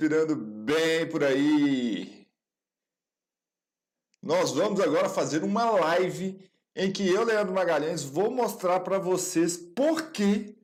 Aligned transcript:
respirando 0.00 0.34
bem 0.34 1.06
por 1.06 1.22
aí. 1.22 2.26
Nós 4.22 4.50
vamos 4.52 4.80
agora 4.80 5.10
fazer 5.10 5.44
uma 5.44 5.70
live 5.72 6.40
em 6.74 6.90
que 6.90 7.06
eu, 7.06 7.22
Leandro 7.22 7.52
Magalhães, 7.52 8.02
vou 8.02 8.30
mostrar 8.30 8.80
para 8.80 8.98
vocês 8.98 9.58
por 9.58 10.10
que 10.10 10.56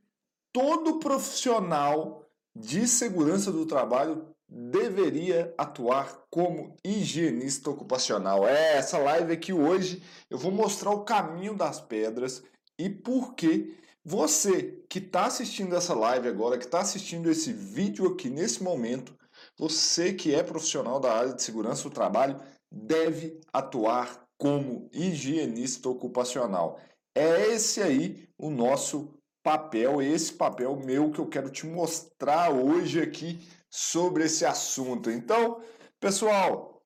todo 0.54 0.98
profissional 0.98 2.24
de 2.54 2.88
segurança 2.88 3.52
do 3.52 3.66
trabalho 3.66 4.26
deveria 4.48 5.52
atuar 5.58 6.22
como 6.30 6.74
higienista 6.82 7.68
ocupacional. 7.68 8.48
É 8.48 8.78
essa 8.78 8.96
live 8.96 9.34
aqui 9.34 9.52
hoje 9.52 10.02
eu 10.30 10.38
vou 10.38 10.50
mostrar 10.50 10.92
o 10.92 11.04
caminho 11.04 11.54
das 11.54 11.78
pedras 11.78 12.42
e 12.78 12.88
por 12.88 13.34
que 13.34 13.76
você 14.02 14.82
que 14.88 14.98
está 14.98 15.26
assistindo 15.26 15.76
essa 15.76 15.92
live 15.92 16.26
agora, 16.26 16.56
que 16.56 16.64
está 16.64 16.80
assistindo 16.80 17.30
esse 17.30 17.52
vídeo 17.52 18.06
aqui 18.06 18.30
nesse 18.30 18.62
momento, 18.62 19.14
você 19.58 20.12
que 20.12 20.34
é 20.34 20.42
profissional 20.42 21.00
da 21.00 21.12
área 21.12 21.32
de 21.32 21.42
segurança 21.42 21.84
do 21.84 21.90
trabalho, 21.90 22.40
deve 22.70 23.40
atuar 23.52 24.26
como 24.38 24.88
higienista 24.92 25.88
ocupacional. 25.88 26.78
É 27.14 27.52
esse 27.52 27.82
aí 27.82 28.28
o 28.36 28.50
nosso 28.50 29.14
papel, 29.42 30.02
esse 30.02 30.32
papel 30.32 30.76
meu 30.76 31.10
que 31.10 31.18
eu 31.18 31.26
quero 31.26 31.50
te 31.50 31.66
mostrar 31.66 32.50
hoje 32.50 33.00
aqui 33.00 33.38
sobre 33.70 34.24
esse 34.24 34.44
assunto. 34.44 35.10
Então, 35.10 35.62
pessoal, 35.98 36.82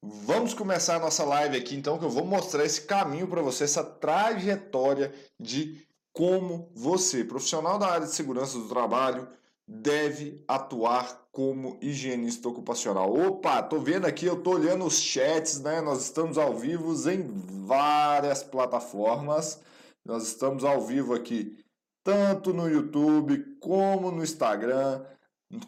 vamos 0.00 0.54
começar 0.54 0.96
a 0.96 1.00
nossa 1.00 1.24
live 1.24 1.58
aqui 1.58 1.74
então 1.76 1.98
que 1.98 2.04
eu 2.04 2.10
vou 2.10 2.24
mostrar 2.24 2.64
esse 2.64 2.82
caminho 2.82 3.28
para 3.28 3.42
você, 3.42 3.64
essa 3.64 3.84
trajetória 3.84 5.12
de 5.38 5.86
como 6.12 6.70
você, 6.74 7.22
profissional 7.22 7.78
da 7.78 7.88
área 7.88 8.06
de 8.06 8.14
segurança 8.14 8.58
do 8.58 8.68
trabalho, 8.68 9.28
deve 9.70 10.42
atuar 10.48 11.28
como 11.30 11.78
higienista 11.80 12.48
ocupacional. 12.48 13.14
Opa, 13.14 13.62
tô 13.62 13.78
vendo 13.78 14.04
aqui, 14.04 14.26
eu 14.26 14.42
tô 14.42 14.54
olhando 14.54 14.84
os 14.84 15.00
chats, 15.00 15.60
né? 15.60 15.80
Nós 15.80 16.02
estamos 16.02 16.36
ao 16.36 16.56
vivo 16.56 16.92
em 17.08 17.22
várias 17.66 18.42
plataformas. 18.42 19.60
Nós 20.04 20.26
estamos 20.26 20.64
ao 20.64 20.80
vivo 20.80 21.14
aqui 21.14 21.56
tanto 22.02 22.52
no 22.52 22.68
YouTube 22.68 23.56
como 23.60 24.10
no 24.10 24.24
Instagram, 24.24 25.04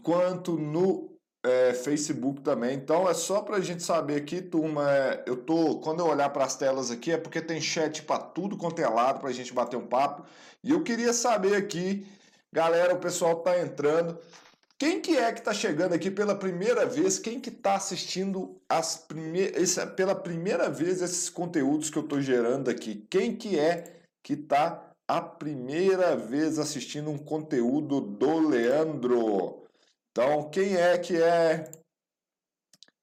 quanto 0.02 0.58
no 0.58 1.16
é, 1.44 1.72
Facebook 1.72 2.40
também. 2.40 2.74
Então 2.74 3.08
é 3.08 3.14
só 3.14 3.40
para 3.40 3.56
a 3.56 3.60
gente 3.60 3.84
saber 3.84 4.16
aqui, 4.16 4.42
turma. 4.42 4.90
É, 4.90 5.22
eu 5.27 5.36
tô 5.36 5.78
quando 5.78 6.00
eu 6.00 6.06
olhar 6.06 6.30
para 6.30 6.44
as 6.44 6.56
telas 6.56 6.90
aqui 6.90 7.12
é 7.12 7.16
porque 7.16 7.40
tem 7.40 7.60
chat 7.60 8.02
para 8.02 8.18
tudo 8.18 8.56
quanto 8.56 8.80
é 8.80 8.88
lado 8.88 9.20
para 9.20 9.28
a 9.28 9.32
gente 9.32 9.52
bater 9.52 9.77
um 9.77 9.86
papo. 9.86 10.24
E 10.64 10.72
eu 10.72 10.82
queria 10.82 11.12
saber 11.12 11.55
aqui 11.55 12.05
Galera, 12.53 12.95
o 12.95 12.98
pessoal 12.98 13.39
está 13.39 13.58
entrando. 13.58 14.19
Quem 14.78 15.00
que 15.00 15.17
é 15.17 15.33
que 15.33 15.39
está 15.39 15.55
chegando 15.55 15.95
aqui 15.95 16.11
pela 16.11 16.34
primeira 16.34 16.84
vez? 16.84 17.19
Quem 17.19 17.41
que 17.41 17.48
está 17.48 17.77
assistindo 17.77 18.61
as 18.69 18.97
prime... 18.97 19.41
Esse, 19.55 19.84
pela 19.86 20.14
primeira 20.14 20.69
vez 20.69 21.00
esses 21.00 21.30
conteúdos 21.30 21.89
que 21.89 21.97
eu 21.97 22.03
estou 22.03 22.20
gerando 22.20 22.69
aqui? 22.69 23.06
Quem 23.08 23.34
que 23.34 23.58
é 23.58 24.03
que 24.23 24.34
está 24.34 24.91
a 25.08 25.20
primeira 25.23 26.14
vez 26.14 26.58
assistindo 26.58 27.11
um 27.11 27.17
conteúdo 27.17 28.00
do 28.00 28.41
Leandro? 28.48 29.64
Então, 30.11 30.50
quem 30.50 30.77
é 30.77 30.98
que 30.98 31.17
é? 31.23 31.70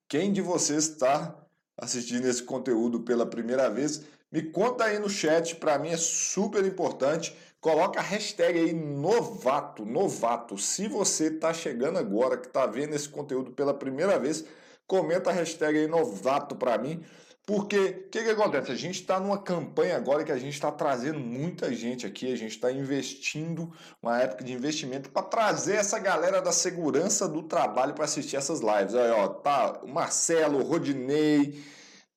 Quem 0.08 0.32
de 0.32 0.42
vocês 0.42 0.90
está 0.90 1.36
assistindo 1.80 2.26
esse 2.26 2.44
conteúdo 2.44 3.00
pela 3.00 3.26
primeira 3.26 3.68
vez? 3.70 4.04
Me 4.32 4.44
conta 4.44 4.84
aí 4.84 5.00
no 5.00 5.10
chat, 5.10 5.56
para 5.56 5.80
mim 5.80 5.90
é 5.90 5.98
super 5.98 6.64
importante. 6.64 7.36
Coloca 7.62 8.00
a 8.00 8.04
hashtag 8.04 8.58
aí 8.58 8.74
novato, 8.74 9.86
novato. 9.86 10.58
Se 10.58 10.88
você 10.88 11.28
está 11.28 11.54
chegando 11.54 12.00
agora, 12.00 12.38
que 12.38 12.48
está 12.48 12.66
vendo 12.66 12.96
esse 12.96 13.10
conteúdo 13.10 13.52
pela 13.52 13.74
primeira 13.74 14.18
vez, 14.18 14.46
comenta 14.88 15.30
a 15.30 15.34
hashtag 15.34 15.78
aí 15.78 15.88
novato 15.88 16.56
para 16.56 16.78
mim. 16.78 17.04
Porque 17.46 17.78
o 17.78 18.10
que, 18.10 18.24
que 18.24 18.30
acontece? 18.30 18.72
A 18.72 18.76
gente 18.76 19.02
está 19.02 19.20
numa 19.20 19.42
campanha 19.42 19.98
agora 19.98 20.24
que 20.24 20.32
a 20.32 20.38
gente 20.38 20.54
está 20.54 20.72
trazendo 20.72 21.20
muita 21.20 21.74
gente 21.74 22.06
aqui, 22.06 22.32
a 22.32 22.36
gente 22.36 22.52
está 22.52 22.72
investindo, 22.72 23.74
uma 24.02 24.22
época 24.22 24.44
de 24.44 24.54
investimento, 24.54 25.10
para 25.10 25.24
trazer 25.24 25.78
essa 25.78 25.98
galera 25.98 26.42
da 26.44 26.52
segurança 26.52 27.28
do 27.28 27.42
trabalho 27.42 27.96
para 27.96 28.06
assistir 28.06 28.36
essas 28.38 28.62
lives. 28.62 28.94
Aí, 28.94 29.10
ó, 29.10 29.28
tá 29.30 29.80
o 29.84 29.88
Marcelo, 29.88 30.60
o 30.60 30.64
Rodinei, 30.64 31.60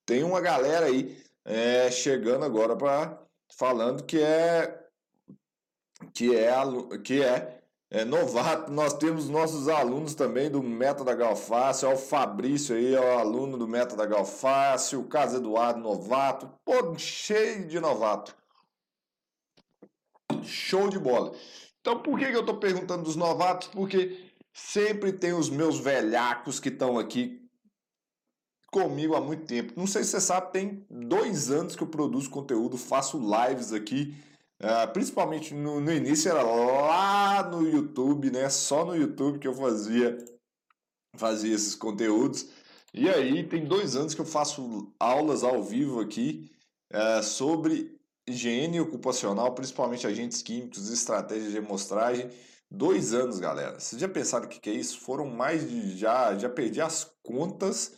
tem 0.04 0.22
uma 0.22 0.41
galera 0.41 0.86
aí 0.86 1.16
é, 1.47 1.91
chegando 1.91 2.44
agora 2.44 2.76
para 2.76 3.19
falando 3.56 4.04
que 4.04 4.20
é 4.20 4.81
que 6.12 6.34
é, 6.34 6.52
que 7.02 7.22
é, 7.22 7.62
é 7.90 8.04
novato. 8.04 8.70
Nós 8.70 8.94
temos 8.94 9.28
nossos 9.28 9.68
alunos 9.68 10.14
também 10.14 10.50
do 10.50 10.62
Método 10.62 11.14
Galfácio, 11.16 11.88
é 11.88 11.92
o 11.92 11.96
Fabrício 11.96 12.74
aí, 12.74 12.94
é 12.94 13.00
o 13.00 13.18
aluno 13.18 13.58
do 13.58 13.68
Método 13.68 14.06
Galfácio, 14.06 15.00
o 15.00 15.04
Carlos 15.04 15.34
Eduardo, 15.34 15.80
novato, 15.80 16.50
pô, 16.64 16.96
cheio 16.98 17.66
de 17.68 17.78
novato. 17.78 18.34
Show 20.42 20.88
de 20.88 20.98
bola. 20.98 21.34
Então, 21.80 22.00
por 22.00 22.18
que, 22.18 22.26
que 22.26 22.36
eu 22.36 22.41
estou 22.41 22.58
perguntando 22.58 23.04
dos 23.04 23.16
novatos? 23.16 23.68
Porque 23.68 24.30
sempre 24.52 25.12
tem 25.12 25.32
os 25.32 25.50
meus 25.50 25.78
velhacos 25.78 26.58
que 26.58 26.68
estão 26.68 26.98
aqui 26.98 27.42
comigo 28.70 29.14
há 29.14 29.20
muito 29.20 29.44
tempo. 29.44 29.74
Não 29.76 29.86
sei 29.86 30.02
se 30.02 30.10
você 30.10 30.20
sabe, 30.20 30.50
tem 30.50 30.86
dois 30.91 31.50
anos 31.50 31.76
que 31.76 31.82
eu 31.82 31.86
produzo 31.86 32.30
conteúdo, 32.30 32.78
faço 32.78 33.18
lives 33.18 33.72
aqui 33.72 34.16
Uh, 34.62 34.92
principalmente 34.92 35.52
no, 35.54 35.80
no, 35.80 35.92
início 35.92 36.30
era 36.30 36.42
lá 36.42 37.42
no 37.50 37.68
YouTube, 37.68 38.30
né? 38.30 38.48
Só 38.48 38.84
no 38.84 38.94
YouTube 38.94 39.40
que 39.40 39.48
eu 39.48 39.54
fazia, 39.54 40.16
fazia 41.16 41.52
esses 41.52 41.74
conteúdos. 41.74 42.48
E 42.94 43.08
aí 43.08 43.42
tem 43.48 43.64
dois 43.64 43.96
anos 43.96 44.14
que 44.14 44.20
eu 44.20 44.24
faço 44.24 44.94
aulas 45.00 45.42
ao 45.42 45.64
vivo 45.64 45.98
aqui 46.00 46.48
uh, 46.92 47.22
sobre 47.24 47.98
higiene 48.24 48.80
ocupacional, 48.80 49.52
principalmente 49.52 50.06
agentes 50.06 50.42
químicos, 50.42 50.90
estratégias 50.90 51.50
de 51.50 51.58
amostragem. 51.58 52.30
Dois 52.70 53.12
anos, 53.12 53.40
galera. 53.40 53.80
Vocês 53.80 54.00
já 54.00 54.08
pensaram 54.08 54.46
o 54.46 54.48
que, 54.48 54.60
que 54.60 54.70
é 54.70 54.74
isso? 54.74 55.00
Foram 55.00 55.26
mais 55.26 55.68
de. 55.68 55.98
Já, 55.98 56.38
já 56.38 56.48
perdi 56.48 56.80
as 56.80 57.12
contas 57.22 57.92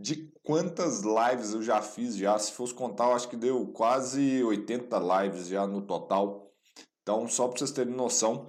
de 0.00 0.32
quantas 0.42 1.02
lives 1.02 1.52
eu 1.52 1.62
já 1.62 1.82
fiz 1.82 2.16
já. 2.16 2.38
Se 2.38 2.52
fosse 2.52 2.74
contar, 2.74 3.06
eu 3.06 3.14
acho 3.14 3.28
que 3.28 3.36
deu 3.36 3.66
quase 3.68 4.42
80 4.42 4.98
lives 4.98 5.48
já 5.48 5.66
no 5.66 5.82
total. 5.82 6.50
Então, 7.02 7.28
só 7.28 7.48
para 7.48 7.58
vocês 7.58 7.70
terem 7.70 7.94
noção, 7.94 8.46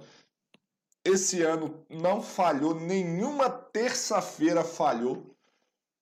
esse 1.04 1.42
ano 1.42 1.84
não 1.88 2.20
falhou, 2.20 2.74
nenhuma 2.74 3.48
terça-feira 3.48 4.64
falhou 4.64 5.34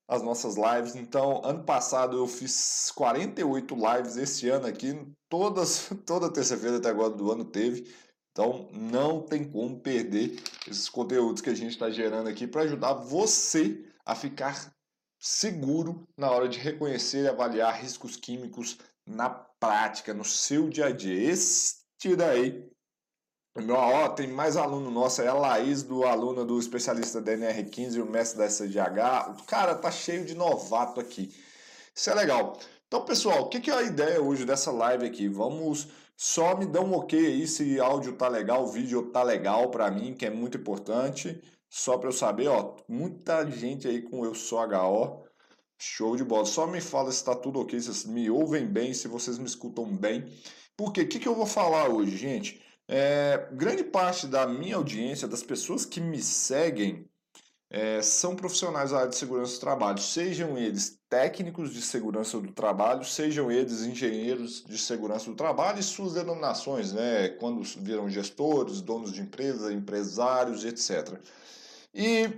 as 0.07 0.21
nossas 0.21 0.55
lives. 0.55 0.95
Então, 0.95 1.41
ano 1.43 1.63
passado 1.63 2.17
eu 2.17 2.27
fiz 2.27 2.91
48 2.95 3.75
lives, 3.75 4.17
esse 4.17 4.49
ano 4.49 4.67
aqui, 4.67 4.99
todas, 5.29 5.89
toda 6.05 6.31
terça-feira 6.31 6.77
até 6.77 6.89
agora 6.89 7.11
do 7.11 7.31
ano 7.31 7.45
teve. 7.45 7.93
Então, 8.31 8.69
não 8.71 9.21
tem 9.21 9.43
como 9.49 9.79
perder 9.79 10.39
esses 10.67 10.89
conteúdos 10.89 11.41
que 11.41 11.49
a 11.49 11.55
gente 11.55 11.71
está 11.71 11.89
gerando 11.89 12.27
aqui 12.29 12.45
para 12.45 12.61
ajudar 12.63 12.93
você 12.93 13.83
a 14.05 14.13
ficar 14.13 14.71
seguro 15.19 16.07
na 16.15 16.29
hora 16.29 16.47
de 16.47 16.59
reconhecer 16.59 17.23
e 17.23 17.27
avaliar 17.27 17.81
riscos 17.81 18.15
químicos 18.15 18.77
na 19.05 19.29
prática, 19.29 20.13
no 20.13 20.23
seu 20.23 20.69
dia 20.69 20.87
a 20.87 20.91
dia. 20.91 21.31
Este 21.31 22.15
daí, 22.15 22.69
ó, 23.69 24.09
tem 24.09 24.27
mais 24.27 24.57
aluno 24.57 24.91
nosso, 24.91 25.21
é 25.21 25.27
a 25.27 25.33
Laís, 25.33 25.83
do 25.83 26.03
aluno 26.03 26.45
do 26.45 26.59
especialista 26.59 27.21
da 27.21 27.33
NR15 27.33 27.95
e 27.95 28.01
o 28.01 28.05
mestre 28.05 28.37
da 28.37 28.45
SDH. 28.45 29.39
O 29.39 29.43
cara 29.43 29.75
tá 29.75 29.91
cheio 29.91 30.25
de 30.25 30.35
novato 30.35 30.99
aqui. 30.99 31.33
Isso 31.95 32.09
é 32.09 32.13
legal. 32.13 32.57
Então, 32.87 33.03
pessoal, 33.03 33.43
o 33.43 33.49
que, 33.49 33.59
que 33.59 33.71
é 33.71 33.73
a 33.73 33.83
ideia 33.83 34.21
hoje 34.21 34.45
dessa 34.45 34.71
live 34.71 35.05
aqui? 35.05 35.27
Vamos 35.27 35.87
só 36.15 36.55
me 36.57 36.65
dar 36.65 36.81
um 36.81 36.93
ok 36.93 37.19
aí 37.19 37.47
se 37.47 37.79
áudio 37.79 38.13
tá 38.13 38.27
legal, 38.27 38.65
vídeo 38.67 39.11
tá 39.11 39.21
legal 39.21 39.69
para 39.69 39.91
mim, 39.91 40.15
que 40.15 40.25
é 40.25 40.29
muito 40.29 40.57
importante. 40.57 41.41
Só 41.69 41.97
para 41.97 42.09
eu 42.09 42.13
saber, 42.13 42.47
ó, 42.47 42.75
muita 42.87 43.49
gente 43.49 43.87
aí 43.87 44.01
com 44.01 44.25
eu 44.25 44.33
sou 44.33 44.59
HO. 44.59 45.25
Show 45.79 46.15
de 46.15 46.23
bola. 46.23 46.45
Só 46.45 46.65
me 46.65 46.81
fala 46.81 47.11
se 47.11 47.17
está 47.17 47.35
tudo 47.35 47.59
ok, 47.59 47.79
se 47.79 47.87
vocês 47.87 48.05
me 48.05 48.29
ouvem 48.29 48.65
bem, 48.65 48.93
se 48.93 49.07
vocês 49.07 49.37
me 49.37 49.45
escutam 49.45 49.85
bem. 49.95 50.25
Porque 50.75 51.01
o 51.01 51.07
que, 51.07 51.19
que 51.19 51.27
eu 51.27 51.35
vou 51.35 51.45
falar 51.45 51.89
hoje, 51.89 52.17
gente? 52.17 52.61
É, 52.87 53.49
grande 53.51 53.83
parte 53.83 54.27
da 54.27 54.47
minha 54.47 54.77
audiência, 54.77 55.27
das 55.27 55.43
pessoas 55.43 55.85
que 55.85 55.99
me 55.99 56.21
seguem, 56.21 57.07
é, 57.69 58.01
são 58.01 58.35
profissionais 58.35 58.91
da 58.91 58.99
área 58.99 59.09
de 59.09 59.17
segurança 59.17 59.55
do 59.55 59.59
trabalho, 59.59 59.99
sejam 59.99 60.57
eles 60.57 60.97
técnicos 61.09 61.73
de 61.73 61.81
segurança 61.81 62.39
do 62.39 62.53
trabalho, 62.53 63.03
sejam 63.03 63.51
eles 63.51 63.81
engenheiros 63.81 64.63
de 64.63 64.77
segurança 64.77 65.29
do 65.29 65.35
trabalho 65.35 65.79
e 65.79 65.83
suas 65.83 66.13
denominações, 66.13 66.93
né, 66.93 67.29
quando 67.29 67.61
viram 67.79 68.09
gestores, 68.09 68.81
donos 68.81 69.11
de 69.11 69.21
empresas, 69.21 69.71
empresários, 69.71 70.63
etc. 70.63 71.19
E, 71.97 72.29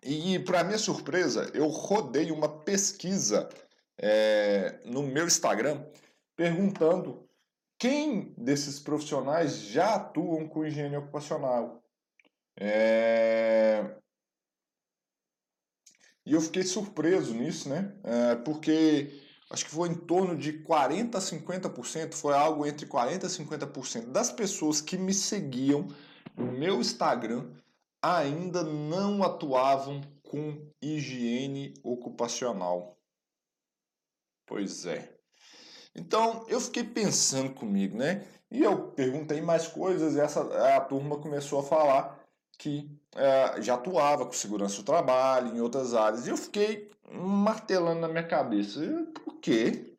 e 0.00 0.38
para 0.38 0.62
minha 0.62 0.78
surpresa, 0.78 1.50
eu 1.52 1.66
rodei 1.66 2.30
uma 2.30 2.60
pesquisa 2.60 3.48
é, 3.98 4.80
no 4.84 5.02
meu 5.02 5.26
Instagram 5.26 5.84
perguntando 6.36 7.28
quem 7.76 8.32
desses 8.38 8.78
profissionais 8.78 9.58
já 9.58 9.96
atuam 9.96 10.46
com 10.46 10.64
higiene 10.64 10.96
ocupacional. 10.96 11.82
É... 12.56 13.96
E 16.24 16.32
eu 16.32 16.40
fiquei 16.40 16.62
surpreso 16.62 17.34
nisso, 17.34 17.68
né? 17.68 17.92
É, 18.04 18.36
porque 18.36 19.20
acho 19.50 19.64
que 19.64 19.70
foi 19.72 19.88
em 19.88 19.94
torno 19.94 20.36
de 20.36 20.62
40% 20.62 21.16
a 21.16 21.18
50%, 21.18 22.14
foi 22.14 22.34
algo 22.34 22.64
entre 22.64 22.86
40% 22.86 23.24
e 23.24 23.44
50% 23.44 24.12
das 24.12 24.30
pessoas 24.30 24.80
que 24.80 24.96
me 24.96 25.12
seguiam 25.12 25.88
no 26.36 26.52
meu 26.52 26.80
Instagram 26.80 27.50
ainda 28.04 28.62
não 28.62 29.22
atuavam 29.22 30.02
com 30.22 30.70
higiene 30.82 31.72
ocupacional. 31.82 32.98
Pois 34.46 34.84
é. 34.84 35.16
Então 35.94 36.44
eu 36.48 36.60
fiquei 36.60 36.84
pensando 36.84 37.54
comigo, 37.54 37.96
né? 37.96 38.26
E 38.50 38.62
eu 38.62 38.88
perguntei 38.88 39.40
mais 39.40 39.66
coisas 39.66 40.14
e 40.14 40.20
essa, 40.20 40.42
a 40.76 40.80
turma 40.80 41.18
começou 41.18 41.60
a 41.60 41.62
falar 41.62 42.20
que 42.58 42.90
é, 43.16 43.62
já 43.62 43.74
atuava 43.74 44.26
com 44.26 44.32
segurança 44.32 44.76
do 44.76 44.84
trabalho, 44.84 45.56
em 45.56 45.60
outras 45.60 45.94
áreas. 45.94 46.26
E 46.26 46.30
eu 46.30 46.36
fiquei 46.36 46.90
martelando 47.10 48.00
na 48.00 48.08
minha 48.08 48.26
cabeça. 48.26 48.80
Por 49.24 49.40
que 49.40 49.96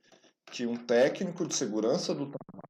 que 0.52 0.66
um 0.66 0.76
técnico 0.76 1.46
de 1.48 1.56
segurança 1.56 2.14
do 2.14 2.28
trabalho 2.28 2.65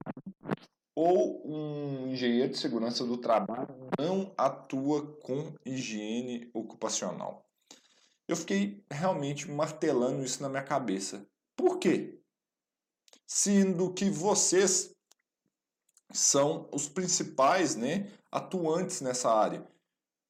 ou 0.95 1.45
um 1.45 2.07
engenheiro 2.07 2.53
de 2.53 2.57
segurança 2.57 3.05
do 3.05 3.17
trabalho 3.17 3.67
não 3.99 4.33
atua 4.37 5.05
com 5.17 5.53
higiene 5.65 6.49
ocupacional? 6.53 7.45
Eu 8.27 8.35
fiquei 8.35 8.83
realmente 8.89 9.51
martelando 9.51 10.23
isso 10.23 10.41
na 10.41 10.49
minha 10.49 10.63
cabeça. 10.63 11.27
Por 11.55 11.77
quê? 11.77 12.17
Sendo 13.27 13.93
que 13.93 14.09
vocês 14.09 14.95
são 16.11 16.69
os 16.71 16.87
principais 16.87 17.75
né, 17.75 18.11
atuantes 18.31 19.01
nessa 19.01 19.31
área. 19.31 19.67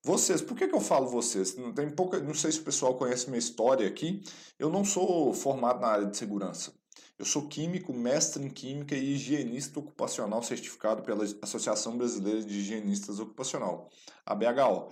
Vocês, 0.04 0.42
por 0.42 0.56
que, 0.56 0.68
que 0.68 0.76
eu 0.76 0.82
falo 0.82 1.08
vocês? 1.08 1.56
Não, 1.56 1.74
tem 1.74 1.90
pouca, 1.90 2.20
não 2.20 2.34
sei 2.34 2.52
se 2.52 2.60
o 2.60 2.64
pessoal 2.64 2.96
conhece 2.96 3.28
minha 3.28 3.40
história 3.40 3.88
aqui. 3.88 4.24
Eu 4.60 4.70
não 4.70 4.86
sou 4.86 5.34
formado 5.34 5.80
na 5.82 5.88
área 5.88 6.06
de 6.06 6.16
segurança. 6.16 6.74
Eu 7.18 7.24
sou 7.24 7.48
químico, 7.48 7.94
mestre 7.94 8.44
em 8.44 8.50
química 8.50 8.94
e 8.94 9.14
higienista 9.14 9.80
ocupacional 9.80 10.44
certificado 10.44 11.02
pela 11.02 11.24
Associação 11.42 11.98
Brasileira 11.98 12.44
de 12.44 12.58
Higienistas 12.58 13.20
Ocupacional, 13.20 13.90
a 14.26 14.36
BHO. 14.36 14.90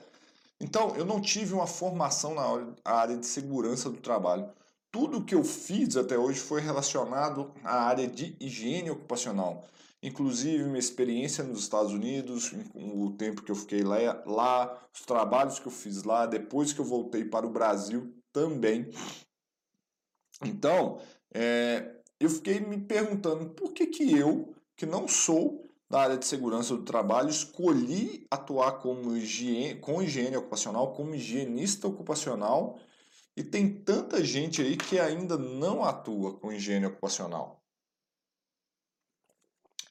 Então, 0.60 0.96
eu 0.96 1.04
não 1.04 1.20
tive 1.20 1.54
uma 1.54 1.68
formação 1.68 2.34
na 2.34 2.76
área 2.86 3.18
de 3.18 3.26
segurança 3.26 3.90
do 3.90 3.98
trabalho. 3.98 4.50
Tudo 4.90 5.26
que 5.26 5.36
eu 5.36 5.44
fiz 5.44 5.98
até 5.98 6.18
hoje 6.18 6.40
foi 6.40 6.62
relacionado 6.62 7.52
à 7.62 7.84
área 7.84 8.08
de 8.08 8.38
higiene 8.40 8.90
ocupacional. 8.90 9.68
Inclusive, 10.02 10.64
minha 10.66 10.80
experiência 10.80 11.44
nos 11.44 11.60
Estados 11.60 11.92
Unidos, 11.92 12.54
o 12.74 13.12
tempo 13.18 13.42
que 13.42 13.52
eu 13.52 13.56
fiquei 13.56 13.84
lá, 13.84 14.24
lá, 14.26 14.88
os 14.94 15.02
trabalhos 15.02 15.60
que 15.60 15.68
eu 15.68 15.72
fiz 15.72 16.04
lá, 16.04 16.26
depois 16.26 16.72
que 16.72 16.80
eu 16.80 16.86
voltei 16.86 17.26
para 17.26 17.46
o 17.46 17.50
Brasil 17.50 18.14
também. 18.32 18.90
Então, 20.42 21.02
é, 21.34 22.03
eu 22.24 22.30
fiquei 22.30 22.60
me 22.60 22.80
perguntando 22.80 23.50
por 23.50 23.74
que, 23.74 23.88
que 23.88 24.18
eu, 24.18 24.54
que 24.76 24.86
não 24.86 25.08
sou 25.08 25.64
da 25.90 26.02
área 26.02 26.18
de 26.18 26.26
segurança 26.26 26.76
do 26.76 26.84
trabalho, 26.84 27.30
escolhi 27.30 28.26
atuar 28.32 28.74
como 28.80 29.16
higiene, 29.16 29.80
com 29.80 30.02
higiene 30.02 30.38
ocupacional, 30.38 30.94
como 30.94 31.14
higienista 31.14 31.88
ocupacional, 31.88 32.80
e 33.36 33.44
tem 33.44 33.70
tanta 33.70 34.24
gente 34.24 34.62
aí 34.62 34.76
que 34.76 35.00
ainda 35.00 35.38
não 35.38 35.84
atua 35.84 36.38
com 36.38 36.52
higiene 36.52 36.86
ocupacional 36.86 37.64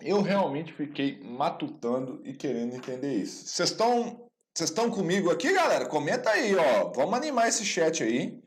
eu 0.04 0.20
realmente 0.20 0.72
fiquei 0.72 1.20
matutando 1.22 2.20
e 2.24 2.34
querendo 2.34 2.74
entender 2.74 3.14
isso. 3.14 3.46
Vocês 3.46 3.70
estão 3.70 4.28
vocês 4.54 4.68
estão 4.68 4.90
comigo 4.90 5.30
aqui, 5.30 5.50
galera? 5.50 5.86
Comenta 5.86 6.28
aí, 6.30 6.54
ó. 6.54 6.92
Vamos 6.92 7.14
animar 7.14 7.48
esse 7.48 7.64
chat 7.64 8.02
aí. 8.02 8.38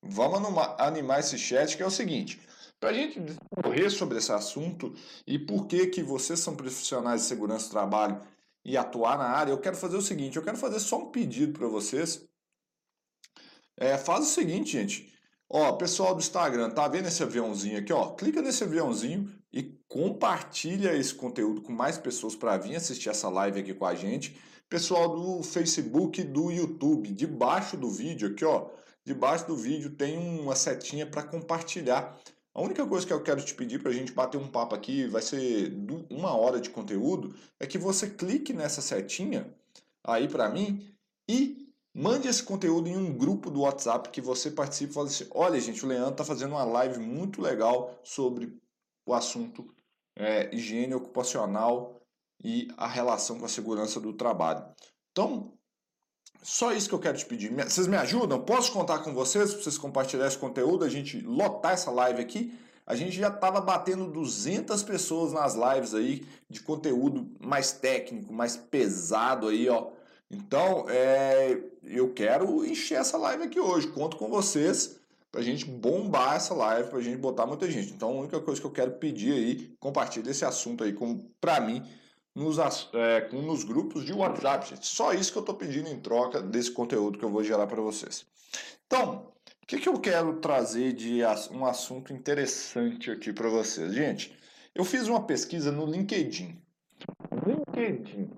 Vamos 0.00 0.40
animar 0.78 1.18
esse 1.18 1.36
chat, 1.36 1.76
que 1.76 1.82
é 1.82 1.86
o 1.86 1.90
seguinte. 1.90 2.40
Para 2.82 2.90
a 2.90 2.94
gente 2.94 3.22
correr 3.62 3.90
sobre 3.90 4.18
esse 4.18 4.32
assunto 4.32 4.92
e 5.24 5.38
por 5.38 5.68
que, 5.68 5.86
que 5.86 6.02
vocês 6.02 6.40
são 6.40 6.56
profissionais 6.56 7.20
de 7.20 7.28
segurança 7.28 7.68
do 7.68 7.70
trabalho 7.70 8.20
e 8.64 8.76
atuar 8.76 9.16
na 9.16 9.26
área, 9.26 9.52
eu 9.52 9.60
quero 9.60 9.76
fazer 9.76 9.96
o 9.96 10.02
seguinte, 10.02 10.36
eu 10.36 10.42
quero 10.42 10.56
fazer 10.56 10.80
só 10.80 10.98
um 10.98 11.12
pedido 11.12 11.56
para 11.56 11.68
vocês. 11.68 12.26
É, 13.76 13.96
faz 13.96 14.24
o 14.24 14.28
seguinte, 14.28 14.72
gente. 14.72 15.14
Ó, 15.48 15.74
pessoal 15.74 16.12
do 16.12 16.18
Instagram, 16.18 16.70
tá 16.70 16.88
vendo 16.88 17.06
esse 17.06 17.22
aviãozinho 17.22 17.78
aqui, 17.78 17.92
ó? 17.92 18.16
Clica 18.16 18.42
nesse 18.42 18.64
aviãozinho, 18.64 19.32
e 19.52 19.78
compartilha 19.86 20.92
esse 20.96 21.14
conteúdo 21.14 21.62
com 21.62 21.72
mais 21.72 21.98
pessoas 21.98 22.34
para 22.34 22.58
vir 22.58 22.74
assistir 22.74 23.10
essa 23.10 23.28
live 23.28 23.60
aqui 23.60 23.74
com 23.74 23.86
a 23.86 23.94
gente. 23.94 24.36
Pessoal 24.68 25.08
do 25.08 25.40
Facebook, 25.44 26.20
do 26.24 26.50
YouTube, 26.50 27.12
debaixo 27.12 27.76
do 27.76 27.88
vídeo 27.88 28.30
aqui, 28.30 28.44
ó, 28.44 28.70
debaixo 29.04 29.46
do 29.46 29.56
vídeo 29.56 29.90
tem 29.90 30.18
uma 30.18 30.56
setinha 30.56 31.06
para 31.06 31.22
compartilhar. 31.22 32.18
A 32.54 32.60
única 32.60 32.86
coisa 32.86 33.06
que 33.06 33.12
eu 33.12 33.22
quero 33.22 33.42
te 33.42 33.54
pedir 33.54 33.80
para 33.80 33.90
a 33.90 33.94
gente 33.94 34.12
bater 34.12 34.36
um 34.38 34.48
papo 34.48 34.74
aqui, 34.74 35.06
vai 35.06 35.22
ser 35.22 35.72
uma 36.10 36.36
hora 36.36 36.60
de 36.60 36.68
conteúdo, 36.68 37.34
é 37.58 37.66
que 37.66 37.78
você 37.78 38.10
clique 38.10 38.52
nessa 38.52 38.82
setinha 38.82 39.52
aí 40.04 40.28
para 40.28 40.50
mim 40.50 40.94
e 41.28 41.72
mande 41.94 42.28
esse 42.28 42.42
conteúdo 42.42 42.88
em 42.88 42.96
um 42.96 43.16
grupo 43.16 43.50
do 43.50 43.60
WhatsApp 43.60 44.10
que 44.10 44.20
você 44.20 44.50
participe 44.50 44.90
e 44.90 44.94
fale 44.94 45.08
assim, 45.08 45.26
olha 45.30 45.60
gente, 45.60 45.84
o 45.84 45.88
Leandro 45.88 46.12
está 46.12 46.24
fazendo 46.24 46.52
uma 46.52 46.64
live 46.64 46.98
muito 46.98 47.40
legal 47.40 47.98
sobre 48.02 48.54
o 49.06 49.14
assunto 49.14 49.74
é, 50.16 50.54
higiene 50.54 50.94
ocupacional 50.94 52.00
e 52.44 52.68
a 52.76 52.86
relação 52.86 53.38
com 53.38 53.46
a 53.46 53.48
segurança 53.48 53.98
do 53.98 54.12
trabalho. 54.12 54.64
Então, 55.10 55.52
só 56.42 56.72
isso 56.72 56.88
que 56.88 56.94
eu 56.94 56.98
quero 56.98 57.16
te 57.16 57.24
pedir. 57.24 57.52
Vocês 57.52 57.86
me 57.86 57.96
ajudam? 57.96 58.40
Posso 58.40 58.72
contar 58.72 58.98
com 58.98 59.14
vocês 59.14 59.52
para 59.52 59.62
vocês 59.62 59.78
compartilhar 59.78 60.26
esse 60.26 60.36
conteúdo, 60.36 60.84
a 60.84 60.88
gente 60.88 61.20
lotar 61.20 61.72
essa 61.72 61.90
live 61.90 62.20
aqui? 62.20 62.52
A 62.84 62.96
gente 62.96 63.16
já 63.16 63.28
estava 63.28 63.60
batendo 63.60 64.08
200 64.08 64.82
pessoas 64.82 65.32
nas 65.32 65.54
lives 65.54 65.94
aí 65.94 66.26
de 66.50 66.60
conteúdo 66.60 67.30
mais 67.40 67.70
técnico, 67.70 68.32
mais 68.32 68.56
pesado 68.56 69.48
aí, 69.48 69.68
ó. 69.68 69.90
Então, 70.28 70.86
é, 70.88 71.60
eu 71.84 72.12
quero 72.12 72.64
encher 72.64 72.98
essa 72.98 73.16
live 73.16 73.44
aqui 73.44 73.60
hoje. 73.60 73.86
Conto 73.88 74.16
com 74.16 74.28
vocês 74.28 74.96
para 75.30 75.40
a 75.40 75.44
gente 75.44 75.64
bombar 75.64 76.36
essa 76.36 76.54
live, 76.54 76.90
para 76.90 76.98
a 76.98 77.02
gente 77.02 77.18
botar 77.18 77.46
muita 77.46 77.70
gente. 77.70 77.92
Então, 77.92 78.08
a 78.08 78.20
única 78.20 78.40
coisa 78.40 78.60
que 78.60 78.66
eu 78.66 78.72
quero 78.72 78.92
pedir 78.92 79.32
aí, 79.32 79.74
compartilhe 79.78 80.30
esse 80.30 80.44
assunto 80.44 80.82
aí 80.82 80.94
para 81.40 81.60
mim 81.60 81.82
nos, 82.34 82.58
é, 82.94 83.28
nos 83.30 83.64
grupos 83.64 84.04
de 84.04 84.12
WhatsApp, 84.12 84.68
gente. 84.68 84.86
Só 84.86 85.12
isso 85.12 85.32
que 85.32 85.38
eu 85.38 85.42
estou 85.42 85.54
pedindo 85.54 85.88
em 85.88 86.00
troca 86.00 86.40
desse 86.40 86.70
conteúdo 86.70 87.18
que 87.18 87.24
eu 87.24 87.30
vou 87.30 87.44
gerar 87.44 87.66
para 87.66 87.80
vocês. 87.80 88.26
Então, 88.86 89.32
o 89.62 89.66
que, 89.66 89.78
que 89.78 89.88
eu 89.88 89.98
quero 90.00 90.40
trazer 90.40 90.92
de 90.92 91.20
um 91.50 91.64
assunto 91.64 92.12
interessante 92.12 93.10
aqui 93.10 93.32
para 93.32 93.48
vocês? 93.48 93.94
Gente, 93.94 94.36
eu 94.74 94.84
fiz 94.84 95.06
uma 95.08 95.26
pesquisa 95.26 95.70
no 95.70 95.86
LinkedIn. 95.86 96.60
LinkedIn. 97.46 98.30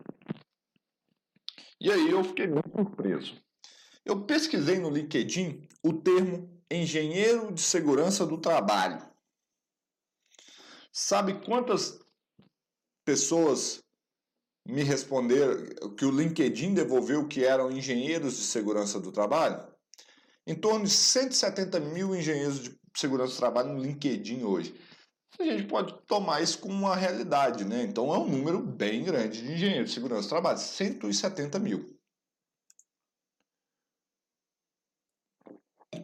E 1.80 1.90
aí 1.90 2.11
eu 2.11 2.25
fiquei 2.25 2.47
muito 2.47 2.71
surpreso. 2.71 3.42
Eu 4.04 4.25
pesquisei 4.25 4.78
no 4.78 4.90
LinkedIn 4.90 5.66
o 5.83 5.92
termo 5.92 6.50
engenheiro 6.71 7.52
de 7.52 7.61
segurança 7.61 8.26
do 8.26 8.38
trabalho. 8.38 9.04
Sabe 10.92 11.45
quantas 11.45 12.00
pessoas 13.04 13.84
me 14.66 14.83
responderam 14.83 15.94
que 15.97 16.04
o 16.04 16.11
LinkedIn 16.11 16.75
devolveu 16.75 17.28
que 17.28 17.44
eram 17.44 17.71
engenheiros 17.71 18.37
de 18.37 18.44
segurança 18.44 18.99
do 18.99 19.12
trabalho? 19.12 19.62
Em 20.47 20.54
torno 20.54 20.85
de 20.85 20.90
170 20.90 21.80
mil 21.80 22.14
engenheiros 22.14 22.61
de 22.61 22.78
segurança 22.97 23.35
do 23.35 23.38
trabalho 23.38 23.75
no 23.75 23.83
LinkedIn 23.83 24.42
hoje. 24.42 24.75
A 25.38 25.44
gente 25.44 25.66
pode 25.66 25.94
tomar 26.06 26.42
isso 26.42 26.59
como 26.61 26.75
uma 26.75 26.94
realidade, 26.94 27.64
né? 27.64 27.83
Então 27.83 28.14
é 28.14 28.18
um 28.18 28.28
número 28.28 28.61
bem 28.61 29.02
grande 29.02 29.42
de 29.42 29.52
engenheiros 29.52 29.90
de 29.90 29.94
segurança 29.94 30.23
do 30.23 30.28
trabalho, 30.28 30.59
170 30.59 31.59
mil. 31.59 31.94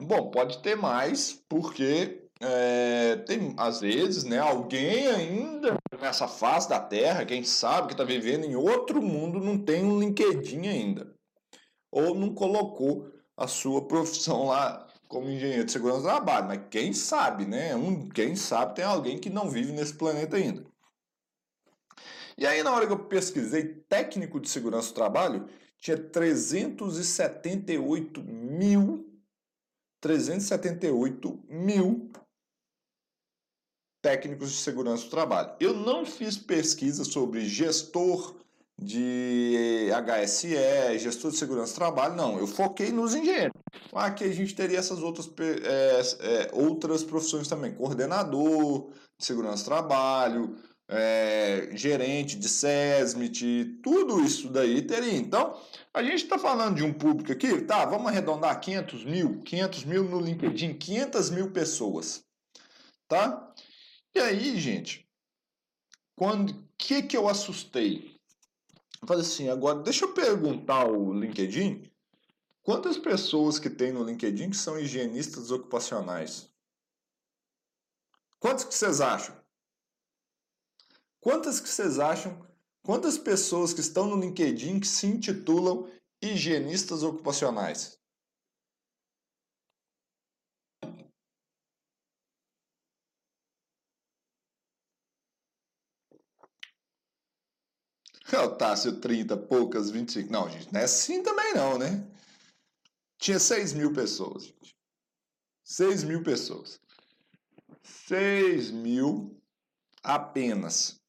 Bom, 0.00 0.30
pode 0.30 0.60
ter 0.62 0.76
mais, 0.76 1.32
porque 1.48 2.19
é, 2.40 3.16
tem, 3.16 3.54
às 3.58 3.80
vezes, 3.80 4.24
né, 4.24 4.38
alguém 4.38 5.06
ainda 5.08 5.76
nessa 6.00 6.26
face 6.26 6.68
da 6.68 6.80
Terra, 6.80 7.26
quem 7.26 7.44
sabe, 7.44 7.88
que 7.88 7.94
está 7.94 8.04
vivendo 8.04 8.44
em 8.44 8.56
outro 8.56 9.02
mundo, 9.02 9.40
não 9.40 9.58
tem 9.58 9.84
um 9.84 10.00
LinkedIn 10.00 10.66
ainda. 10.66 11.14
Ou 11.92 12.14
não 12.14 12.34
colocou 12.34 13.12
a 13.36 13.46
sua 13.46 13.84
profissão 13.86 14.46
lá 14.46 14.88
como 15.06 15.28
engenheiro 15.28 15.64
de 15.64 15.72
segurança 15.72 16.00
do 16.00 16.04
trabalho. 16.04 16.46
Mas 16.46 16.62
quem 16.70 16.94
sabe, 16.94 17.44
né? 17.44 17.76
Um, 17.76 18.08
quem 18.08 18.34
sabe 18.34 18.76
tem 18.76 18.84
alguém 18.84 19.18
que 19.18 19.28
não 19.28 19.50
vive 19.50 19.72
nesse 19.72 19.94
planeta 19.94 20.36
ainda. 20.36 20.64
E 22.38 22.46
aí, 22.46 22.62
na 22.62 22.72
hora 22.72 22.86
que 22.86 22.92
eu 22.92 23.04
pesquisei 23.04 23.64
técnico 23.88 24.40
de 24.40 24.48
segurança 24.48 24.88
do 24.88 24.94
trabalho, 24.94 25.46
tinha 25.78 25.98
378 25.98 28.22
mil 28.22 29.06
378 30.00 31.44
mil 31.50 32.10
técnicos 34.02 34.50
de 34.50 34.56
segurança 34.58 35.04
do 35.04 35.10
trabalho. 35.10 35.52
Eu 35.60 35.74
não 35.74 36.04
fiz 36.06 36.36
pesquisa 36.36 37.04
sobre 37.04 37.46
gestor 37.46 38.34
de 38.80 39.90
HSE, 39.92 40.98
gestor 40.98 41.30
de 41.30 41.36
segurança 41.36 41.74
do 41.74 41.76
trabalho, 41.76 42.16
não, 42.16 42.38
eu 42.38 42.46
foquei 42.46 42.90
nos 42.90 43.14
engenheiros. 43.14 43.52
Aqui 43.92 44.24
a 44.24 44.32
gente 44.32 44.54
teria 44.54 44.78
essas 44.78 45.02
outras, 45.02 45.30
é, 45.38 46.00
é, 46.20 46.50
outras 46.52 47.04
profissões 47.04 47.46
também, 47.46 47.74
coordenador 47.74 48.90
de 49.18 49.26
segurança 49.26 49.64
do 49.64 49.66
trabalho, 49.66 50.56
é, 50.88 51.68
gerente 51.74 52.36
de 52.36 52.48
SESMIT, 52.48 53.80
tudo 53.82 54.20
isso 54.22 54.48
daí 54.48 54.80
teria. 54.80 55.14
Então, 55.14 55.54
a 55.92 56.02
gente 56.02 56.24
está 56.24 56.38
falando 56.38 56.76
de 56.76 56.82
um 56.82 56.92
público 56.92 57.30
aqui, 57.30 57.60
tá, 57.60 57.84
vamos 57.84 58.06
arredondar 58.06 58.58
500 58.60 59.04
mil, 59.04 59.40
500 59.42 59.84
mil 59.84 60.04
no 60.04 60.18
LinkedIn, 60.18 60.72
500 60.72 61.30
mil 61.30 61.50
pessoas, 61.50 62.24
tá? 63.06 63.52
E 64.14 64.18
aí, 64.18 64.58
gente, 64.58 65.08
quando 66.16 66.68
que 66.76 67.02
que 67.02 67.16
eu 67.16 67.28
assustei? 67.28 68.18
Falei 69.06 69.22
assim, 69.22 69.48
agora 69.48 69.82
deixa 69.82 70.04
eu 70.04 70.12
perguntar 70.12 70.82
ao 70.82 71.12
LinkedIn, 71.12 71.90
quantas 72.62 72.98
pessoas 72.98 73.58
que 73.58 73.70
tem 73.70 73.92
no 73.92 74.04
LinkedIn 74.04 74.50
que 74.50 74.56
são 74.56 74.78
higienistas 74.78 75.50
ocupacionais? 75.50 76.50
Quantos 78.40 78.64
que 78.64 78.74
vocês 78.74 79.00
acham? 79.00 79.36
Quantas 81.20 81.60
que 81.60 81.68
vocês 81.68 81.98
acham? 81.98 82.44
Quantas 82.82 83.18
pessoas 83.18 83.72
que 83.72 83.80
estão 83.80 84.06
no 84.06 84.20
LinkedIn 84.20 84.80
que 84.80 84.88
se 84.88 85.06
intitulam 85.06 85.88
higienistas 86.20 87.02
ocupacionais? 87.02 87.99
O 98.38 98.54
Tássio 98.54 99.00
30, 99.00 99.36
poucas, 99.36 99.90
25. 99.90 100.30
Não, 100.30 100.48
gente, 100.48 100.72
não 100.72 100.80
é 100.80 100.84
assim 100.84 101.22
também 101.22 101.54
não, 101.54 101.78
né? 101.78 102.06
Tinha 103.18 103.38
6 103.38 103.74
mil 103.74 103.92
pessoas, 103.92 104.44
gente. 104.44 104.76
6 105.64 106.04
mil 106.04 106.22
pessoas. 106.22 106.80
6 107.82 108.70
mil 108.70 109.40
apenas. 110.02 111.00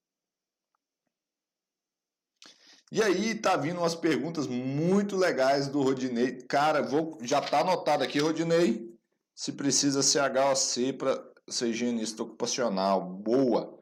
E 2.91 3.01
aí 3.01 3.35
tá 3.35 3.55
vindo 3.55 3.77
umas 3.77 3.95
perguntas 3.95 4.47
muito 4.47 5.15
legais 5.15 5.69
do 5.69 5.81
Rodinei. 5.81 6.41
Cara, 6.41 6.81
vou, 6.81 7.17
já 7.21 7.39
tá 7.39 7.61
anotado 7.61 8.03
aqui, 8.03 8.19
Rodinei, 8.19 8.93
se 9.33 9.53
precisa 9.53 10.03
ser 10.03 10.19
HOC 10.19 10.93
para 10.97 11.31
ser 11.47 11.69
higienista 11.69 12.23
ocupacional. 12.23 13.01
Boa. 13.01 13.81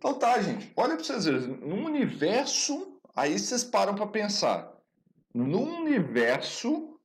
Então 0.00 0.14
tá, 0.14 0.40
gente. 0.40 0.72
Olha 0.74 0.94
para 0.96 1.04
vocês 1.04 1.26
verem. 1.26 1.58
No 1.58 1.76
universo, 1.84 2.98
aí 3.14 3.38
vocês 3.38 3.62
param 3.62 3.94
para 3.94 4.06
pensar. 4.06 4.72
No 5.34 5.60
universo, 5.60 6.98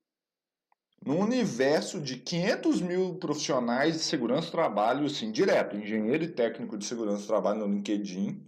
no 1.06 1.18
universo 1.20 2.00
de 2.00 2.16
500 2.16 2.82
mil 2.82 3.16
profissionais 3.16 3.96
de 3.96 4.00
segurança 4.00 4.48
do 4.48 4.52
trabalho, 4.52 5.06
assim, 5.08 5.30
direto, 5.30 5.76
engenheiro 5.76 6.24
e 6.24 6.30
técnico 6.30 6.78
de 6.78 6.86
segurança 6.86 7.24
do 7.24 7.28
trabalho 7.28 7.68
no 7.68 7.76
LinkedIn, 7.76 8.42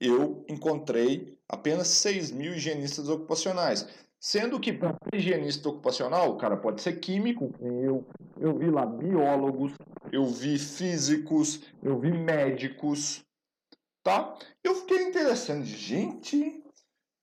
eu 0.00 0.44
encontrei 0.48 1.36
apenas 1.48 1.88
6 1.88 2.30
mil 2.30 2.54
higienistas 2.54 3.08
ocupacionais. 3.08 3.88
Sendo 4.20 4.60
que 4.60 4.72
para 4.72 4.96
higienista 5.12 5.68
ocupacional, 5.68 6.30
o 6.30 6.36
cara 6.36 6.56
pode 6.56 6.82
ser 6.82 7.00
químico, 7.00 7.52
eu, 7.60 8.06
eu 8.38 8.56
vi 8.56 8.70
lá 8.70 8.86
biólogos, 8.86 9.72
eu 10.12 10.24
vi 10.24 10.56
físicos, 10.56 11.60
eu 11.82 11.98
vi 11.98 12.12
médicos, 12.12 13.26
tá? 14.06 14.36
Eu 14.62 14.76
fiquei 14.76 15.02
interessado, 15.02 15.64
gente, 15.64 16.62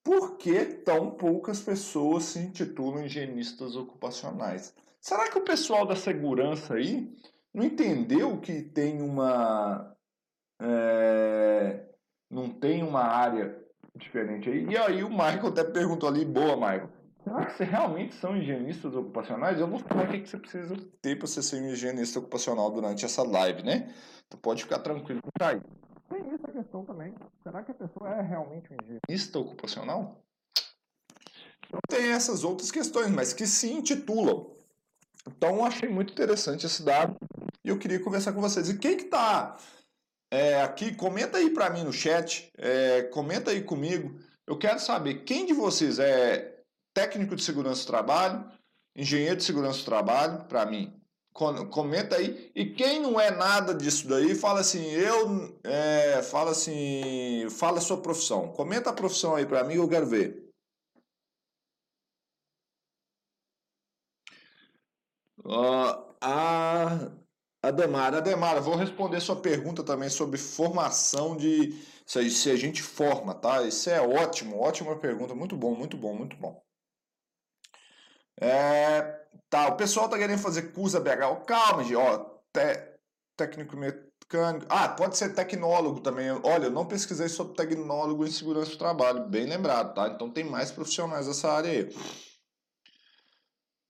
por 0.03 0.35
que 0.35 0.65
tão 0.65 1.11
poucas 1.11 1.61
pessoas 1.61 2.25
se 2.25 2.39
intitulam 2.39 3.05
higienistas 3.05 3.77
ocupacionais? 3.77 4.75
Será 4.99 5.29
que 5.29 5.37
o 5.37 5.45
pessoal 5.45 5.85
da 5.85 5.95
segurança 5.95 6.73
aí 6.73 7.09
não 7.53 7.63
entendeu 7.63 8.37
que 8.41 8.61
tem 8.61 9.01
uma 9.01 9.95
é, 10.61 11.85
não 12.29 12.49
tem 12.49 12.83
uma 12.83 13.03
área 13.03 13.63
diferente 13.95 14.49
aí. 14.49 14.65
E 14.65 14.77
aí 14.77 15.03
o 15.05 15.09
Michael 15.09 15.47
até 15.47 15.63
perguntou 15.63 16.09
ali, 16.09 16.25
boa, 16.25 16.55
Michael. 16.55 16.89
Será 17.23 17.45
que 17.45 17.53
você 17.53 17.63
realmente 17.63 18.15
são 18.15 18.35
higienistas 18.35 18.93
ocupacionais? 18.93 19.57
Eu 19.57 19.67
vou 19.67 19.79
falar 19.79 20.09
o 20.09 20.11
que 20.11 20.27
você 20.27 20.37
precisa 20.37 20.75
ter 21.01 21.17
para 21.17 21.27
você 21.27 21.41
ser 21.41 21.61
um 21.61 21.69
higienista 21.69 22.19
ocupacional 22.19 22.69
durante 22.69 23.05
essa 23.05 23.23
live, 23.23 23.63
né? 23.63 23.93
Tu 24.29 24.37
pode 24.37 24.63
ficar 24.63 24.79
tranquilo 24.79 25.21
com 25.21 25.29
isso 25.29 25.49
aí. 25.49 25.61
Tem 26.09 26.29
essa 26.31 26.51
questão 26.51 26.85
também. 26.85 27.13
Será 27.41 27.63
que 27.63 27.71
a 27.71 27.75
pessoa 27.75 28.09
é 28.09 28.21
realmente 28.21 28.69
um 28.71 28.77
higienista 28.81 29.39
ocupacional? 29.39 30.23
Tem 31.89 32.11
essas 32.11 32.43
outras 32.43 32.71
questões, 32.71 33.09
mas 33.09 33.33
que 33.33 33.47
se 33.47 33.71
intitulam. 33.71 34.51
Então 35.27 35.65
achei 35.65 35.89
muito 35.89 36.11
interessante 36.11 36.65
esse 36.65 36.83
dado 36.83 37.15
e 37.63 37.69
eu 37.69 37.79
queria 37.79 37.99
conversar 37.99 38.33
com 38.33 38.41
vocês. 38.41 38.69
E 38.69 38.77
quem 38.77 38.97
que 38.97 39.05
está 39.05 39.57
é, 40.29 40.61
aqui, 40.61 40.93
comenta 40.95 41.37
aí 41.37 41.49
para 41.49 41.69
mim 41.69 41.83
no 41.83 41.93
chat, 41.93 42.51
é, 42.57 43.03
comenta 43.03 43.51
aí 43.51 43.63
comigo. 43.63 44.19
Eu 44.45 44.57
quero 44.57 44.79
saber 44.79 45.23
quem 45.23 45.45
de 45.45 45.53
vocês 45.53 45.99
é 45.99 46.59
técnico 46.93 47.35
de 47.35 47.43
segurança 47.43 47.83
do 47.83 47.87
trabalho, 47.87 48.51
engenheiro 48.95 49.37
de 49.37 49.43
segurança 49.43 49.79
do 49.79 49.85
trabalho, 49.85 50.43
para 50.45 50.65
mim. 50.65 50.93
Comenta 51.33 52.15
aí. 52.17 52.51
E 52.55 52.65
quem 52.73 52.99
não 53.01 53.19
é 53.19 53.31
nada 53.31 53.73
disso 53.73 54.07
daí, 54.07 54.35
fala 54.35 54.59
assim, 54.59 54.85
eu, 54.91 55.59
é, 55.63 56.21
fala 56.21 56.51
assim, 56.51 57.47
fala 57.49 57.79
a 57.79 57.81
sua 57.81 58.01
profissão. 58.01 58.49
Comenta 58.53 58.89
a 58.91 58.93
profissão 58.93 59.35
aí 59.35 59.45
para 59.45 59.63
mim, 59.63 59.75
eu 59.75 59.89
quero 59.89 60.05
ver. 60.05 60.43
Uh, 65.45 66.15
a 66.21 67.11
Ademar, 67.61 68.13
Ademar, 68.13 68.61
vou 68.61 68.75
responder 68.75 69.19
sua 69.21 69.41
pergunta 69.41 69.83
também 69.83 70.09
sobre 70.09 70.37
formação 70.37 71.35
de. 71.35 71.71
Se 72.05 72.51
a 72.51 72.55
gente 72.55 72.81
forma, 72.83 73.33
tá? 73.33 73.63
Isso 73.63 73.89
é 73.89 74.01
ótimo, 74.01 74.59
ótima 74.59 74.97
pergunta, 74.99 75.33
muito 75.33 75.55
bom, 75.55 75.73
muito 75.75 75.97
bom, 75.97 76.13
muito 76.15 76.35
bom. 76.37 76.61
É, 78.39 79.22
tá, 79.53 79.67
o 79.67 79.77
pessoal 79.77 80.09
tá 80.09 80.17
querendo 80.17 80.39
fazer 80.39 80.73
curso 80.73 80.99
BH. 80.99 81.45
Calma, 81.45 81.83
gente, 81.83 81.95
ó, 81.95 82.17
te, 82.51 82.97
técnico 83.37 83.77
mecânico. 83.77 84.65
Ah, 84.67 84.89
pode 84.89 85.15
ser 85.15 85.35
tecnólogo 85.35 85.99
também. 85.99 86.31
Olha, 86.43 86.65
eu 86.65 86.71
não 86.71 86.87
pesquisei 86.87 87.29
sobre 87.29 87.53
tecnólogo 87.53 88.25
em 88.25 88.31
segurança 88.31 88.71
do 88.71 88.77
trabalho, 88.77 89.27
bem 89.27 89.45
lembrado, 89.45 89.93
tá? 89.93 90.07
Então 90.07 90.31
tem 90.31 90.43
mais 90.43 90.71
profissionais 90.71 91.27
dessa 91.27 91.51
área 91.51 91.69
aí. 91.69 91.87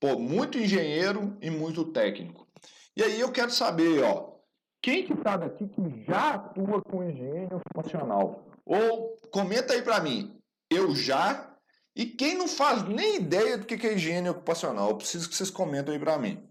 Pô, 0.02 0.20
muito 0.20 0.58
engenheiro 0.58 1.38
e 1.42 1.50
muito 1.50 1.86
técnico. 1.94 2.46
E 2.94 3.02
aí 3.02 3.22
eu 3.22 3.32
quero 3.32 3.50
saber, 3.50 4.04
ó, 4.04 4.34
quem 4.82 5.06
que 5.06 5.14
está 5.14 5.38
daqui 5.38 5.66
que 5.66 6.04
já 6.04 6.34
atua 6.34 6.82
com 6.82 7.10
higiene 7.10 7.48
ocupacional? 7.54 8.46
Ou 8.66 9.16
comenta 9.32 9.74
aí 9.74 9.82
para 9.82 10.02
mim, 10.02 10.38
eu 10.70 10.94
já. 10.94 11.53
E 11.96 12.06
quem 12.06 12.36
não 12.36 12.48
faz 12.48 12.84
nem 12.84 13.18
ideia 13.18 13.58
do 13.58 13.66
que 13.66 13.76
é 13.86 13.94
higiene 13.94 14.30
ocupacional, 14.30 14.90
eu 14.90 14.98
preciso 14.98 15.30
que 15.30 15.36
vocês 15.36 15.50
comentem 15.50 15.94
aí 15.94 16.00
para 16.00 16.18
mim. 16.18 16.50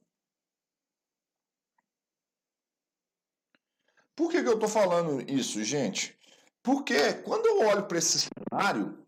Por 4.14 4.30
que, 4.30 4.42
que 4.42 4.48
eu 4.48 4.54
estou 4.54 4.68
falando 4.68 5.20
isso, 5.28 5.62
gente? 5.64 6.16
Porque 6.62 7.14
quando 7.24 7.46
eu 7.46 7.66
olho 7.66 7.86
para 7.86 7.98
esse 7.98 8.20
cenário, 8.20 9.04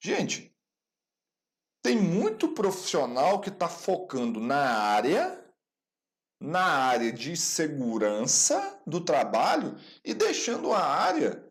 gente, 0.00 0.54
tem 1.82 1.96
muito 1.96 2.48
profissional 2.48 3.40
que 3.40 3.48
está 3.48 3.68
focando 3.68 4.40
na 4.40 4.70
área 4.70 5.44
na 6.40 6.62
área 6.62 7.10
de 7.10 7.36
segurança 7.36 8.78
do 8.86 9.00
trabalho 9.00 9.76
e 10.04 10.12
deixando 10.12 10.72
a 10.72 10.84
área 10.84 11.43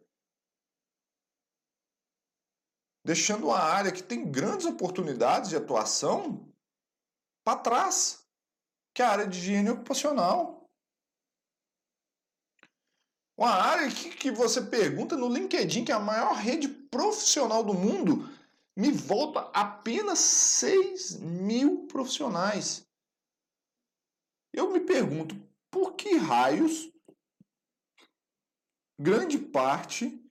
deixando 3.03 3.51
a 3.51 3.59
área 3.59 3.91
que 3.91 4.01
tem 4.01 4.29
grandes 4.31 4.65
oportunidades 4.65 5.49
de 5.49 5.57
atuação 5.57 6.47
para 7.43 7.59
trás, 7.59 8.25
que 8.93 9.01
é 9.01 9.05
a 9.05 9.09
área 9.09 9.27
de 9.27 9.37
higiene 9.37 9.69
ocupacional. 9.69 10.63
Uma 13.37 13.49
área 13.49 13.89
que, 13.89 14.11
que 14.11 14.31
você 14.31 14.61
pergunta 14.61 15.17
no 15.17 15.27
LinkedIn, 15.27 15.83
que 15.83 15.91
é 15.91 15.95
a 15.95 15.99
maior 15.99 16.35
rede 16.35 16.67
profissional 16.67 17.63
do 17.63 17.73
mundo, 17.73 18.29
me 18.75 18.91
volta 18.91 19.41
apenas 19.53 20.19
6 20.19 21.19
mil 21.19 21.85
profissionais. 21.87 22.87
Eu 24.53 24.71
me 24.71 24.79
pergunto 24.79 25.35
por 25.71 25.95
que 25.95 26.15
raios 26.15 26.91
grande 28.99 29.37
parte 29.37 30.22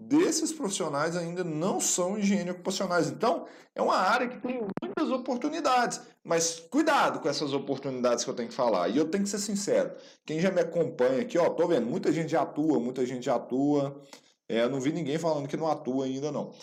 desses 0.00 0.52
profissionais 0.52 1.16
ainda 1.16 1.42
não 1.44 1.80
são 1.80 2.18
higiene 2.18 2.50
ocupacionais. 2.50 3.08
Então, 3.10 3.46
é 3.74 3.82
uma 3.82 3.96
área 3.96 4.28
que 4.28 4.38
tem 4.40 4.60
muitas 4.82 5.10
oportunidades, 5.10 6.00
mas 6.24 6.60
cuidado 6.70 7.20
com 7.20 7.28
essas 7.28 7.52
oportunidades 7.52 8.24
que 8.24 8.30
eu 8.30 8.34
tenho 8.34 8.48
que 8.48 8.54
falar. 8.54 8.88
E 8.88 8.96
eu 8.96 9.10
tenho 9.10 9.24
que 9.24 9.30
ser 9.30 9.38
sincero, 9.38 9.94
quem 10.24 10.40
já 10.40 10.50
me 10.50 10.60
acompanha 10.60 11.22
aqui, 11.22 11.38
ó, 11.38 11.50
tô 11.50 11.66
vendo, 11.66 11.86
muita 11.86 12.12
gente 12.12 12.30
já 12.30 12.42
atua, 12.42 12.80
muita 12.80 13.04
gente 13.06 13.24
já 13.24 13.36
atua, 13.36 14.00
É, 14.48 14.62
eu 14.62 14.70
não 14.70 14.80
vi 14.80 14.92
ninguém 14.92 15.18
falando 15.18 15.48
que 15.48 15.56
não 15.56 15.68
atua 15.68 16.06
ainda, 16.06 16.32
não. 16.32 16.54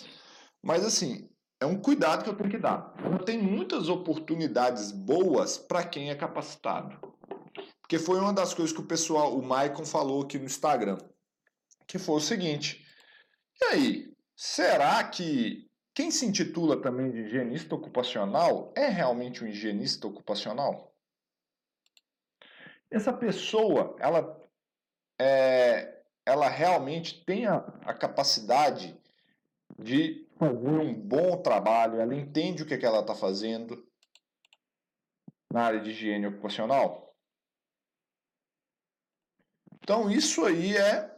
Mas 0.64 0.84
assim, 0.84 1.30
é 1.60 1.66
um 1.66 1.80
cuidado 1.80 2.24
que 2.24 2.30
eu 2.30 2.36
tenho 2.36 2.50
que 2.50 2.58
dar. 2.58 2.94
Tem 3.26 3.42
muitas 3.42 3.90
oportunidades 3.90 4.92
boas 4.92 5.58
para 5.58 5.84
quem 5.84 6.10
é 6.10 6.16
capacitado. 6.16 6.98
Porque 7.82 8.00
foi 8.00 8.20
uma 8.20 8.34
das 8.34 8.54
coisas 8.54 8.74
que 8.74 8.82
o 8.82 8.88
pessoal, 8.88 9.38
o 9.38 9.44
Maicon 9.44 9.86
falou 9.86 10.24
aqui 10.24 10.40
no 10.40 10.46
Instagram, 10.46 10.98
que 11.88 12.00
foi 12.00 12.16
o 12.16 12.20
seguinte: 12.20 12.85
e 13.62 13.66
aí, 13.66 14.14
será 14.36 15.04
que 15.08 15.70
quem 15.94 16.12
se 16.12 16.26
intitula 16.26 16.82
também 16.82 17.10
de 17.10 17.22
higienista 17.22 17.74
ocupacional 17.74 18.74
é 18.76 18.88
realmente 18.88 19.44
um 19.44 19.48
higienista 19.48 20.08
ocupacional? 20.08 20.94
Essa 22.92 23.14
pessoa, 23.14 23.96
ela, 24.00 24.42
é, 25.20 26.04
ela 26.26 26.50
realmente 26.50 27.24
tem 27.24 27.46
a, 27.46 27.58
a 27.86 27.94
capacidade 27.94 29.00
de 29.80 30.28
fazer 30.38 30.68
um 30.68 30.94
bom 30.94 31.42
trabalho, 31.42 32.00
ela 32.00 32.14
entende 32.14 32.64
o 32.64 32.66
que, 32.66 32.74
é 32.74 32.78
que 32.78 32.86
ela 32.86 33.00
está 33.00 33.16
fazendo 33.16 33.90
na 35.52 35.64
área 35.64 35.80
de 35.80 35.92
higiene 35.92 36.28
ocupacional? 36.28 37.16
Então, 39.82 40.10
isso 40.10 40.44
aí 40.44 40.76
é, 40.76 41.16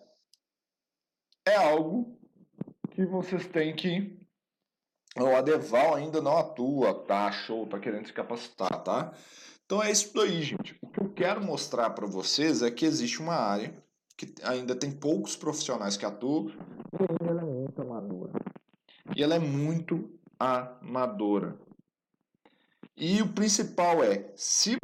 é 1.47 1.55
algo 1.55 2.16
que 2.97 3.05
vocês 3.05 3.45
têm 3.45 3.75
que. 3.75 4.17
O 5.15 5.35
Adeval 5.35 5.93
ainda 5.93 6.19
não 6.19 6.35
atua, 6.35 6.95
tá? 7.05 7.31
Show, 7.31 7.67
tá 7.67 7.79
querendo 7.79 8.07
se 8.07 8.13
capacitar, 8.13 8.83
tá? 8.83 9.13
Então 9.65 9.83
é 9.83 9.91
isso 9.91 10.11
daí, 10.15 10.41
gente. 10.41 10.75
O 10.81 10.87
que 10.87 10.99
eu 10.99 11.09
quero 11.13 11.43
mostrar 11.43 11.91
para 11.91 12.07
vocês 12.07 12.63
é 12.63 12.71
que 12.71 12.85
existe 12.85 13.19
uma 13.19 13.35
área 13.35 13.71
que 14.15 14.33
ainda 14.41 14.75
tem 14.75 14.91
poucos 14.91 15.35
profissionais 15.35 15.95
que 15.95 16.05
atuam 16.05 16.47
e 16.49 17.27
ela 17.27 17.41
é 17.41 17.45
muito 17.45 17.81
amadora. 17.81 18.33
E 19.15 19.23
ela 19.23 19.35
é 19.35 19.39
muito 19.39 20.19
amadora. 20.39 21.55
E 22.95 23.21
o 23.21 23.31
principal 23.31 24.03
é, 24.03 24.31
se 24.35 24.75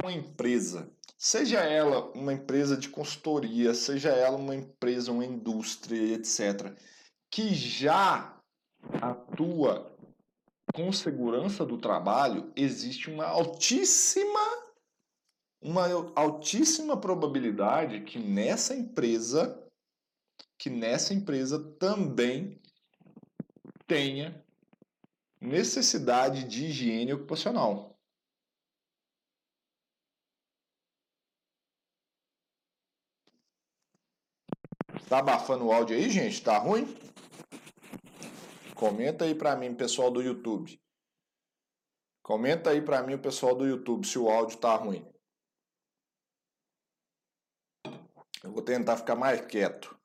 uma 0.00 0.12
empresa 0.12 0.88
Seja 1.24 1.60
ela 1.60 2.10
uma 2.16 2.32
empresa 2.32 2.76
de 2.76 2.88
consultoria, 2.88 3.72
seja 3.74 4.08
ela 4.08 4.36
uma 4.36 4.56
empresa, 4.56 5.12
uma 5.12 5.24
indústria, 5.24 6.14
etc., 6.16 6.76
que 7.32 7.54
já 7.54 8.38
atua 9.00 9.90
com 10.74 10.92
segurança 10.92 11.64
do 11.64 11.78
trabalho, 11.78 12.52
existe 12.54 13.10
uma 13.10 13.24
altíssima 13.24 14.62
uma 15.62 15.86
altíssima 16.14 16.96
probabilidade 16.96 18.02
que 18.02 18.18
nessa 18.18 18.74
empresa 18.74 19.58
que 20.58 20.68
nessa 20.68 21.14
empresa 21.14 21.58
também 21.78 22.60
tenha 23.86 24.44
necessidade 25.40 26.44
de 26.44 26.66
higiene 26.66 27.14
ocupacional. 27.14 27.96
Tá 35.08 35.18
abafando 35.18 35.66
o 35.66 35.72
áudio 35.72 35.96
aí, 35.96 36.08
gente? 36.08 36.40
Tá 36.42 36.58
ruim? 36.58 36.86
Comenta 38.82 39.26
aí 39.26 39.32
pra 39.32 39.54
mim, 39.54 39.76
pessoal 39.76 40.10
do 40.10 40.20
YouTube. 40.20 40.82
Comenta 42.20 42.70
aí 42.70 42.82
pra 42.82 43.00
mim, 43.00 43.16
pessoal 43.16 43.54
do 43.54 43.64
YouTube, 43.64 44.04
se 44.04 44.18
o 44.18 44.28
áudio 44.28 44.58
tá 44.58 44.74
ruim. 44.74 45.08
Eu 48.42 48.50
vou 48.50 48.60
tentar 48.60 48.96
ficar 48.96 49.14
mais 49.14 49.40
quieto. 49.46 49.96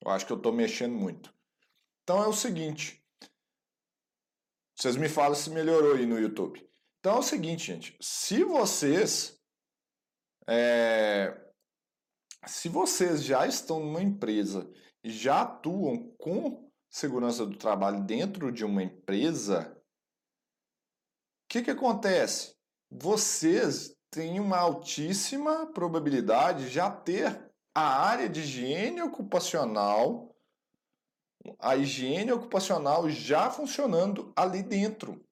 Eu 0.00 0.08
acho 0.12 0.24
que 0.24 0.32
eu 0.32 0.40
tô 0.40 0.52
mexendo 0.52 0.94
muito. 0.94 1.34
Então 2.04 2.22
é 2.22 2.28
o 2.28 2.32
seguinte. 2.32 3.04
Vocês 4.76 4.94
me 4.94 5.08
falam 5.08 5.34
se 5.34 5.50
melhorou 5.50 5.96
aí 5.96 6.06
no 6.06 6.16
YouTube. 6.16 6.64
Então 7.00 7.16
é 7.16 7.18
o 7.18 7.22
seguinte, 7.22 7.66
gente. 7.66 7.98
Se 8.00 8.44
vocês 8.44 9.36
é, 10.48 11.36
se 12.46 12.68
vocês 12.68 13.24
já 13.24 13.48
estão 13.48 13.80
numa 13.80 14.00
empresa 14.00 14.72
e 15.02 15.10
já 15.10 15.42
atuam 15.42 16.14
com 16.18 16.67
segurança 16.88 17.44
do 17.44 17.56
trabalho 17.56 18.02
dentro 18.02 18.50
de 18.50 18.64
uma 18.64 18.82
empresa, 18.82 19.76
o 21.44 21.48
que, 21.48 21.62
que 21.62 21.70
acontece? 21.70 22.54
Vocês 22.90 23.96
têm 24.10 24.40
uma 24.40 24.58
altíssima 24.58 25.66
probabilidade 25.66 26.64
de 26.64 26.70
já 26.70 26.90
ter 26.90 27.48
a 27.74 28.02
área 28.02 28.28
de 28.28 28.40
higiene 28.40 29.02
ocupacional, 29.02 30.34
a 31.58 31.76
higiene 31.76 32.32
ocupacional 32.32 33.08
já 33.08 33.50
funcionando 33.50 34.32
ali 34.34 34.62
dentro. 34.62 35.24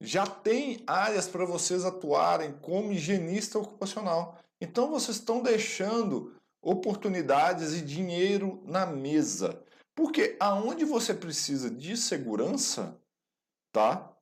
Já 0.00 0.26
tem 0.26 0.82
áreas 0.86 1.28
para 1.28 1.46
vocês 1.46 1.84
atuarem 1.84 2.52
como 2.58 2.92
higienista 2.92 3.58
ocupacional. 3.58 4.38
Então 4.60 4.90
vocês 4.90 5.18
estão 5.18 5.42
deixando 5.42 6.34
oportunidades 6.60 7.74
e 7.74 7.82
dinheiro 7.82 8.62
na 8.64 8.84
mesa. 8.84 9.64
Porque 9.94 10.36
aonde 10.40 10.84
você 10.84 11.14
precisa 11.14 11.70
de 11.70 11.96
segurança, 11.96 13.00
tá? 13.72 14.12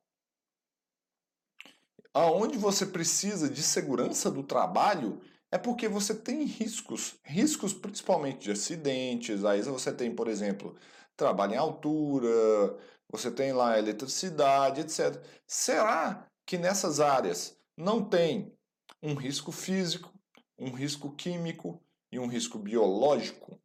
Aonde 2.13 2.57
você 2.57 2.85
precisa 2.85 3.49
de 3.49 3.63
segurança 3.63 4.29
do 4.29 4.43
trabalho 4.43 5.21
é 5.51 5.57
porque 5.57 5.87
você 5.87 6.13
tem 6.13 6.43
riscos, 6.43 7.15
riscos 7.23 7.73
principalmente 7.73 8.43
de 8.43 8.51
acidentes. 8.51 9.43
Aí 9.45 9.61
você 9.61 9.91
tem, 9.91 10.13
por 10.13 10.27
exemplo, 10.27 10.75
trabalho 11.15 11.53
em 11.53 11.57
altura, 11.57 12.77
você 13.09 13.31
tem 13.31 13.53
lá 13.53 13.77
eletricidade, 13.77 14.81
etc. 14.81 15.23
Será 15.47 16.27
que 16.45 16.57
nessas 16.57 16.99
áreas 16.99 17.57
não 17.75 18.03
tem 18.03 18.53
um 19.01 19.15
risco 19.15 19.51
físico, 19.51 20.13
um 20.57 20.71
risco 20.71 21.11
químico, 21.15 21.83
e 22.13 22.19
um 22.19 22.27
risco 22.27 22.59
biológico? 22.59 23.59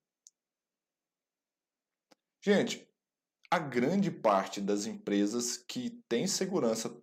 Gente, 2.41 2.89
a 3.51 3.59
grande 3.59 4.11
parte 4.11 4.61
das 4.61 4.87
empresas 4.87 5.57
que 5.57 5.91
tem 6.09 6.27
segurança, 6.27 6.95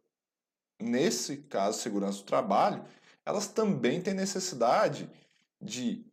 nesse 0.82 1.38
caso, 1.44 1.82
segurança 1.82 2.20
do 2.20 2.26
trabalho, 2.26 2.86
elas 3.26 3.48
também 3.48 4.02
têm 4.02 4.14
necessidade 4.14 5.10
de 5.62 6.06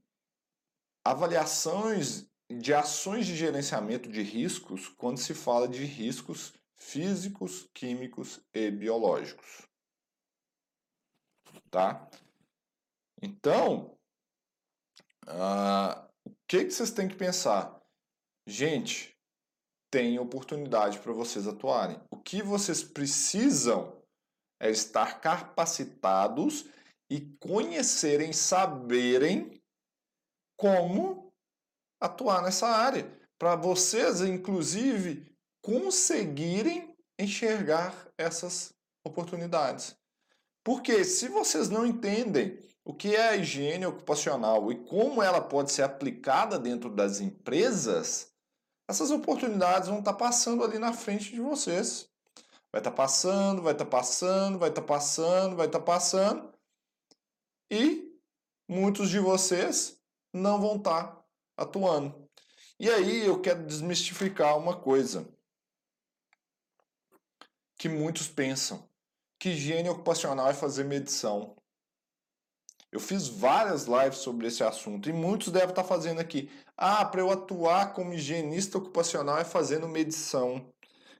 avaliações 1.05 2.31
de 2.61 2.75
ações 2.75 3.27
de 3.27 3.37
gerenciamento 3.37 4.11
de 4.11 4.23
riscos 4.23 4.89
quando 4.89 5.19
se 5.19 5.35
fala 5.35 5.69
de 5.69 5.85
riscos 5.85 6.53
físicos, 6.75 7.69
químicos 7.73 8.41
e 8.53 8.71
biológicos. 8.71 9.69
Tá? 11.71 12.09
Então, 13.21 13.97
ah, 15.27 16.09
o 16.25 16.35
que, 16.47 16.65
que 16.65 16.71
vocês 16.71 16.91
têm 16.91 17.09
que 17.09 17.17
pensar? 17.17 17.81
Gente, 18.47 19.12
tem 19.93 20.19
oportunidade 20.19 20.99
para 21.01 21.13
vocês 21.13 21.47
atuarem. 21.47 22.01
O 22.11 22.17
que 22.17 22.43
vocês 22.43 22.83
precisam 22.83 23.95
é 24.59 24.71
estar 24.71 25.21
capacitados 25.21 26.65
e 27.11 27.21
conhecerem, 27.39 28.33
saberem 28.33 29.63
como 30.57 31.31
atuar 32.01 32.43
nessa 32.43 32.69
área. 32.69 33.07
Para 33.39 33.55
vocês, 33.55 34.23
inclusive, 34.23 35.31
conseguirem 35.61 36.97
enxergar 37.19 38.09
essas 38.17 38.73
oportunidades. 39.05 39.95
Porque 40.65 41.05
se 41.05 41.29
vocês 41.29 41.69
não 41.69 41.85
entendem 41.85 42.59
o 42.83 42.95
que 42.95 43.15
é 43.15 43.29
a 43.29 43.37
higiene 43.37 43.85
ocupacional 43.85 44.73
e 44.73 44.77
como 44.87 45.23
ela 45.23 45.41
pode 45.41 45.71
ser 45.71 45.83
aplicada 45.83 46.59
dentro 46.59 46.89
das 46.89 47.21
empresas, 47.21 48.32
essas 48.89 49.11
oportunidades 49.11 49.89
vão 49.89 50.01
estar 50.01 50.15
passando 50.15 50.65
ali 50.65 50.79
na 50.79 50.93
frente 50.93 51.33
de 51.33 51.41
vocês. 51.41 52.11
Vai 52.71 52.81
estar 52.81 52.91
passando, 52.91 53.63
vai 53.63 53.73
estar 53.73 53.85
passando, 53.85 54.59
vai 54.59 54.69
estar 54.71 54.83
passando, 54.83 55.57
vai 55.57 55.67
estar 55.67 55.81
passando. 55.81 56.53
E 57.71 58.19
muitos 58.69 59.11
de 59.11 59.19
vocês 59.19 60.01
não 60.33 60.61
vão 60.61 60.77
estar 60.77 61.23
atuando. 61.57 62.29
E 62.79 62.91
aí 62.91 63.25
eu 63.27 63.41
quero 63.41 63.65
desmistificar 63.65 64.59
uma 64.59 64.77
coisa 64.77 65.29
que 67.79 67.89
muitos 67.89 68.29
pensam, 68.29 68.89
que 69.39 69.51
higiene 69.51 69.89
ocupacional 69.89 70.49
é 70.49 70.55
fazer 70.55 70.85
medição. 70.85 71.57
Eu 72.93 73.01
fiz 73.01 73.27
várias 73.27 73.87
lives 73.87 74.19
sobre 74.19 74.47
esse 74.47 74.63
assunto 74.63 75.09
e 75.09 75.13
muitos 75.15 75.51
devem 75.51 75.71
estar 75.71 75.83
fazendo 75.83 76.21
aqui. 76.21 76.51
Ah, 76.77 77.05
para 77.05 77.23
eu 77.23 77.31
atuar 77.31 77.95
como 77.95 78.13
higienista 78.13 78.77
ocupacional 78.77 79.39
é 79.39 79.45
fazendo 79.45 79.89
medição, 79.89 80.71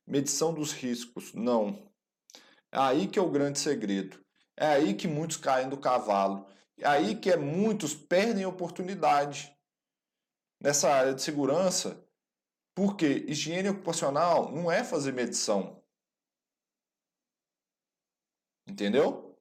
medição 0.07 0.53
dos 0.53 0.73
riscos. 0.73 1.33
Não. 1.33 1.91
É 2.71 2.79
aí 2.79 3.09
que 3.09 3.19
é 3.19 3.23
o 3.23 3.31
grande 3.31 3.59
segredo. 3.59 4.23
É 4.55 4.67
aí 4.67 4.95
que 4.95 5.09
muitos 5.09 5.39
caem 5.39 5.69
do 5.71 5.79
cavalo. 5.79 6.47
É 6.79 6.87
aí 6.87 7.17
que 7.17 7.31
é, 7.31 7.37
muitos 7.39 7.95
perdem 7.95 8.45
oportunidade. 8.45 9.51
nessa 10.61 10.91
área 10.93 11.15
de 11.15 11.23
segurança, 11.23 12.07
porque 12.75 13.25
higiene 13.29 13.71
ocupacional 13.71 14.53
não 14.53 14.71
é 14.71 14.85
fazer 14.85 15.13
medição. 15.13 15.83
Entendeu? 18.67 19.32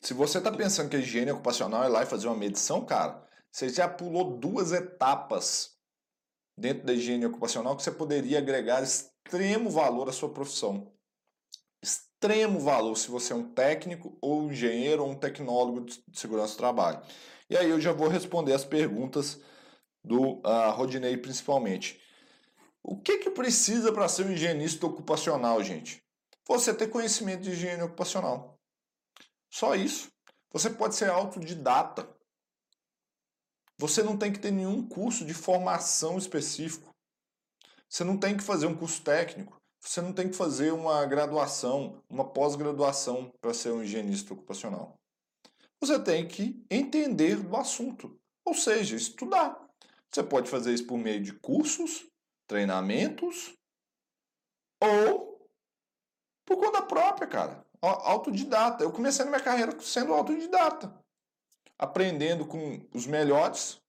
Se 0.00 0.14
você 0.14 0.38
está 0.38 0.50
pensando 0.50 0.88
que 0.88 0.96
a 0.96 1.00
higiene 1.00 1.32
ocupacional 1.32 1.84
é 1.84 1.88
lá 1.88 2.02
e 2.02 2.06
fazer 2.06 2.28
uma 2.28 2.36
medição, 2.36 2.84
cara, 2.84 3.26
você 3.50 3.68
já 3.68 3.88
pulou 3.88 4.38
duas 4.38 4.72
etapas 4.72 5.76
dentro 6.56 6.86
da 6.86 6.92
higiene 6.92 7.26
ocupacional 7.26 7.76
que 7.76 7.82
você 7.82 7.90
poderia 7.90 8.38
agregar 8.38 8.82
extremo 8.82 9.70
valor 9.70 10.08
à 10.08 10.12
sua 10.12 10.28
profissão. 10.28 10.92
Extremo 11.82 12.60
valor 12.60 12.96
se 12.96 13.10
você 13.10 13.32
é 13.32 13.36
um 13.36 13.52
técnico 13.52 14.16
ou 14.20 14.42
um 14.42 14.52
engenheiro 14.52 15.04
ou 15.04 15.10
um 15.10 15.14
tecnólogo 15.16 15.82
de 15.82 16.02
segurança 16.12 16.54
do 16.54 16.58
trabalho. 16.58 17.00
E 17.50 17.56
aí 17.56 17.70
eu 17.70 17.80
já 17.80 17.92
vou 17.92 18.08
responder 18.08 18.52
as 18.52 18.64
perguntas 18.64 19.40
do 20.04 20.38
uh, 20.38 20.70
Rodinei 20.72 21.16
principalmente. 21.16 22.00
O 22.82 22.96
que, 22.96 23.18
que 23.18 23.30
precisa 23.30 23.92
para 23.92 24.08
ser 24.08 24.26
um 24.26 24.32
higienista 24.32 24.86
ocupacional, 24.86 25.62
gente? 25.62 26.02
Você 26.46 26.72
ter 26.72 26.88
conhecimento 26.88 27.42
de 27.42 27.50
higiene 27.50 27.82
ocupacional. 27.82 28.57
Só 29.50 29.74
isso. 29.74 30.08
Você 30.52 30.70
pode 30.70 30.94
ser 30.94 31.10
autodidata. 31.10 32.08
Você 33.78 34.02
não 34.02 34.16
tem 34.16 34.32
que 34.32 34.38
ter 34.38 34.50
nenhum 34.50 34.86
curso 34.86 35.24
de 35.24 35.34
formação 35.34 36.18
específico. 36.18 36.94
Você 37.88 38.04
não 38.04 38.18
tem 38.18 38.36
que 38.36 38.42
fazer 38.42 38.66
um 38.66 38.76
curso 38.76 39.02
técnico. 39.02 39.56
Você 39.80 40.00
não 40.00 40.12
tem 40.12 40.28
que 40.28 40.36
fazer 40.36 40.72
uma 40.72 41.06
graduação, 41.06 42.02
uma 42.08 42.24
pós-graduação 42.24 43.32
para 43.40 43.54
ser 43.54 43.72
um 43.72 43.82
higienista 43.82 44.34
ocupacional. 44.34 44.98
Você 45.80 45.98
tem 46.02 46.26
que 46.26 46.64
entender 46.68 47.36
do 47.36 47.56
assunto, 47.56 48.18
ou 48.44 48.52
seja, 48.52 48.96
estudar. 48.96 49.56
Você 50.10 50.22
pode 50.22 50.50
fazer 50.50 50.74
isso 50.74 50.86
por 50.86 50.98
meio 50.98 51.22
de 51.22 51.32
cursos, 51.32 52.06
treinamentos 52.48 53.54
ou 54.82 55.48
por 56.44 56.56
conta 56.56 56.82
própria, 56.82 57.28
cara. 57.28 57.67
Autodidata. 57.80 58.82
Eu 58.82 58.92
comecei 58.92 59.24
minha 59.24 59.40
carreira 59.40 59.78
sendo 59.80 60.12
autodidata 60.12 60.92
aprendendo 61.78 62.44
com 62.44 62.84
os 62.92 63.06
melhores. 63.06 63.80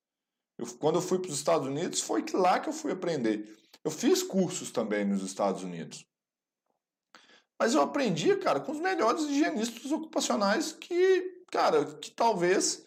Eu, 0.58 0.67
quando 0.78 0.95
eu 0.95 1.02
fui 1.02 1.19
para 1.19 1.32
os 1.32 1.38
Estados 1.38 1.67
Unidos, 1.67 2.02
foi 2.02 2.23
lá 2.34 2.60
que 2.60 2.69
eu 2.69 2.73
fui 2.73 2.91
aprender. 2.91 3.58
Eu 3.84 3.89
fiz 3.89 4.21
cursos 4.21 4.71
também 4.71 5.04
nos 5.04 5.23
Estados 5.23 5.63
Unidos. 5.63 6.06
Mas 7.60 7.73
eu 7.73 7.82
aprendi, 7.82 8.36
cara, 8.38 8.60
com 8.60 8.71
os 8.71 8.80
melhores 8.80 9.23
higienistas 9.23 9.91
ocupacionais 9.91 10.71
que, 10.71 11.43
cara, 11.52 11.86
que 11.95 12.12
talvez 12.12 12.86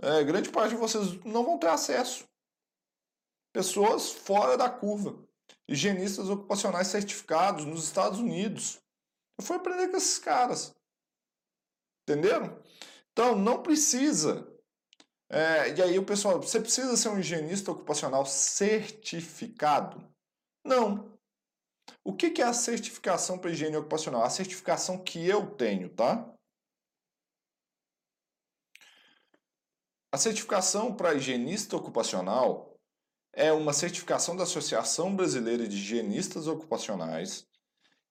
é, 0.00 0.22
grande 0.22 0.50
parte 0.50 0.70
de 0.70 0.76
vocês 0.76 1.24
não 1.24 1.44
vão 1.44 1.58
ter 1.58 1.68
acesso. 1.68 2.24
Pessoas 3.52 4.10
fora 4.10 4.56
da 4.56 4.68
curva. 4.68 5.16
Higienistas 5.66 6.28
ocupacionais 6.28 6.88
certificados 6.88 7.64
nos 7.64 7.84
Estados 7.84 8.18
Unidos. 8.18 8.80
Eu 9.38 9.44
fui 9.44 9.56
aprender 9.56 9.88
com 9.88 9.96
esses 9.96 10.18
caras. 10.18 10.74
Entenderam? 12.02 12.62
Então, 13.12 13.36
não 13.36 13.62
precisa. 13.62 14.46
É, 15.28 15.74
e 15.74 15.82
aí 15.82 15.98
o 15.98 16.04
pessoal, 16.04 16.40
você 16.40 16.60
precisa 16.60 16.96
ser 16.96 17.08
um 17.08 17.18
higienista 17.18 17.72
ocupacional 17.72 18.26
certificado? 18.26 20.06
Não. 20.64 21.12
O 22.04 22.14
que, 22.14 22.30
que 22.30 22.42
é 22.42 22.44
a 22.44 22.52
certificação 22.52 23.38
para 23.38 23.50
higiene 23.50 23.76
ocupacional? 23.76 24.22
A 24.22 24.30
certificação 24.30 25.02
que 25.02 25.26
eu 25.26 25.50
tenho, 25.54 25.88
tá? 25.88 26.32
A 30.12 30.16
certificação 30.16 30.94
para 30.94 31.14
higienista 31.14 31.76
ocupacional 31.76 32.78
é 33.32 33.52
uma 33.52 33.72
certificação 33.72 34.36
da 34.36 34.44
Associação 34.44 35.14
Brasileira 35.14 35.66
de 35.66 35.76
Higienistas 35.76 36.46
Ocupacionais, 36.46 37.44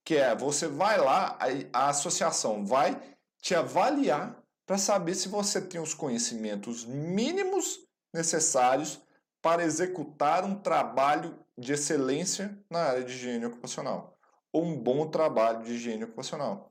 que 0.03 0.15
é 0.15 0.35
você 0.35 0.67
vai 0.67 0.97
lá, 0.97 1.37
a, 1.39 1.85
a 1.85 1.89
associação 1.89 2.65
vai 2.65 3.01
te 3.41 3.55
avaliar 3.55 4.41
para 4.65 4.77
saber 4.77 5.15
se 5.15 5.27
você 5.27 5.61
tem 5.61 5.81
os 5.81 5.93
conhecimentos 5.93 6.85
mínimos 6.85 7.79
necessários 8.13 9.01
para 9.41 9.63
executar 9.63 10.45
um 10.45 10.55
trabalho 10.55 11.37
de 11.57 11.73
excelência 11.73 12.57
na 12.69 12.79
área 12.79 13.03
de 13.03 13.13
higiene 13.13 13.45
ocupacional 13.45 14.17
ou 14.53 14.63
um 14.63 14.77
bom 14.77 15.09
trabalho 15.09 15.63
de 15.63 15.73
higiene 15.73 16.03
ocupacional. 16.03 16.69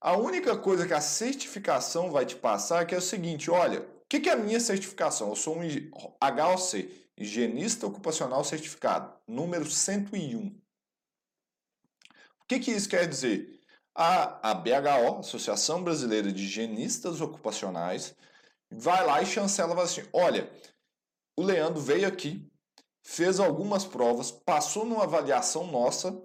A 0.00 0.16
única 0.16 0.56
coisa 0.56 0.86
que 0.86 0.94
a 0.94 1.00
certificação 1.00 2.10
vai 2.10 2.24
te 2.24 2.36
passar 2.36 2.82
é 2.82 2.84
que 2.84 2.94
é 2.94 2.98
o 2.98 3.02
seguinte, 3.02 3.50
olha, 3.50 3.80
o 3.80 4.06
que, 4.08 4.28
é 4.28 4.32
a 4.32 4.36
minha 4.36 4.60
certificação? 4.60 5.30
Eu 5.30 5.36
sou 5.36 5.58
um 5.58 5.62
HOC, 5.62 7.04
Higienista 7.16 7.86
Ocupacional 7.86 8.44
Certificado, 8.44 9.12
número 9.26 9.68
101. 9.68 10.54
O 12.44 12.48
que, 12.48 12.60
que 12.60 12.70
isso 12.70 12.88
quer 12.88 13.08
dizer? 13.08 13.54
a, 13.94 14.50
a 14.50 14.54
BHO, 14.54 15.20
Associação 15.20 15.82
Brasileira 15.82 16.32
de 16.32 16.42
Higienistas 16.42 17.20
Ocupacionais, 17.20 18.14
vai 18.70 19.06
lá 19.06 19.22
e 19.22 19.26
chancela 19.26 19.80
assim: 19.80 20.02
olha, 20.12 20.50
o 21.36 21.42
Leandro 21.42 21.80
veio 21.80 22.08
aqui, 22.08 22.50
fez 23.02 23.38
algumas 23.38 23.84
provas, 23.84 24.30
passou 24.30 24.84
numa 24.84 25.04
avaliação 25.04 25.66
nossa 25.70 26.20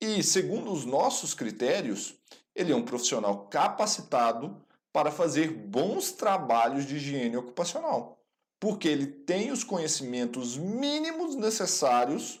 e, 0.00 0.22
segundo 0.22 0.72
os 0.72 0.84
nossos 0.84 1.34
critérios, 1.34 2.14
ele 2.54 2.72
é 2.72 2.76
um 2.76 2.84
profissional 2.84 3.46
capacitado 3.48 4.64
para 4.92 5.10
fazer 5.10 5.50
bons 5.50 6.12
trabalhos 6.12 6.86
de 6.86 6.96
higiene 6.96 7.36
ocupacional, 7.36 8.18
porque 8.60 8.88
ele 8.88 9.06
tem 9.06 9.50
os 9.50 9.64
conhecimentos 9.64 10.56
mínimos 10.56 11.34
necessários 11.34 12.40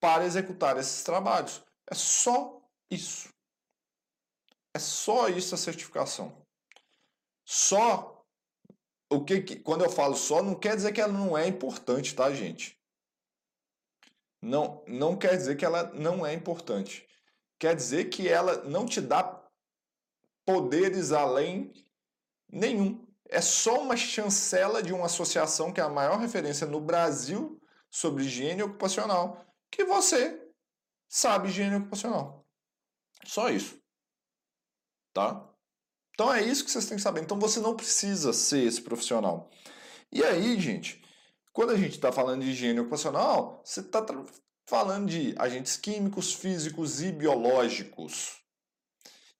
para 0.00 0.24
executar 0.24 0.76
esses 0.76 1.02
trabalhos. 1.02 1.62
É 1.90 1.94
só 1.94 2.60
isso. 2.90 3.32
É 4.74 4.78
só 4.78 5.28
isso 5.28 5.54
a 5.54 5.58
certificação. 5.58 6.46
Só 7.44 8.24
o 9.10 9.24
que, 9.24 9.56
quando 9.60 9.84
eu 9.84 9.90
falo 9.90 10.14
só 10.14 10.42
não 10.42 10.54
quer 10.54 10.76
dizer 10.76 10.92
que 10.92 11.00
ela 11.00 11.12
não 11.12 11.36
é 11.36 11.46
importante, 11.46 12.14
tá, 12.14 12.32
gente? 12.32 12.78
Não, 14.40 14.84
não 14.86 15.16
quer 15.16 15.36
dizer 15.36 15.56
que 15.56 15.64
ela 15.64 15.84
não 15.94 16.24
é 16.24 16.34
importante. 16.34 17.08
Quer 17.58 17.74
dizer 17.74 18.10
que 18.10 18.28
ela 18.28 18.62
não 18.64 18.86
te 18.86 19.00
dá 19.00 19.48
poderes 20.46 21.10
além 21.10 21.72
nenhum. 22.50 23.04
É 23.28 23.40
só 23.40 23.82
uma 23.82 23.96
chancela 23.96 24.82
de 24.82 24.92
uma 24.92 25.06
associação 25.06 25.72
que 25.72 25.80
é 25.80 25.84
a 25.84 25.88
maior 25.88 26.18
referência 26.18 26.66
no 26.66 26.80
Brasil 26.80 27.60
sobre 27.90 28.24
higiene 28.24 28.62
ocupacional, 28.62 29.44
que 29.70 29.84
você 29.84 30.47
sabe 31.08 31.48
higiene 31.48 31.76
ocupacional. 31.76 32.46
Só 33.24 33.48
isso 33.50 33.78
tá? 35.18 35.52
Então 36.14 36.32
é 36.32 36.42
isso 36.42 36.64
que 36.64 36.70
vocês 36.70 36.86
têm 36.86 36.96
que 36.96 37.02
saber. 37.02 37.22
Então 37.22 37.38
você 37.40 37.58
não 37.58 37.74
precisa 37.74 38.32
ser 38.32 38.64
esse 38.64 38.80
profissional. 38.80 39.50
E 40.12 40.22
aí, 40.22 40.58
gente, 40.60 41.02
quando 41.52 41.70
a 41.70 41.76
gente 41.76 41.94
está 41.94 42.12
falando 42.12 42.44
de 42.44 42.50
higiene 42.50 42.78
ocupacional, 42.78 43.60
você 43.64 43.80
está 43.80 44.04
falando 44.64 45.08
de 45.08 45.34
agentes 45.36 45.76
químicos, 45.76 46.32
físicos 46.32 47.02
e 47.02 47.10
biológicos. 47.10 48.40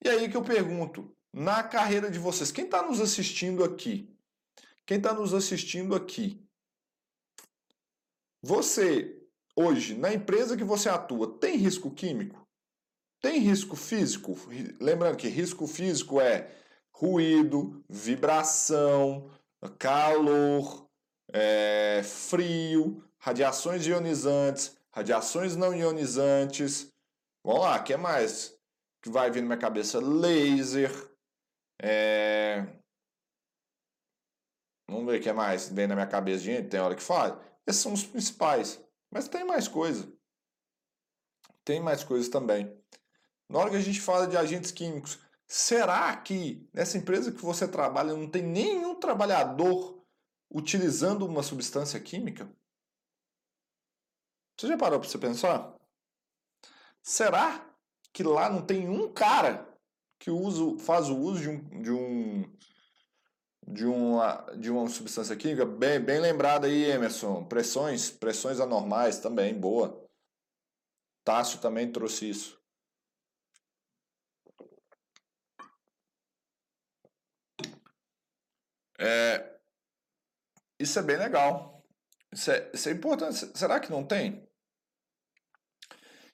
E 0.04 0.09
aí 0.09 0.28
que 0.28 0.37
eu 0.37 0.42
pergunto, 0.42 1.16
na 1.33 1.62
carreira 1.62 2.11
de 2.11 2.18
vocês, 2.18 2.50
quem 2.50 2.64
está 2.64 2.83
nos 2.83 3.00
assistindo 3.00 3.62
aqui? 3.62 4.12
Quem 4.85 4.96
está 4.96 5.12
nos 5.12 5.33
assistindo 5.33 5.94
aqui? 5.94 6.44
Você, 8.42 9.20
hoje, 9.58 9.96
na 9.96 10.12
empresa 10.12 10.56
que 10.56 10.62
você 10.62 10.88
atua, 10.88 11.38
tem 11.38 11.56
risco 11.56 11.90
químico? 11.90 12.46
Tem 13.20 13.40
risco 13.40 13.74
físico? 13.74 14.36
Lembrando 14.80 15.16
que 15.16 15.28
risco 15.28 15.66
físico 15.66 16.20
é 16.20 16.48
ruído, 16.92 17.82
vibração, 17.88 19.28
calor, 19.78 20.88
é, 21.32 22.02
frio, 22.04 23.02
radiações 23.18 23.84
ionizantes, 23.86 24.76
radiações 24.92 25.56
não 25.56 25.74
ionizantes. 25.74 26.92
Vamos 27.44 27.62
lá, 27.62 27.80
o 27.80 27.84
que 27.84 27.96
mais 27.96 28.56
que 29.02 29.10
vai 29.10 29.30
vir 29.30 29.40
na 29.40 29.46
minha 29.46 29.58
cabeça? 29.58 29.98
Laser. 29.98 30.92
É... 31.82 32.66
Vamos 34.88 35.06
ver 35.06 35.20
o 35.20 35.22
que 35.22 35.32
mais 35.32 35.68
vem 35.68 35.86
na 35.86 35.94
minha 35.94 36.06
cabeça, 36.06 36.44
gente. 36.44 36.68
Tem 36.68 36.80
hora 36.80 36.94
que 36.94 37.02
fala. 37.02 37.40
Esses 37.66 37.82
são 37.82 37.92
os 37.92 38.04
principais. 38.04 38.80
Mas 39.10 39.28
tem 39.28 39.44
mais 39.44 39.66
coisa. 39.68 40.12
Tem 41.64 41.80
mais 41.80 42.04
coisas 42.04 42.28
também. 42.28 42.74
Na 43.48 43.58
hora 43.58 43.70
que 43.70 43.76
a 43.76 43.80
gente 43.80 44.00
fala 44.00 44.26
de 44.26 44.36
agentes 44.36 44.70
químicos, 44.70 45.18
será 45.46 46.14
que 46.16 46.68
nessa 46.72 46.98
empresa 46.98 47.32
que 47.32 47.42
você 47.42 47.66
trabalha 47.66 48.14
não 48.14 48.28
tem 48.28 48.42
nenhum 48.42 48.94
trabalhador 48.94 50.04
utilizando 50.50 51.26
uma 51.26 51.42
substância 51.42 51.98
química? 51.98 52.50
Você 54.56 54.66
já 54.66 54.76
parou 54.76 54.98
para 54.98 55.08
você 55.08 55.18
pensar? 55.18 55.74
Será 57.02 57.64
que 58.12 58.22
lá 58.22 58.50
não 58.50 58.64
tem 58.64 58.88
um 58.88 59.12
cara 59.12 59.68
que 60.18 60.30
usa, 60.30 60.78
faz 60.84 61.08
o 61.08 61.16
uso 61.16 61.40
de 61.40 61.48
um, 61.48 61.82
de 61.82 61.90
um, 61.90 62.42
de 63.70 63.85
uma, 63.85 64.37
de 64.57 64.70
uma 64.70 64.88
substância 64.88 65.37
química, 65.37 65.66
bem, 65.66 66.00
bem 66.00 66.20
lembrado 66.20 66.64
aí, 66.64 66.85
Emerson. 66.85 67.44
Pressões, 67.44 68.11
pressões 68.11 68.61
anormais 68.61 69.18
também, 69.18 69.54
boa. 69.54 70.04
Tássio 71.22 71.61
também 71.61 71.92
trouxe 71.92 72.31
isso. 72.31 72.59
É, 78.98 79.59
isso 80.78 80.98
é 80.98 81.02
bem 81.02 81.18
legal. 81.18 81.85
Isso 82.33 82.50
é, 82.50 82.70
isso 82.72 82.88
é 82.88 82.92
importante. 82.92 83.37
Será 83.57 83.78
que 83.78 83.90
não 83.90 84.02
tem? 84.02 84.48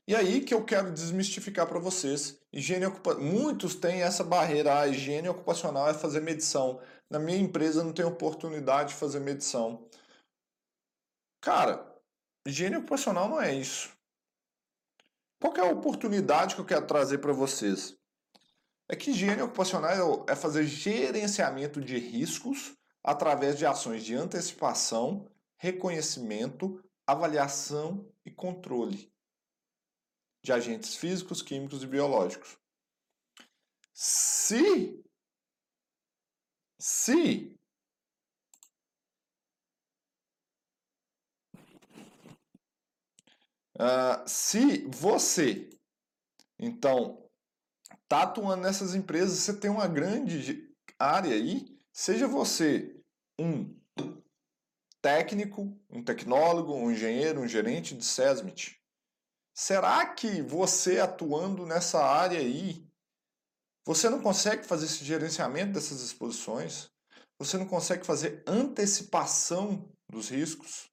E 0.07 0.15
aí 0.15 0.43
que 0.45 0.55
eu 0.55 0.65
quero 0.65 0.93
desmistificar 0.93 1.67
para 1.67 1.81
vocês. 1.81 2.39
Higiene 2.53 2.87
ocupa... 2.87 3.15
Muitos 3.15 3.75
têm 3.75 4.03
essa 4.03 4.23
barreira. 4.23 4.79
A 4.79 4.87
higiene 4.87 5.29
ocupacional 5.29 5.89
é 5.89 5.95
fazer 5.95 6.21
medição. 6.21 6.81
Na 7.15 7.21
minha 7.21 7.39
empresa 7.39 7.85
não 7.85 7.93
tem 7.93 8.05
oportunidade 8.05 8.89
de 8.89 8.97
fazer 8.97 9.21
medição. 9.21 9.89
Cara, 11.41 11.97
higiene 12.45 12.79
ocupacional 12.79 13.29
não 13.29 13.41
é 13.41 13.55
isso. 13.55 13.97
Qual 15.41 15.57
é 15.57 15.61
a 15.61 15.71
oportunidade 15.71 16.57
que 16.57 16.61
eu 16.61 16.65
quero 16.65 16.89
trazer 16.89 17.19
para 17.19 17.33
vocês? 17.33 17.97
É 18.89 18.97
que 18.97 19.13
higiene 19.13 19.43
ocupacional 19.43 20.27
é 20.29 20.35
fazer 20.35 20.67
gerenciamento 20.67 21.81
de 21.81 22.01
riscos 22.01 22.75
através 23.01 23.57
de 23.57 23.65
ações 23.65 24.05
de 24.05 24.17
antecipação, 24.17 25.31
reconhecimento, 25.57 26.83
avaliação 27.07 28.13
e 28.27 28.31
controle 28.33 29.09
de 30.43 30.53
agentes 30.53 30.97
físicos, 30.97 31.43
químicos 31.43 31.85
e 31.85 31.87
biológicos. 31.87 32.59
Se 33.93 35.01
se 36.87 37.57
uh, 43.79 44.29
se 44.29 44.87
você 44.89 45.71
então 46.59 47.27
está 48.03 48.25
atuando 48.25 48.63
nessas 48.63 48.95
empresas, 48.95 49.39
você 49.39 49.59
tem 49.59 49.71
uma 49.71 49.89
grande 49.89 50.71
área 50.99 51.33
aí, 51.33 51.75
seja 51.91 52.29
você 52.29 52.95
um 53.41 53.75
técnico, 55.01 55.75
um 55.89 56.05
tecnólogo, 56.05 56.75
um 56.75 56.91
engenheiro, 56.91 57.41
um 57.41 57.49
gerente 57.49 57.97
de 57.97 58.05
SESMIT, 58.05 58.79
Será 59.57 60.05
que 60.05 60.43
você 60.43 60.99
atuando 60.99 61.65
nessa 61.65 62.05
área 62.05 62.41
aí, 62.41 62.85
você 63.85 64.09
não 64.09 64.21
consegue 64.21 64.65
fazer 64.65 64.87
esse 64.87 65.05
gerenciamento 65.05 65.73
dessas 65.73 66.01
exposições? 66.01 66.91
Você 67.39 67.59
não 67.59 67.67
consegue 67.67 68.05
fazer 68.05 68.43
antecipação 68.47 69.89
dos 70.09 70.31
riscos? 70.31 70.91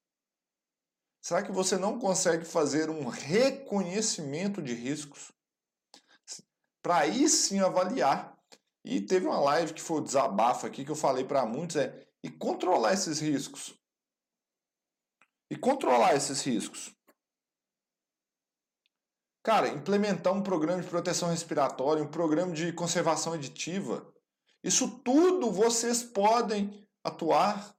Será 1.24 1.44
que 1.44 1.52
você 1.52 1.78
não 1.78 2.00
consegue 2.00 2.44
fazer 2.46 2.90
um 2.90 3.08
reconhecimento 3.08 4.62
de 4.62 4.74
riscos? 4.74 5.32
Para 6.82 6.98
aí 7.00 7.30
sim 7.30 7.60
avaliar. 7.60 8.38
E 8.84 9.00
teve 9.00 9.28
uma 9.28 9.40
live 9.40 9.76
que 9.76 9.82
foi 9.82 9.98
o 9.98 10.04
desabafo 10.04 10.66
aqui 10.66 10.84
que 10.84 10.90
eu 10.90 10.96
falei 10.96 11.24
para 11.24 11.46
muitos 11.46 11.76
é 11.76 12.08
e 12.24 12.30
controlar 12.30 12.94
esses 12.94 13.20
riscos. 13.20 13.76
E 15.52 15.56
controlar 15.56 16.16
esses 16.16 16.42
riscos. 16.42 16.92
Cara, 19.44 19.70
implementar 19.70 20.34
um 20.34 20.44
programa 20.44 20.82
de 20.82 20.88
proteção 20.88 21.30
respiratória, 21.30 22.04
um 22.04 22.08
programa 22.08 22.54
de 22.54 22.72
conservação 22.74 23.34
aditiva, 23.34 24.06
isso 24.64 25.00
tudo 25.00 25.52
vocês 25.52 26.04
podem 26.04 26.88
atuar. 27.04 27.76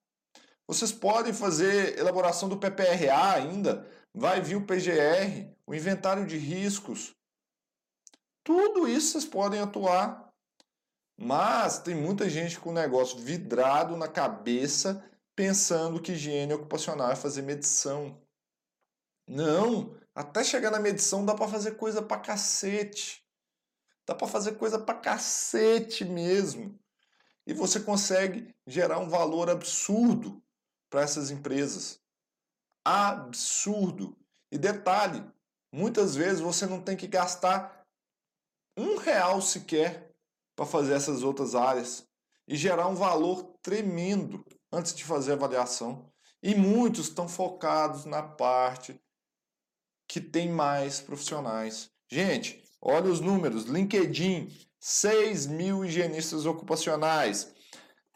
Vocês 0.66 0.90
podem 0.90 1.32
fazer 1.32 1.98
elaboração 1.98 2.48
do 2.48 2.56
PPRA 2.56 3.34
ainda, 3.34 3.88
vai 4.12 4.40
vir 4.40 4.56
o 4.56 4.66
PGR, 4.66 5.50
o 5.66 5.74
inventário 5.74 6.26
de 6.26 6.36
riscos. 6.36 7.14
Tudo 8.44 8.88
isso 8.88 9.12
vocês 9.12 9.24
podem 9.24 9.60
atuar. 9.60 10.32
Mas 11.16 11.78
tem 11.78 11.94
muita 11.94 12.28
gente 12.28 12.58
com 12.58 12.70
o 12.70 12.74
negócio 12.74 13.18
vidrado 13.18 13.96
na 13.96 14.08
cabeça, 14.08 15.04
pensando 15.36 16.00
que 16.00 16.12
higiene 16.12 16.54
ocupacional 16.54 17.12
é 17.12 17.16
fazer 17.16 17.42
medição. 17.42 18.20
Não, 19.28 19.94
até 20.14 20.44
chegar 20.44 20.70
na 20.70 20.78
medição 20.78 21.24
dá 21.24 21.34
para 21.34 21.48
fazer 21.48 21.72
coisa 21.72 22.02
pra 22.02 22.18
cacete. 22.18 23.24
Dá 24.06 24.14
para 24.14 24.28
fazer 24.28 24.52
coisa 24.52 24.78
pra 24.78 24.94
cacete 24.94 26.04
mesmo. 26.04 26.78
E 27.46 27.54
você 27.54 27.80
consegue 27.80 28.54
gerar 28.66 28.98
um 28.98 29.08
valor 29.08 29.48
absurdo 29.48 30.42
para 30.90 31.02
essas 31.02 31.30
empresas. 31.30 32.00
Absurdo. 32.84 34.16
E 34.50 34.58
detalhe, 34.58 35.24
muitas 35.72 36.14
vezes 36.14 36.40
você 36.40 36.66
não 36.66 36.82
tem 36.82 36.96
que 36.96 37.06
gastar 37.06 37.86
um 38.76 38.96
real 38.96 39.40
sequer 39.40 40.12
para 40.54 40.66
fazer 40.66 40.92
essas 40.94 41.22
outras 41.22 41.54
áreas 41.54 42.06
e 42.46 42.56
gerar 42.56 42.88
um 42.88 42.94
valor 42.94 43.56
tremendo 43.62 44.44
antes 44.70 44.94
de 44.94 45.04
fazer 45.04 45.32
a 45.32 45.34
avaliação. 45.34 46.12
E 46.42 46.54
muitos 46.54 47.08
estão 47.08 47.28
focados 47.28 48.04
na 48.04 48.22
parte 48.22 49.00
que 50.12 50.20
tem 50.20 50.46
mais 50.46 51.00
profissionais. 51.00 51.90
Gente, 52.06 52.62
olha 52.82 53.10
os 53.10 53.18
números: 53.18 53.64
LinkedIn, 53.64 54.54
6 54.78 55.46
mil 55.46 55.82
higienistas 55.82 56.44
ocupacionais, 56.44 57.50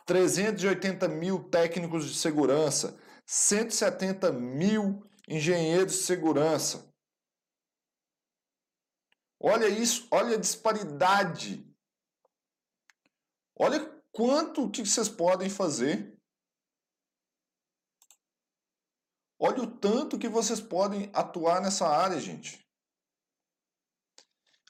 380 0.05 1.09
mil 1.09 1.45
técnicos 1.45 2.07
de 2.07 2.15
segurança, 2.15 3.01
170 3.25 4.31
mil 4.31 5.03
engenheiros 5.27 5.95
de 5.95 5.99
segurança. 6.01 6.87
Olha 9.41 9.67
isso, 9.67 10.07
olha 10.11 10.37
a 10.37 10.41
disparidade. 10.41 11.67
Olha 13.59 13.81
quanto 14.13 14.69
que 14.69 14.85
vocês 14.85 15.09
podem 15.09 15.49
fazer 15.49 16.16
Olha 19.39 19.63
o 19.63 19.67
tanto 19.67 20.19
que 20.19 20.29
vocês 20.29 20.61
podem 20.61 21.11
atuar 21.13 21.61
nessa 21.61 21.87
área, 21.87 22.19
gente. 22.19 22.65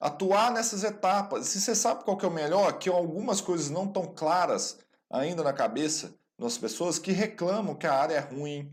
Atuar 0.00 0.50
nessas 0.50 0.82
etapas. 0.82 1.46
Se 1.46 1.60
você 1.60 1.74
sabe 1.74 2.04
qual 2.04 2.16
que 2.16 2.24
é 2.24 2.28
o 2.28 2.32
melhor, 2.32 2.78
que 2.78 2.88
algumas 2.88 3.40
coisas 3.40 3.70
não 3.70 3.84
estão 3.84 4.12
claras 4.14 4.78
ainda 5.08 5.42
na 5.42 5.52
cabeça 5.52 6.18
das 6.38 6.58
pessoas 6.58 6.98
que 6.98 7.12
reclamam 7.12 7.76
que 7.76 7.86
a 7.86 7.94
área 7.94 8.14
é 8.14 8.20
ruim, 8.20 8.70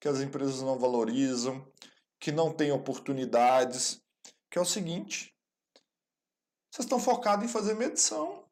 que 0.00 0.08
as 0.08 0.20
empresas 0.20 0.62
não 0.62 0.78
valorizam, 0.78 1.66
que 2.18 2.32
não 2.32 2.52
tem 2.52 2.72
oportunidades, 2.72 4.02
que 4.50 4.58
é 4.58 4.62
o 4.62 4.66
seguinte: 4.66 5.34
vocês 6.70 6.86
estão 6.86 6.98
focados 6.98 7.44
em 7.44 7.48
fazer 7.48 7.74
medição. 7.74 8.42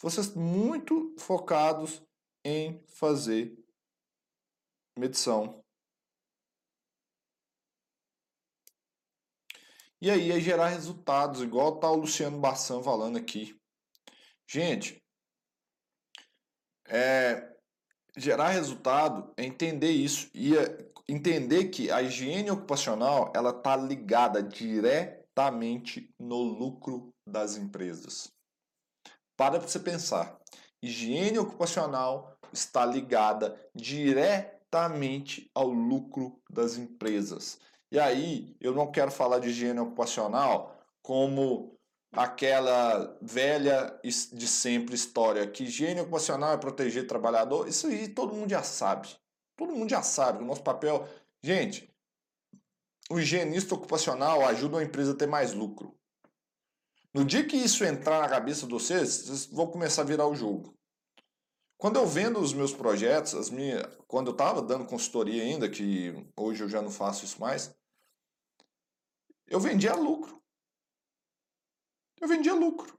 Vocês 0.00 0.34
muito 0.34 1.14
focados 1.18 2.02
em 2.44 2.84
fazer 2.86 3.56
medição. 4.98 5.64
E 10.00 10.10
aí 10.10 10.30
é 10.30 10.38
gerar 10.38 10.68
resultados, 10.68 11.40
igual 11.40 11.80
tá 11.80 11.90
o 11.90 11.96
Luciano 11.96 12.38
Bassan 12.38 12.82
falando 12.82 13.16
aqui. 13.16 13.58
Gente, 14.46 15.02
é, 16.86 17.56
gerar 18.16 18.50
resultado 18.50 19.32
é 19.36 19.44
entender 19.44 19.90
isso 19.90 20.28
e 20.34 20.56
é 20.56 20.92
entender 21.08 21.68
que 21.70 21.90
a 21.90 22.02
higiene 22.02 22.50
ocupacional 22.50 23.32
ela 23.34 23.50
está 23.50 23.76
ligada 23.76 24.42
diretamente 24.42 26.10
no 26.18 26.42
lucro 26.42 27.10
das 27.26 27.56
empresas. 27.56 28.30
Para 29.36 29.58
você 29.58 29.80
pensar, 29.80 30.38
higiene 30.82 31.38
ocupacional 31.38 32.33
está 32.54 32.84
ligada 32.86 33.58
diretamente 33.74 35.50
ao 35.54 35.68
lucro 35.68 36.40
das 36.48 36.76
empresas. 36.76 37.58
E 37.90 37.98
aí, 37.98 38.56
eu 38.60 38.74
não 38.74 38.90
quero 38.90 39.10
falar 39.10 39.38
de 39.38 39.48
higiene 39.48 39.80
ocupacional 39.80 40.76
como 41.02 41.78
aquela 42.12 43.16
velha 43.20 43.98
de 44.02 44.46
sempre 44.46 44.94
história 44.94 45.46
que 45.46 45.64
higiene 45.64 46.00
ocupacional 46.00 46.52
é 46.52 46.56
proteger 46.56 47.04
o 47.04 47.08
trabalhador. 47.08 47.68
Isso 47.68 47.86
aí 47.86 48.08
todo 48.08 48.34
mundo 48.34 48.50
já 48.50 48.62
sabe. 48.62 49.08
Todo 49.56 49.74
mundo 49.74 49.90
já 49.90 50.02
sabe. 50.02 50.42
O 50.42 50.46
nosso 50.46 50.62
papel. 50.62 51.08
Gente, 51.42 51.92
o 53.10 53.18
higienista 53.18 53.74
ocupacional 53.74 54.46
ajuda 54.46 54.78
a 54.78 54.84
empresa 54.84 55.12
a 55.12 55.16
ter 55.16 55.26
mais 55.26 55.52
lucro. 55.52 55.94
No 57.12 57.24
dia 57.24 57.46
que 57.46 57.56
isso 57.56 57.84
entrar 57.84 58.20
na 58.20 58.28
cabeça 58.28 58.66
de 58.66 58.72
vocês, 58.72 59.26
vocês 59.26 59.46
vão 59.46 59.68
começar 59.68 60.02
a 60.02 60.04
virar 60.04 60.26
o 60.26 60.34
jogo. 60.34 60.76
Quando 61.84 61.96
eu 61.96 62.06
vendo 62.06 62.40
os 62.40 62.54
meus 62.54 62.72
projetos, 62.72 63.34
as 63.34 63.50
minhas, 63.50 63.82
quando 64.08 64.28
eu 64.28 64.32
estava 64.32 64.62
dando 64.62 64.86
consultoria 64.86 65.42
ainda, 65.42 65.70
que 65.70 66.14
hoje 66.34 66.64
eu 66.64 66.68
já 66.70 66.80
não 66.80 66.90
faço 66.90 67.26
isso 67.26 67.38
mais, 67.38 67.76
eu 69.46 69.60
vendia 69.60 69.94
lucro. 69.94 70.42
Eu 72.18 72.26
vendia 72.26 72.54
lucro. 72.54 72.98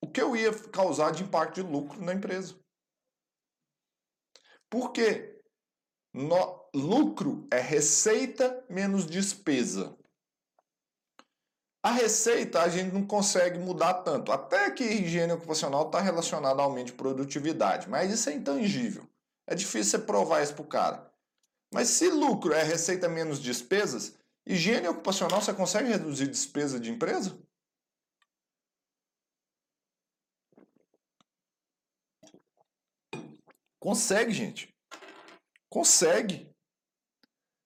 o 0.00 0.06
que 0.08 0.22
eu 0.22 0.36
ia 0.36 0.52
causar 0.68 1.10
de 1.10 1.24
impacto 1.24 1.64
de 1.64 1.68
lucro 1.68 2.00
na 2.00 2.14
empresa. 2.14 2.56
Por 4.70 4.92
quê? 4.92 5.36
No, 6.14 6.70
lucro 6.72 7.48
é 7.52 7.58
receita 7.58 8.64
menos 8.70 9.04
despesa. 9.04 9.98
A 11.82 11.92
receita 11.92 12.60
a 12.60 12.68
gente 12.68 12.92
não 12.92 13.06
consegue 13.06 13.58
mudar 13.58 13.94
tanto. 13.94 14.30
Até 14.30 14.70
que 14.70 14.84
higiene 14.84 15.32
ocupacional 15.32 15.86
está 15.86 16.00
relacionada 16.00 16.60
ao 16.60 16.68
aumento 16.68 16.88
de 16.88 16.92
produtividade, 16.92 17.88
mas 17.88 18.12
isso 18.12 18.28
é 18.28 18.34
intangível. 18.34 19.08
É 19.46 19.54
difícil 19.54 19.98
você 19.98 19.98
provar 19.98 20.42
isso 20.42 20.54
para 20.54 20.62
o 20.62 20.68
cara. 20.68 21.12
Mas 21.72 21.88
se 21.88 22.08
lucro 22.10 22.52
é 22.52 22.62
receita 22.62 23.08
menos 23.08 23.40
despesas, 23.40 24.14
higiene 24.46 24.88
ocupacional 24.88 25.40
você 25.40 25.54
consegue 25.54 25.88
reduzir 25.88 26.26
despesa 26.26 26.78
de 26.78 26.90
empresa? 26.90 27.38
Consegue, 33.80 34.32
gente. 34.32 34.74
Consegue. 35.70 36.54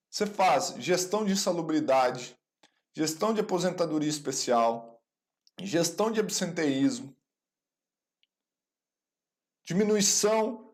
Você 0.09 0.27
faz 0.27 0.77
gestão 0.79 1.25
de 1.25 1.33
insalubridade, 1.33 2.39
gestão 2.95 3.35
de 3.35 3.41
aposentadoria 3.41 4.09
especial, 4.09 5.03
gestão 5.61 6.11
de 6.11 6.21
absenteísmo, 6.21 7.15
diminuição 9.65 10.73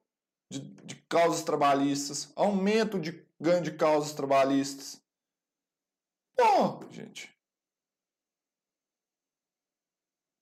de, 0.50 0.61
de 0.61 0.96
causas 1.09 1.42
trabalhistas, 1.42 2.30
aumento 2.37 3.00
de 3.00 3.26
ganho 3.40 3.62
de 3.62 3.72
causas 3.72 4.12
trabalhistas. 4.12 5.00
Pô, 6.37 6.85
gente. 6.90 7.35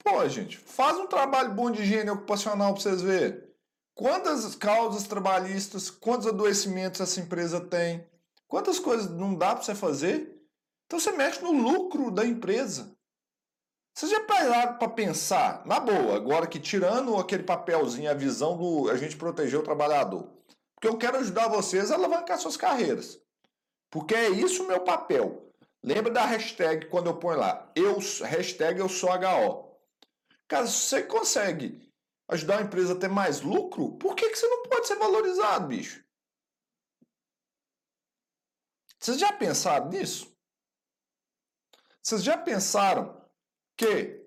Pô, 0.03 0.29
gente, 0.29 0.57
faz 0.57 0.97
um 0.97 1.07
trabalho 1.07 1.55
bom 1.55 1.71
de 1.71 1.83
higiene 1.83 2.11
ocupacional 2.11 2.73
para 2.73 2.83
vocês 2.83 3.03
verem. 3.03 3.47
Quantas 3.95 4.55
causas 4.55 5.07
trabalhistas, 5.07 5.91
quantos 5.91 6.27
adoecimentos 6.27 7.01
essa 7.01 7.21
empresa 7.21 7.61
tem, 7.61 8.09
quantas 8.47 8.79
coisas 8.79 9.11
não 9.11 9.35
dá 9.35 9.55
para 9.55 9.65
você 9.65 9.75
fazer 9.75 10.38
então 10.89 10.99
você 10.99 11.13
mexe 11.13 11.43
no 11.43 11.53
lucro 11.53 12.11
da 12.11 12.25
empresa. 12.25 12.97
Você 13.95 14.07
já 14.07 14.25
pararam 14.25 14.79
para 14.79 14.89
pensar, 14.89 15.67
na 15.67 15.79
boa, 15.79 16.17
agora 16.17 16.47
que 16.47 16.59
tirando 16.59 17.15
aquele 17.17 17.43
papelzinho, 17.43 18.11
a 18.11 18.15
visão 18.15 18.57
do 18.57 18.89
a 18.89 18.97
gente 18.97 19.15
proteger 19.15 19.61
o 19.61 19.63
trabalhador. 19.63 20.33
Porque 20.75 20.89
eu 20.89 20.97
quero 20.97 21.19
ajudar 21.19 21.49
vocês 21.49 21.91
a 21.91 21.95
alavancar 21.95 22.39
suas 22.39 22.57
carreiras. 22.57 23.21
Porque 23.91 24.15
é 24.15 24.31
isso 24.31 24.65
o 24.65 24.67
meu 24.67 24.81
papel. 24.81 25.53
Lembra 25.83 26.11
da 26.11 26.25
hashtag 26.25 26.87
quando 26.87 27.09
eu 27.09 27.19
ponho 27.19 27.39
lá, 27.39 27.71
eu, 27.77 27.99
hashtag 28.25 28.81
eu 28.81 28.89
sou 28.89 29.11
HO. 29.11 29.77
Cara, 30.49 30.67
se 30.67 30.73
você 30.73 31.03
consegue 31.03 31.93
ajudar 32.29 32.61
a 32.61 32.63
empresa 32.63 32.95
a 32.95 32.99
ter 32.99 33.09
mais 33.09 33.43
lucro, 33.43 33.99
por 33.99 34.15
que, 34.15 34.31
que 34.31 34.37
você 34.37 34.47
não 34.47 34.63
pode 34.63 34.87
ser 34.87 34.97
valorizado, 34.97 35.67
bicho? 35.67 36.03
Vocês 38.99 39.19
já 39.19 39.33
pensaram 39.35 39.91
nisso? 39.91 40.38
Vocês 42.03 42.23
já 42.23 42.37
pensaram 42.37 43.21
que 43.77 44.27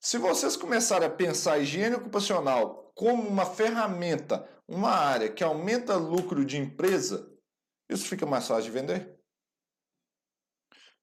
se 0.00 0.16
vocês 0.18 0.56
começarem 0.56 1.08
a 1.08 1.10
pensar 1.10 1.54
a 1.54 1.58
higiene 1.58 1.96
ocupacional 1.96 2.92
como 2.94 3.28
uma 3.28 3.44
ferramenta, 3.44 4.48
uma 4.66 4.90
área 4.90 5.30
que 5.30 5.42
aumenta 5.42 5.96
lucro 5.96 6.44
de 6.44 6.56
empresa, 6.56 7.32
isso 7.88 8.06
fica 8.06 8.26
mais 8.26 8.46
fácil 8.46 8.64
de 8.64 8.70
vender? 8.70 9.18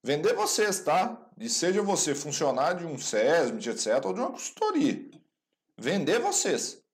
Vender 0.03 0.33
vocês, 0.35 0.81
tá? 0.81 1.29
E 1.37 1.49
seja 1.49 1.81
você 1.81 2.13
funcionário 2.13 2.79
de 2.79 2.85
um 2.85 2.97
SESM, 2.97 3.57
etc., 3.57 4.05
ou 4.05 4.13
de 4.13 4.19
uma 4.19 4.31
consultoria. 4.31 5.09
Vender 5.77 6.19
vocês. 6.19 6.84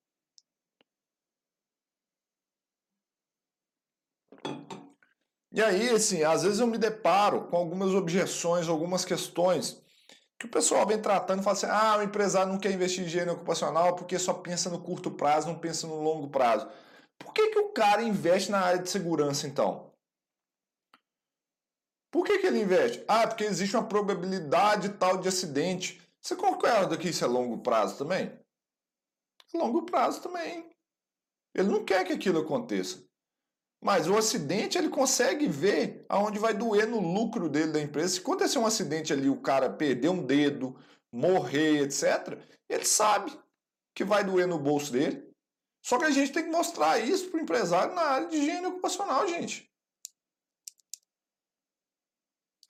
E 5.52 5.62
aí, 5.62 5.90
assim, 5.90 6.24
às 6.24 6.44
vezes 6.44 6.60
eu 6.60 6.68
me 6.68 6.78
deparo 6.78 7.48
com 7.48 7.58
algumas 7.58 7.94
objeções, 7.94 8.70
algumas 8.70 9.04
questões 9.04 9.82
que 10.40 10.46
o 10.46 10.50
pessoal 10.50 10.88
vem 10.88 11.00
tratando 11.00 11.42
e 11.42 11.44
fala 11.44 11.58
assim: 11.58 11.68
ah, 11.70 11.98
o 11.98 12.04
empresário 12.04 12.52
não 12.52 12.60
quer 12.60 12.72
investir 12.72 13.04
em 13.04 13.06
higiene 13.06 13.32
ocupacional 13.32 13.96
porque 13.96 14.18
só 14.18 14.34
pensa 14.34 14.70
no 14.70 14.82
curto 14.82 15.12
prazo, 15.12 15.48
não 15.48 15.60
pensa 15.60 15.86
no 15.86 16.02
longo 16.02 16.30
prazo. 16.30 16.68
Por 17.20 17.34
que, 17.34 17.50
que 17.50 17.60
o 17.60 17.70
cara 17.70 18.02
investe 18.02 18.50
na 18.50 18.60
área 18.60 18.82
de 18.82 18.90
segurança 18.90 19.46
então? 19.46 19.92
Por 22.10 22.26
que, 22.26 22.40
que 22.40 22.48
ele 22.48 22.62
investe? 22.62 23.04
Ah, 23.08 23.28
porque 23.28 23.44
existe 23.44 23.76
uma 23.76 23.88
probabilidade 23.88 24.90
tal 24.90 25.18
de 25.18 25.28
acidente. 25.28 26.02
Você 26.22 26.36
concorda 26.36 26.98
que 26.98 27.10
isso 27.10 27.24
é 27.24 27.28
longo 27.28 27.60
prazo 27.60 27.98
também? 27.98 28.38
Longo 29.54 29.84
prazo 29.84 30.22
também. 30.22 30.70
Ele 31.54 31.70
não 31.70 31.86
quer 31.86 32.06
que 32.06 32.14
aquilo 32.14 32.40
aconteça. 32.40 33.04
Mas 33.82 34.08
o 34.08 34.16
acidente 34.16 34.78
ele 34.78 34.90
consegue 34.90 35.48
ver 35.48 36.06
aonde 36.08 36.38
vai 36.38 36.54
doer 36.54 36.88
no 36.88 37.00
lucro 37.00 37.50
dele 37.50 37.72
da 37.72 37.82
empresa. 37.82 38.10
Se 38.10 38.20
acontecer 38.20 38.60
um 38.60 38.66
acidente 38.66 39.12
ali, 39.12 39.28
o 39.28 39.42
cara 39.42 39.72
perder 39.72 40.10
um 40.10 40.24
dedo, 40.24 40.80
morrer, 41.12 41.82
etc., 41.82 42.38
ele 42.70 42.86
sabe 42.86 43.38
que 43.96 44.04
vai 44.04 44.24
doer 44.24 44.48
no 44.48 44.60
bolso 44.60 44.92
dele. 44.92 45.28
Só 45.84 45.98
que 45.98 46.06
a 46.06 46.12
gente 46.12 46.32
tem 46.32 46.44
que 46.44 46.52
mostrar 46.52 47.00
isso 47.00 47.30
para 47.30 47.40
o 47.40 47.44
empresário 47.44 47.96
na 47.96 48.04
área 48.04 48.28
de 48.28 48.38
higiene 48.38 48.68
ocupacional, 48.68 49.28
gente. 49.28 49.68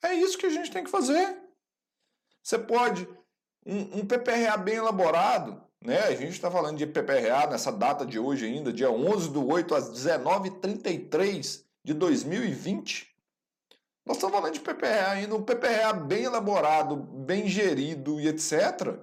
É 0.02 0.14
isso 0.14 0.38
que 0.38 0.46
a 0.46 0.50
gente 0.50 0.70
tem 0.70 0.82
que 0.82 0.90
fazer. 0.90 1.40
Você 2.42 2.58
pode, 2.58 3.06
um, 3.64 4.00
um 4.00 4.06
PPRA 4.06 4.56
bem 4.56 4.76
elaborado, 4.76 5.62
né? 5.84 5.98
A 6.04 6.14
gente 6.14 6.32
está 6.32 6.50
falando 6.50 6.78
de 6.78 6.86
PPRA 6.86 7.46
nessa 7.48 7.72
data 7.72 8.06
de 8.06 8.18
hoje 8.18 8.46
ainda, 8.46 8.72
dia 8.72 8.90
11 8.90 9.30
do 9.30 9.46
8 9.46 9.74
às 9.74 9.90
19h33 9.90 11.64
de 11.84 11.94
2020. 11.94 13.12
Nós 14.04 14.16
estamos 14.16 14.36
falando 14.36 14.54
de 14.54 14.60
PPRA 14.60 15.10
ainda, 15.10 15.34
um 15.34 15.42
PPRA 15.42 15.92
bem 15.92 16.24
elaborado, 16.24 16.96
bem 16.96 17.48
gerido 17.48 18.20
e 18.20 18.28
etc. 18.28 18.98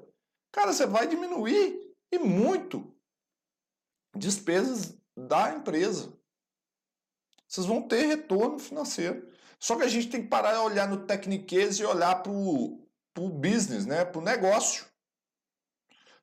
Cara, 0.51 0.73
você 0.73 0.85
vai 0.85 1.07
diminuir 1.07 1.93
e 2.11 2.17
muito 2.17 2.93
despesas 4.15 4.97
da 5.15 5.51
empresa. 5.51 6.13
Vocês 7.47 7.65
vão 7.65 7.81
ter 7.81 8.05
retorno 8.05 8.59
financeiro. 8.59 9.27
Só 9.59 9.75
que 9.75 9.83
a 9.83 9.87
gente 9.87 10.09
tem 10.09 10.21
que 10.21 10.29
parar 10.29 10.53
de 10.53 10.59
olhar 10.59 10.87
no 10.87 11.05
Tecniquez 11.05 11.79
e 11.79 11.85
olhar 11.85 12.23
para 12.23 12.31
o 12.31 13.29
business, 13.29 13.85
né? 13.85 14.05
para 14.05 14.19
o 14.19 14.23
negócio. 14.23 14.88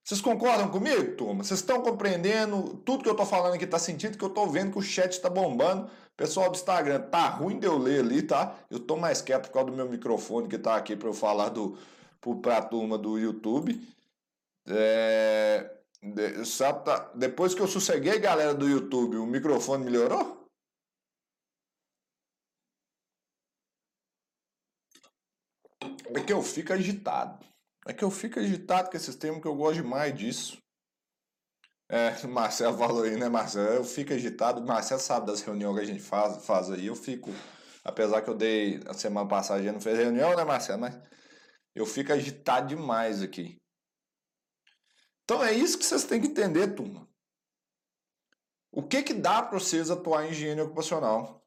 Vocês 0.06 0.20
concordam 0.20 0.70
comigo, 0.70 1.16
turma? 1.16 1.42
Vocês 1.42 1.58
estão 1.58 1.82
compreendendo 1.82 2.76
tudo 2.84 3.02
que 3.02 3.08
eu 3.08 3.12
estou 3.12 3.26
falando 3.26 3.54
aqui? 3.54 3.64
Está 3.64 3.76
sentindo 3.76 4.16
que 4.16 4.22
eu 4.22 4.28
estou 4.28 4.48
vendo 4.48 4.70
que 4.70 4.78
o 4.78 4.82
chat 4.82 5.10
está 5.10 5.28
bombando. 5.28 5.90
Pessoal 6.16 6.48
do 6.48 6.54
Instagram, 6.54 7.00
tá 7.10 7.28
ruim 7.28 7.58
de 7.58 7.66
eu 7.66 7.76
ler 7.76 8.04
ali, 8.04 8.22
tá? 8.22 8.56
Eu 8.70 8.76
estou 8.76 8.96
mais 8.96 9.20
quieto 9.20 9.48
por 9.48 9.54
causa 9.54 9.68
do 9.68 9.76
meu 9.76 9.88
microfone 9.88 10.46
que 10.46 10.54
está 10.54 10.76
aqui 10.76 10.94
para 10.94 11.08
eu 11.08 11.12
falar 11.12 11.48
do 11.48 11.76
para 12.40 12.58
a 12.58 12.62
turma 12.62 12.96
do 12.96 13.18
YouTube. 13.18 13.80
É, 14.68 15.72
tá, 16.84 17.10
depois 17.16 17.52
que 17.52 17.60
eu 17.60 17.66
sosseguei, 17.66 18.20
galera 18.20 18.54
do 18.54 18.68
YouTube, 18.68 19.16
o 19.16 19.26
microfone 19.26 19.84
melhorou? 19.84 20.46
É 26.14 26.20
que 26.20 26.32
eu 26.32 26.42
fico 26.42 26.72
agitado. 26.72 27.44
É 27.86 27.92
que 27.92 28.02
eu 28.02 28.10
fico 28.10 28.40
agitado 28.40 28.90
com 28.90 28.96
esses 28.96 29.14
termos 29.14 29.40
que 29.40 29.46
eu 29.46 29.54
gosto 29.54 29.82
demais 29.82 30.12
disso. 30.12 30.58
É, 31.88 32.10
Marcelo 32.26 32.76
falou 32.76 33.04
aí, 33.04 33.16
né, 33.16 33.28
Marcelo? 33.28 33.76
Eu 33.76 33.84
fico 33.84 34.12
agitado. 34.12 34.60
Marcelo 34.64 35.00
sabe 35.00 35.26
das 35.26 35.40
reuniões 35.40 35.76
que 35.76 35.82
a 35.82 35.86
gente 35.86 36.02
faz, 36.02 36.44
faz 36.44 36.70
aí. 36.70 36.86
Eu 36.86 36.96
fico, 36.96 37.30
apesar 37.84 38.22
que 38.22 38.28
eu 38.28 38.34
dei 38.34 38.80
a 38.86 38.92
semana 38.92 39.28
passada, 39.28 39.60
a 39.60 39.62
gente 39.62 39.74
não 39.74 39.80
fez 39.80 39.96
reunião, 39.96 40.34
né, 40.34 40.44
Marcelo? 40.44 40.80
Mas 40.80 40.98
eu 41.74 41.86
fico 41.86 42.12
agitado 42.12 42.68
demais 42.68 43.22
aqui. 43.22 43.56
Então 45.24 45.42
é 45.42 45.52
isso 45.52 45.78
que 45.78 45.84
vocês 45.84 46.04
têm 46.04 46.20
que 46.20 46.28
entender, 46.28 46.74
turma. 46.74 47.08
O 48.72 48.82
que 48.82 49.02
que 49.02 49.14
dá 49.14 49.42
para 49.42 49.58
vocês 49.58 49.90
atuar 49.90 50.24
em 50.24 50.30
higiene 50.30 50.60
ocupacional? 50.60 51.45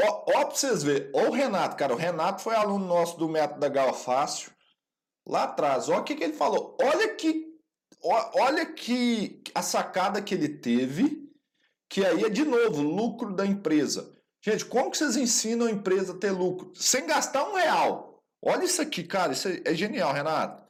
Ó, 0.00 0.24
ó 0.26 0.44
pra 0.44 0.54
vocês 0.54 0.82
verem, 0.82 1.10
ó 1.14 1.28
o 1.28 1.32
Renato, 1.32 1.76
cara, 1.76 1.92
o 1.92 1.96
Renato 1.96 2.42
foi 2.42 2.54
aluno 2.54 2.86
nosso 2.86 3.18
do 3.18 3.28
método 3.28 3.60
da 3.60 3.68
Gal 3.68 3.92
Fácil, 3.92 4.50
lá 5.26 5.44
atrás, 5.44 5.88
ó 5.88 5.98
o 5.98 6.04
que, 6.04 6.14
que 6.14 6.24
ele 6.24 6.32
falou, 6.32 6.76
olha 6.80 7.14
que, 7.14 7.58
ó, 8.02 8.30
olha 8.42 8.66
que 8.66 9.42
a 9.54 9.62
sacada 9.62 10.22
que 10.22 10.34
ele 10.34 10.48
teve, 10.48 11.30
que 11.88 12.04
aí 12.04 12.24
é 12.24 12.30
de 12.30 12.44
novo, 12.44 12.80
lucro 12.80 13.34
da 13.34 13.44
empresa. 13.44 14.16
Gente, 14.40 14.64
como 14.64 14.90
que 14.90 14.96
vocês 14.96 15.16
ensinam 15.16 15.66
a 15.66 15.70
empresa 15.70 16.14
a 16.14 16.18
ter 16.18 16.30
lucro? 16.30 16.72
Sem 16.74 17.06
gastar 17.06 17.48
um 17.48 17.54
real. 17.54 18.20
Olha 18.40 18.64
isso 18.64 18.82
aqui, 18.82 19.04
cara, 19.04 19.32
isso 19.32 19.46
é, 19.46 19.60
é 19.64 19.74
genial, 19.74 20.12
Renato. 20.12 20.62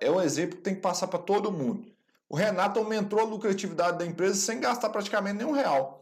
É 0.00 0.10
um 0.10 0.20
exemplo 0.20 0.56
que 0.56 0.62
tem 0.62 0.76
que 0.76 0.80
passar 0.80 1.08
para 1.08 1.18
todo 1.18 1.52
mundo. 1.52 1.84
O 2.28 2.36
Renato 2.36 2.78
aumentou 2.78 3.18
a 3.18 3.24
lucratividade 3.24 3.98
da 3.98 4.06
empresa 4.06 4.36
sem 4.36 4.60
gastar 4.60 4.88
praticamente 4.88 5.36
nenhum 5.36 5.50
real 5.50 5.99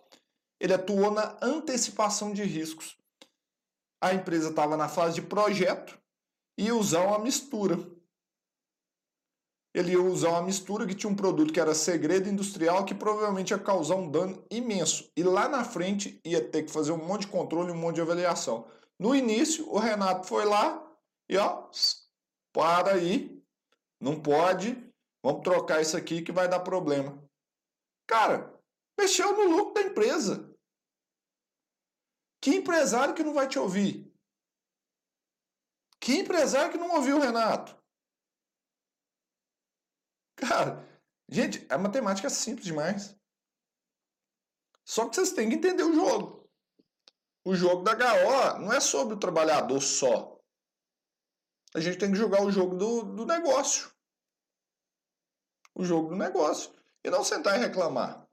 ele 0.60 0.74
atuou 0.74 1.10
na 1.10 1.36
antecipação 1.42 2.32
de 2.32 2.42
riscos. 2.42 2.96
a 4.00 4.14
empresa 4.14 4.50
estava 4.50 4.76
na 4.76 4.88
fase 4.88 5.16
de 5.16 5.22
projeto 5.22 5.98
e 6.56 6.70
usar 6.70 7.04
uma 7.04 7.18
mistura. 7.18 7.76
Ele 9.74 9.92
ia 9.92 10.02
usar 10.02 10.30
uma 10.30 10.42
mistura 10.42 10.86
que 10.86 10.94
tinha 10.94 11.10
um 11.10 11.16
produto 11.16 11.52
que 11.52 11.60
era 11.60 11.74
segredo 11.74 12.28
industrial 12.28 12.84
que 12.84 12.94
provavelmente 12.94 13.50
ia 13.50 13.58
causar 13.58 13.96
um 13.96 14.10
dano 14.10 14.44
imenso. 14.50 15.10
E 15.16 15.22
lá 15.22 15.48
na 15.48 15.64
frente 15.64 16.20
ia 16.24 16.42
ter 16.42 16.64
que 16.64 16.70
fazer 16.70 16.92
um 16.92 17.04
monte 17.04 17.22
de 17.22 17.28
controle, 17.28 17.70
um 17.70 17.76
monte 17.76 17.96
de 17.96 18.00
avaliação. 18.00 18.66
No 18.98 19.14
início, 19.14 19.68
o 19.68 19.78
Renato 19.78 20.26
foi 20.26 20.44
lá 20.44 20.84
e 21.28 21.36
ó, 21.36 21.68
para 22.52 22.94
aí, 22.94 23.40
não 24.00 24.20
pode, 24.20 24.76
vamos 25.22 25.42
trocar 25.42 25.82
isso 25.82 25.96
aqui 25.96 26.22
que 26.22 26.32
vai 26.32 26.48
dar 26.48 26.60
problema. 26.60 27.22
Cara, 28.08 28.58
mexeu 28.98 29.36
no 29.36 29.56
lucro 29.56 29.74
da 29.74 29.82
empresa. 29.82 30.47
Que 32.40 32.50
empresário 32.50 33.14
que 33.14 33.24
não 33.24 33.34
vai 33.34 33.48
te 33.48 33.58
ouvir? 33.58 34.08
Que 36.00 36.14
empresário 36.14 36.70
que 36.70 36.78
não 36.78 36.94
ouviu 36.94 37.16
o 37.16 37.20
Renato? 37.20 37.76
Cara, 40.36 40.88
gente, 41.28 41.66
a 41.68 41.76
matemática 41.76 42.28
é 42.28 42.30
simples 42.30 42.66
demais. 42.66 43.16
Só 44.84 45.08
que 45.08 45.16
vocês 45.16 45.32
têm 45.32 45.48
que 45.48 45.56
entender 45.56 45.82
o 45.82 45.92
jogo. 45.92 46.48
O 47.44 47.54
jogo 47.54 47.82
da 47.82 47.92
HO 47.92 48.58
não 48.60 48.72
é 48.72 48.80
sobre 48.80 49.14
o 49.14 49.18
trabalhador 49.18 49.80
só. 49.80 50.40
A 51.74 51.80
gente 51.80 51.98
tem 51.98 52.10
que 52.10 52.16
jogar 52.16 52.42
o 52.42 52.50
jogo 52.50 52.76
do, 52.76 53.02
do 53.02 53.26
negócio. 53.26 53.90
O 55.74 55.84
jogo 55.84 56.10
do 56.10 56.16
negócio. 56.16 56.72
E 57.04 57.10
não 57.10 57.24
sentar 57.24 57.58
e 57.58 57.60
reclamar. 57.60 58.26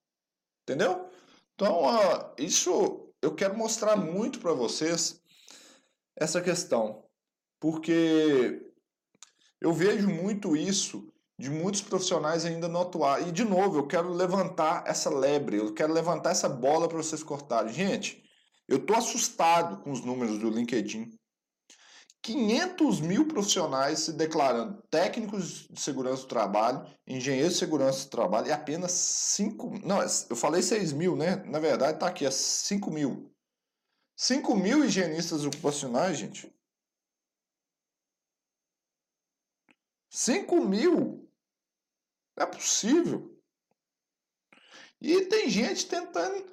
Entendeu? 0.63 1.09
Então, 1.53 1.73
ó, 1.73 2.33
isso 2.37 3.04
eu 3.25 3.33
quero 3.33 3.57
mostrar 3.57 3.95
muito 3.95 4.39
para 4.39 4.53
vocês 4.53 5.19
essa 6.15 6.39
questão. 6.39 7.03
Porque 7.59 8.61
eu 9.59 9.73
vejo 9.73 10.07
muito 10.07 10.55
isso 10.55 11.11
de 11.39 11.49
muitos 11.49 11.81
profissionais 11.81 12.45
ainda 12.45 12.67
não 12.67 12.83
atuar. 12.83 13.27
E, 13.27 13.31
de 13.31 13.43
novo, 13.43 13.79
eu 13.79 13.87
quero 13.87 14.13
levantar 14.13 14.83
essa 14.85 15.09
lebre, 15.09 15.57
eu 15.57 15.73
quero 15.73 15.91
levantar 15.91 16.31
essa 16.31 16.47
bola 16.47 16.87
para 16.87 16.97
vocês 16.97 17.23
cortarem. 17.23 17.73
Gente, 17.73 18.23
eu 18.67 18.77
estou 18.77 18.95
assustado 18.95 19.81
com 19.81 19.91
os 19.91 20.01
números 20.05 20.37
do 20.37 20.49
LinkedIn. 20.49 21.11
500 22.25 23.01
mil 23.01 23.27
profissionais 23.27 23.99
se 23.99 24.13
declarando 24.13 24.81
técnicos 24.89 25.67
de 25.69 25.79
segurança 25.79 26.23
do 26.23 26.27
trabalho, 26.27 26.83
engenheiros 27.05 27.53
de 27.53 27.59
segurança 27.59 28.05
do 28.05 28.09
trabalho, 28.09 28.47
e 28.47 28.51
apenas 28.51 28.91
5. 28.93 29.85
Não, 29.85 30.01
eu 30.01 30.35
falei 30.35 30.63
6 30.63 30.91
mil, 30.91 31.15
né? 31.15 31.35
Na 31.45 31.59
verdade, 31.59 31.93
está 31.93 32.07
aqui, 32.07 32.25
é 32.25 32.31
5 32.31 32.89
mil. 32.89 33.31
5 34.17 34.55
mil 34.55 34.83
higienistas 34.83 35.45
ocupacionais, 35.45 36.17
gente. 36.17 36.51
5 40.09 40.65
mil? 40.65 41.29
Não 42.35 42.43
é 42.43 42.47
possível. 42.47 43.39
E 44.99 45.25
tem 45.25 45.47
gente 45.47 45.87
tentando 45.87 46.43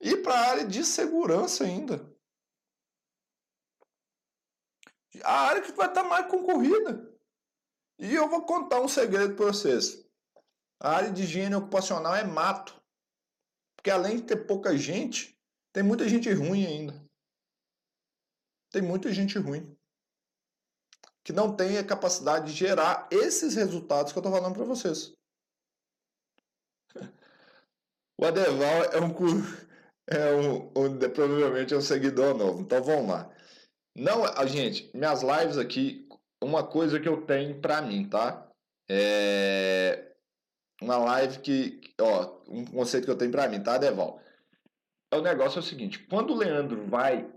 ir 0.00 0.22
para 0.22 0.32
a 0.32 0.50
área 0.52 0.64
de 0.66 0.82
segurança 0.86 1.64
ainda. 1.64 2.07
A 5.24 5.40
área 5.48 5.62
que 5.62 5.72
vai 5.72 5.88
estar 5.88 6.04
mais 6.04 6.26
concorrida. 6.26 7.12
E 7.98 8.14
eu 8.14 8.28
vou 8.28 8.44
contar 8.44 8.80
um 8.80 8.88
segredo 8.88 9.34
para 9.34 9.46
vocês. 9.46 10.06
A 10.80 10.90
área 10.90 11.10
de 11.10 11.22
higiene 11.22 11.56
ocupacional 11.56 12.14
é 12.14 12.24
mato. 12.24 12.80
Porque 13.76 13.90
além 13.90 14.16
de 14.16 14.22
ter 14.22 14.46
pouca 14.46 14.76
gente, 14.76 15.36
tem 15.72 15.82
muita 15.82 16.08
gente 16.08 16.32
ruim 16.32 16.66
ainda. 16.66 17.08
Tem 18.70 18.82
muita 18.82 19.12
gente 19.12 19.38
ruim. 19.38 19.76
Que 21.24 21.32
não 21.32 21.54
tem 21.54 21.78
a 21.78 21.86
capacidade 21.86 22.52
de 22.52 22.58
gerar 22.58 23.08
esses 23.10 23.54
resultados 23.54 24.12
que 24.12 24.18
eu 24.18 24.20
estou 24.20 24.32
falando 24.32 24.54
para 24.54 24.64
vocês. 24.64 25.12
O 28.20 28.26
Adeval 28.26 28.82
é 28.86 29.00
um, 29.00 29.14
é 30.08 30.34
um, 30.34 30.56
um, 30.76 30.98
provavelmente 30.98 31.72
é 31.72 31.76
um 31.76 31.80
seguidor 31.80 32.36
novo. 32.36 32.62
Então 32.62 32.82
vamos 32.82 33.08
lá. 33.08 33.32
Não, 33.98 34.24
a 34.24 34.46
gente, 34.46 34.88
minhas 34.94 35.22
lives 35.22 35.58
aqui, 35.58 36.08
uma 36.40 36.64
coisa 36.64 37.00
que 37.00 37.08
eu 37.08 37.22
tenho 37.26 37.60
para 37.60 37.82
mim, 37.82 38.08
tá? 38.08 38.48
É 38.88 40.14
uma 40.80 40.96
live 40.98 41.40
que, 41.40 41.80
ó, 42.00 42.38
um 42.48 42.64
conceito 42.64 43.04
que 43.06 43.10
eu 43.10 43.18
tenho 43.18 43.32
para 43.32 43.48
mim, 43.48 43.60
tá, 43.60 43.76
Deval? 43.76 44.20
É 45.10 45.16
o 45.16 45.22
negócio 45.22 45.58
é 45.58 45.60
o 45.60 45.64
seguinte, 45.64 45.98
quando 46.06 46.32
o 46.32 46.36
Leandro 46.36 46.86
vai 46.86 47.28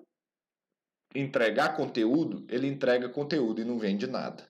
entregar 1.16 1.76
conteúdo, 1.76 2.45
ele 2.47 2.68
entrega 2.68 3.09
conteúdo 3.09 3.59
e 3.59 3.66
não 3.66 3.80
vende 3.80 4.05
nada. 4.05 4.47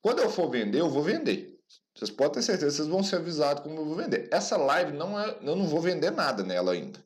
Quando 0.00 0.20
eu 0.20 0.28
for 0.28 0.50
vender, 0.50 0.80
eu 0.80 0.90
vou 0.90 1.02
vender. 1.02 1.56
Vocês 1.94 2.10
podem 2.10 2.34
ter 2.34 2.42
certeza, 2.42 2.76
vocês 2.76 2.88
vão 2.88 3.04
ser 3.04 3.16
avisados 3.16 3.62
como 3.62 3.76
eu 3.76 3.84
vou 3.84 3.94
vender. 3.94 4.28
Essa 4.32 4.56
live 4.56 4.92
não 4.92 5.18
é, 5.18 5.38
eu 5.40 5.54
não 5.54 5.66
vou 5.66 5.80
vender 5.80 6.10
nada 6.10 6.42
nela 6.42 6.72
ainda. 6.72 6.98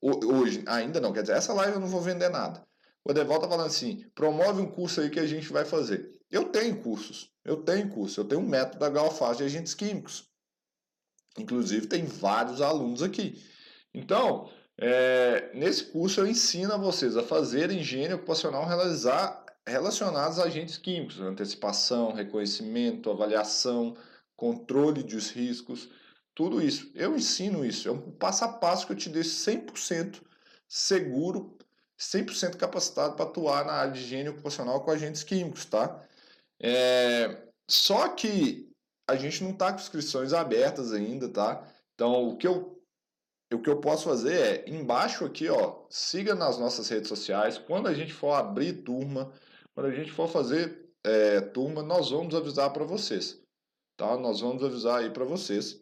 Hoje, 0.00 0.64
ainda 0.66 1.00
não, 1.00 1.12
quer 1.12 1.22
dizer, 1.22 1.36
essa 1.36 1.52
live 1.52 1.74
eu 1.74 1.80
não 1.80 1.88
vou 1.88 2.00
vender 2.00 2.28
nada. 2.28 2.67
O 3.04 3.10
Edeval 3.10 3.40
tá 3.40 3.48
falando 3.48 3.66
assim, 3.66 4.04
promove 4.14 4.60
um 4.60 4.70
curso 4.70 5.00
aí 5.00 5.10
que 5.10 5.20
a 5.20 5.26
gente 5.26 5.52
vai 5.52 5.64
fazer. 5.64 6.14
Eu 6.30 6.46
tenho 6.46 6.82
cursos, 6.82 7.32
eu 7.44 7.56
tenho 7.56 7.88
curso, 7.88 8.20
eu 8.20 8.24
tenho 8.24 8.40
um 8.40 8.48
método 8.48 8.78
da 8.78 8.90
Galfaz 8.90 9.38
de 9.38 9.44
agentes 9.44 9.74
químicos. 9.74 10.28
Inclusive, 11.38 11.86
tem 11.86 12.04
vários 12.04 12.60
alunos 12.60 13.02
aqui. 13.02 13.42
Então, 13.94 14.50
é, 14.76 15.50
nesse 15.54 15.86
curso 15.86 16.20
eu 16.20 16.26
ensino 16.26 16.72
a 16.72 16.76
vocês 16.76 17.16
a 17.16 17.22
fazer 17.22 17.70
engenharia 17.70 18.16
ocupacional 18.16 18.64
realizar, 18.64 19.44
relacionados 19.66 20.38
a 20.38 20.44
agentes 20.44 20.78
químicos, 20.78 21.20
antecipação, 21.20 22.12
reconhecimento, 22.12 23.10
avaliação, 23.10 23.96
controle 24.36 25.02
dos 25.02 25.30
riscos, 25.30 25.88
tudo 26.32 26.62
isso. 26.62 26.92
Eu 26.94 27.16
ensino 27.16 27.64
isso, 27.64 27.88
é 27.88 27.92
um 27.92 28.12
passo 28.12 28.44
a 28.44 28.48
passo 28.48 28.86
que 28.86 28.92
eu 28.92 28.96
te 28.96 29.08
deixo 29.08 29.30
100% 29.30 30.22
seguro 30.68 31.57
100% 31.98 32.56
capacitado 32.56 33.16
para 33.16 33.24
atuar 33.24 33.64
na 33.64 33.72
área 33.72 33.92
de 33.92 34.00
higiene 34.00 34.28
ocupacional 34.28 34.82
com 34.82 34.90
agentes 34.90 35.24
químicos, 35.24 35.64
tá? 35.64 36.06
É, 36.60 37.48
só 37.68 38.08
que 38.08 38.70
a 39.08 39.16
gente 39.16 39.42
não 39.42 39.50
está 39.50 39.72
com 39.72 39.80
inscrições 39.80 40.32
abertas 40.32 40.92
ainda, 40.92 41.28
tá? 41.28 41.66
Então, 41.94 42.28
o 42.28 42.36
que 42.36 42.46
eu, 42.46 42.80
o 43.52 43.58
que 43.60 43.68
eu 43.68 43.80
posso 43.80 44.04
fazer 44.04 44.66
é, 44.66 44.70
embaixo 44.70 45.24
aqui, 45.24 45.48
ó, 45.48 45.86
siga 45.90 46.34
nas 46.34 46.58
nossas 46.58 46.88
redes 46.88 47.08
sociais. 47.08 47.58
Quando 47.58 47.88
a 47.88 47.94
gente 47.94 48.12
for 48.12 48.34
abrir 48.34 48.82
turma, 48.82 49.32
quando 49.74 49.86
a 49.86 49.94
gente 49.94 50.12
for 50.12 50.28
fazer 50.28 50.88
é, 51.04 51.40
turma, 51.40 51.82
nós 51.82 52.10
vamos 52.10 52.34
avisar 52.34 52.72
para 52.72 52.84
vocês, 52.84 53.40
tá? 53.96 54.16
Nós 54.16 54.40
vamos 54.40 54.62
avisar 54.62 55.00
aí 55.00 55.10
para 55.10 55.24
vocês. 55.24 55.80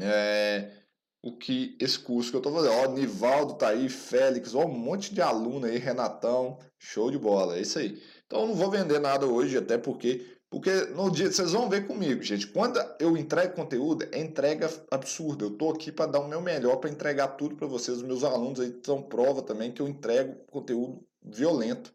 É, 0.00 0.77
o 1.22 1.36
que 1.36 1.76
esse 1.80 1.98
curso 1.98 2.30
que 2.30 2.36
eu 2.36 2.40
estou 2.40 2.52
fazendo. 2.52 2.74
Ó, 2.74 2.92
Nivaldo 2.92 3.54
tá 3.54 3.68
aí, 3.68 3.88
Félix, 3.88 4.54
ó, 4.54 4.64
um 4.64 4.78
monte 4.78 5.14
de 5.14 5.20
aluno 5.20 5.66
aí, 5.66 5.78
Renatão, 5.78 6.58
show 6.78 7.10
de 7.10 7.18
bola, 7.18 7.56
é 7.56 7.60
isso 7.60 7.78
aí. 7.78 8.00
Então 8.26 8.40
eu 8.40 8.46
não 8.48 8.54
vou 8.54 8.70
vender 8.70 9.00
nada 9.00 9.26
hoje, 9.26 9.56
até 9.56 9.78
porque 9.78 10.38
porque 10.50 10.70
no 10.94 11.10
dia, 11.10 11.30
vocês 11.30 11.52
vão 11.52 11.68
ver 11.68 11.86
comigo, 11.86 12.22
gente, 12.22 12.46
quando 12.46 12.80
eu 12.98 13.16
entrego 13.18 13.54
conteúdo, 13.54 14.06
é 14.10 14.18
entrega 14.18 14.70
absurda. 14.90 15.44
Eu 15.44 15.50
tô 15.50 15.70
aqui 15.70 15.92
para 15.92 16.10
dar 16.10 16.20
o 16.20 16.28
meu 16.28 16.40
melhor 16.40 16.76
para 16.76 16.88
entregar 16.88 17.28
tudo 17.28 17.54
para 17.54 17.66
vocês. 17.66 17.98
Os 17.98 18.02
meus 18.02 18.24
alunos 18.24 18.58
aí 18.58 18.74
são 18.82 19.02
prova 19.02 19.42
também 19.42 19.70
que 19.70 19.82
eu 19.82 19.88
entrego 19.88 20.36
conteúdo 20.50 21.04
violento. 21.22 21.92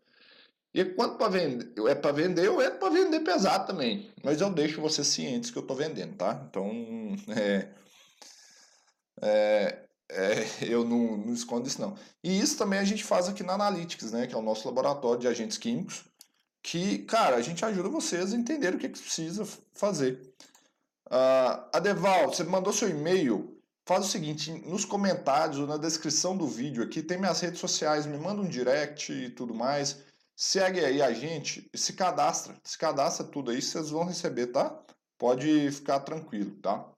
E 0.71 0.85
quanto 0.85 1.17
para 1.17 1.29
vender, 1.29 1.71
é 1.87 1.95
para 1.95 2.11
vender, 2.11 2.45
eu 2.45 2.61
entro 2.61 2.79
para 2.79 2.89
vender 2.89 3.19
pesado 3.21 3.67
também. 3.67 4.11
Mas 4.23 4.39
eu 4.41 4.49
deixo 4.51 4.81
vocês 4.81 5.07
cientes 5.07 5.49
que 5.49 5.57
eu 5.57 5.63
tô 5.63 5.73
vendendo, 5.73 6.15
tá? 6.15 6.45
Então, 6.47 6.71
é, 7.35 7.69
é, 9.21 9.83
é, 10.09 10.45
eu 10.61 10.83
não, 10.83 11.17
não, 11.17 11.33
escondo 11.33 11.67
isso 11.67 11.81
não. 11.81 11.95
E 12.23 12.39
isso 12.39 12.57
também 12.57 12.79
a 12.79 12.83
gente 12.83 13.03
faz 13.03 13.27
aqui 13.27 13.43
na 13.43 13.53
Analytics, 13.53 14.11
né, 14.11 14.27
que 14.27 14.35
é 14.35 14.37
o 14.37 14.41
nosso 14.41 14.67
laboratório 14.67 15.19
de 15.19 15.27
agentes 15.27 15.57
químicos, 15.57 16.05
que, 16.61 16.99
cara, 16.99 17.35
a 17.35 17.41
gente 17.41 17.63
ajuda 17.65 17.89
vocês 17.89 18.33
a 18.33 18.37
entender 18.37 18.73
o 18.73 18.77
que, 18.77 18.89
que 18.89 18.99
precisa 18.99 19.45
fazer. 19.73 20.33
Uh, 21.07 21.69
Adeval, 21.73 22.33
você 22.33 22.43
mandou 22.43 22.71
seu 22.71 22.89
e-mail, 22.89 23.61
faz 23.85 24.05
o 24.05 24.09
seguinte, 24.09 24.51
nos 24.51 24.85
comentários 24.85 25.59
ou 25.59 25.67
na 25.67 25.77
descrição 25.77 26.37
do 26.37 26.47
vídeo 26.47 26.81
aqui 26.81 27.03
tem 27.03 27.19
minhas 27.19 27.41
redes 27.41 27.59
sociais, 27.59 28.05
me 28.05 28.17
manda 28.17 28.41
um 28.41 28.47
direct 28.47 29.11
e 29.11 29.29
tudo 29.29 29.53
mais, 29.53 30.01
segue 30.35 30.79
aí 30.79 31.01
a 31.01 31.13
gente 31.13 31.69
e 31.73 31.77
se 31.77 31.93
cadastra, 31.93 32.55
se 32.63 32.77
cadastra 32.77 33.25
tudo 33.27 33.51
aí, 33.51 33.61
vocês 33.61 33.89
vão 33.89 34.05
receber, 34.05 34.47
tá? 34.47 34.79
Pode 35.17 35.69
ficar 35.71 35.99
tranquilo, 35.99 36.51
tá? 36.61 36.92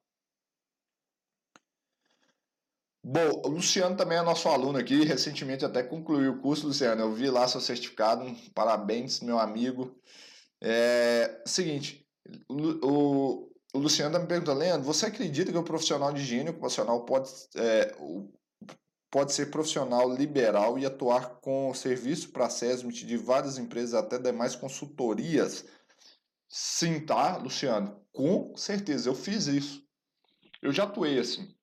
Bom, 3.08 3.44
o 3.46 3.50
Luciano 3.50 3.96
também 3.96 4.18
é 4.18 4.22
nosso 4.24 4.50
aluno 4.50 4.80
aqui, 4.80 5.04
recentemente 5.06 5.64
até 5.64 5.84
concluiu 5.84 6.32
o 6.32 6.42
curso, 6.42 6.66
Luciano. 6.66 7.04
Eu 7.04 7.14
vi 7.14 7.30
lá 7.30 7.48
seu 7.48 7.62
certificado, 7.62 8.26
parabéns, 8.52 9.20
meu 9.20 9.38
amigo. 9.38 9.96
É 10.60 11.40
seguinte, 11.46 12.04
o, 12.50 13.52
o, 13.76 13.78
Luciano 13.78 14.10
está 14.10 14.20
me 14.20 14.28
perguntando, 14.28 14.60
Leandro, 14.60 14.88
você 14.88 15.06
acredita 15.06 15.52
que 15.52 15.58
o 15.58 15.64
profissional 15.64 16.12
de 16.12 16.22
higiene 16.22 16.50
ocupacional 16.50 17.06
pode, 17.06 17.30
é, 17.56 17.96
pode 19.12 19.34
ser 19.34 19.52
profissional 19.52 20.12
liberal 20.12 20.80
e 20.80 20.86
atuar 20.88 21.36
com 21.42 21.72
serviço 21.76 22.32
para 22.32 22.50
SESMIT 22.50 23.06
de 23.06 23.18
várias 23.18 23.60
empresas, 23.60 23.94
até 23.94 24.18
demais 24.18 24.56
consultorias. 24.56 25.64
Sim, 26.50 27.06
tá, 27.06 27.38
Luciano? 27.38 28.04
Com 28.12 28.58
certeza, 28.58 29.08
eu 29.08 29.14
fiz 29.14 29.46
isso. 29.46 29.86
Eu 30.60 30.72
já 30.74 30.86
atuei 30.86 31.20
assim. 31.20 31.55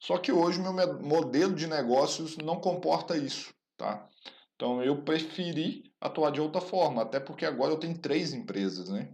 Só 0.00 0.18
que 0.18 0.30
hoje 0.30 0.60
meu 0.60 0.72
modelo 1.02 1.54
de 1.54 1.66
negócios 1.66 2.36
não 2.36 2.60
comporta 2.60 3.16
isso, 3.16 3.52
tá? 3.76 4.08
Então 4.54 4.82
eu 4.82 5.02
preferi 5.02 5.84
atuar 6.00 6.30
de 6.30 6.40
outra 6.40 6.60
forma, 6.60 7.02
até 7.02 7.18
porque 7.18 7.44
agora 7.44 7.72
eu 7.72 7.78
tenho 7.78 7.98
três 7.98 8.32
empresas, 8.32 8.88
né? 8.88 9.12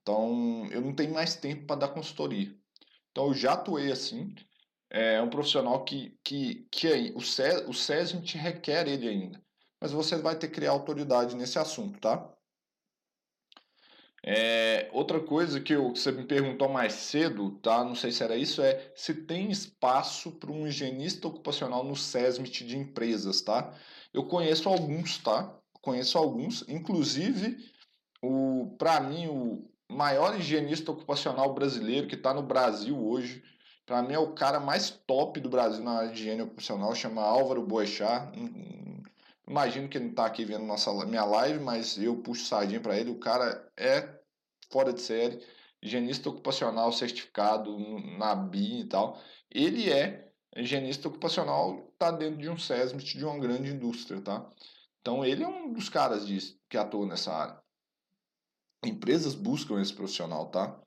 Então 0.00 0.66
eu 0.70 0.80
não 0.80 0.94
tenho 0.94 1.12
mais 1.12 1.36
tempo 1.36 1.66
para 1.66 1.80
dar 1.80 1.88
consultoria. 1.88 2.54
Então 3.10 3.28
eu 3.28 3.34
já 3.34 3.54
atuei 3.54 3.90
assim. 3.90 4.34
É 4.88 5.20
um 5.20 5.28
profissional 5.28 5.84
que, 5.84 6.16
que, 6.22 6.66
que 6.70 6.86
é, 6.86 7.12
o, 7.14 7.20
SES, 7.20 7.66
o 7.66 7.72
SESM 7.72 8.20
te 8.20 8.38
requer 8.38 8.86
ele 8.86 9.08
ainda. 9.08 9.42
Mas 9.80 9.90
você 9.90 10.16
vai 10.16 10.38
ter 10.38 10.48
que 10.48 10.54
criar 10.54 10.70
autoridade 10.70 11.34
nesse 11.34 11.58
assunto, 11.58 11.98
tá? 11.98 12.35
É, 14.28 14.90
outra 14.92 15.20
coisa 15.20 15.60
que, 15.60 15.72
eu, 15.72 15.92
que 15.92 16.00
você 16.00 16.10
me 16.10 16.24
perguntou 16.24 16.68
mais 16.68 16.94
cedo, 16.94 17.52
tá? 17.62 17.84
Não 17.84 17.94
sei 17.94 18.10
se 18.10 18.24
era 18.24 18.36
isso, 18.36 18.60
é 18.60 18.90
se 18.96 19.14
tem 19.14 19.52
espaço 19.52 20.32
para 20.32 20.50
um 20.50 20.66
higienista 20.66 21.28
ocupacional 21.28 21.84
no 21.84 21.94
SESMIT 21.94 22.66
de 22.66 22.76
empresas, 22.76 23.40
tá? 23.40 23.72
Eu 24.12 24.24
conheço 24.24 24.68
alguns, 24.68 25.18
tá? 25.18 25.56
Conheço 25.80 26.18
alguns, 26.18 26.64
inclusive 26.68 27.56
o 28.20 28.74
para 28.76 28.98
mim 29.00 29.28
o 29.28 29.70
maior 29.88 30.36
higienista 30.36 30.90
ocupacional 30.90 31.54
brasileiro 31.54 32.08
que 32.08 32.16
está 32.16 32.34
no 32.34 32.42
Brasil 32.42 32.98
hoje, 32.98 33.44
para 33.86 34.02
mim 34.02 34.14
é 34.14 34.18
o 34.18 34.32
cara 34.32 34.58
mais 34.58 34.90
top 34.90 35.38
do 35.38 35.48
Brasil 35.48 35.84
na 35.84 35.98
área 35.98 36.08
de 36.10 36.20
higiene 36.20 36.42
ocupacional, 36.42 36.92
chama 36.96 37.22
Álvaro 37.22 37.62
Boechat. 37.62 38.36
Hum, 38.36 38.46
hum, 38.46 39.02
imagino 39.48 39.88
que 39.88 39.96
ele 39.96 40.06
não 40.06 40.10
está 40.10 40.26
aqui 40.26 40.44
vendo 40.44 40.64
nossa, 40.64 40.92
minha 41.06 41.24
live, 41.24 41.60
mas 41.60 41.96
eu 41.96 42.16
puxo 42.16 42.44
sardinha 42.46 42.80
para 42.80 42.98
ele. 42.98 43.10
O 43.10 43.20
cara 43.20 43.70
é 43.76 44.15
fora 44.70 44.92
de 44.92 45.00
série, 45.00 45.44
higienista 45.82 46.28
ocupacional 46.28 46.92
certificado 46.92 47.78
na 48.18 48.34
BI 48.34 48.80
e 48.80 48.84
tal. 48.84 49.20
Ele 49.50 49.90
é 49.90 50.32
higienista 50.56 51.08
ocupacional, 51.08 51.88
está 51.92 52.10
dentro 52.10 52.40
de 52.40 52.48
um 52.48 52.58
SESMIT 52.58 53.18
de 53.18 53.24
uma 53.24 53.38
grande 53.38 53.70
indústria, 53.70 54.20
tá? 54.20 54.50
Então 55.00 55.24
ele 55.24 55.44
é 55.44 55.48
um 55.48 55.72
dos 55.72 55.88
caras 55.88 56.26
disso, 56.26 56.58
que 56.68 56.76
atua 56.76 57.06
nessa 57.06 57.32
área. 57.32 57.62
Empresas 58.84 59.34
buscam 59.34 59.80
esse 59.80 59.92
profissional, 59.92 60.50
tá? 60.50 60.80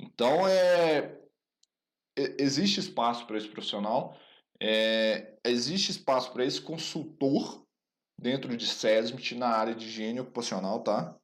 Então 0.00 0.46
é 0.48 1.18
existe 2.16 2.78
espaço 2.80 3.26
para 3.26 3.38
esse 3.38 3.48
profissional, 3.48 4.16
é, 4.60 5.38
existe 5.44 5.90
espaço 5.90 6.32
para 6.32 6.44
esse 6.44 6.60
consultor 6.60 7.66
dentro 8.18 8.56
de 8.56 8.66
SESMIT 8.66 9.34
na 9.34 9.48
área 9.48 9.74
de 9.74 9.86
higiene 9.86 10.20
ocupacional, 10.20 10.82
tá? 10.82 11.16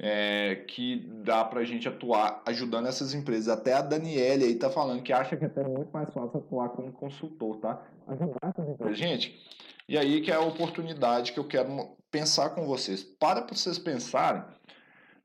É, 0.00 0.64
que 0.68 1.08
dá 1.24 1.44
para 1.44 1.60
a 1.60 1.64
gente 1.64 1.88
atuar 1.88 2.42
ajudando 2.46 2.86
essas 2.86 3.14
empresas. 3.14 3.48
Até 3.48 3.72
a 3.72 3.82
Daniele 3.82 4.44
aí 4.44 4.54
tá 4.54 4.70
falando 4.70 5.02
que 5.02 5.12
acha 5.12 5.36
que 5.36 5.44
é 5.44 5.48
até 5.48 5.64
muito 5.64 5.90
mais 5.92 6.12
fácil 6.12 6.38
atuar 6.38 6.68
como 6.70 6.92
consultor, 6.92 7.56
tá? 7.56 7.82
Ajudar 8.06 8.38
essas 8.42 8.68
empresas. 8.68 8.98
Gente, 8.98 9.44
e 9.88 9.98
aí 9.98 10.20
que 10.20 10.30
é 10.30 10.34
a 10.34 10.40
oportunidade 10.40 11.32
que 11.32 11.40
eu 11.40 11.46
quero 11.46 11.96
pensar 12.10 12.50
com 12.50 12.64
vocês. 12.66 13.02
Para 13.02 13.42
para 13.42 13.56
vocês 13.56 13.78
pensarem 13.78 14.44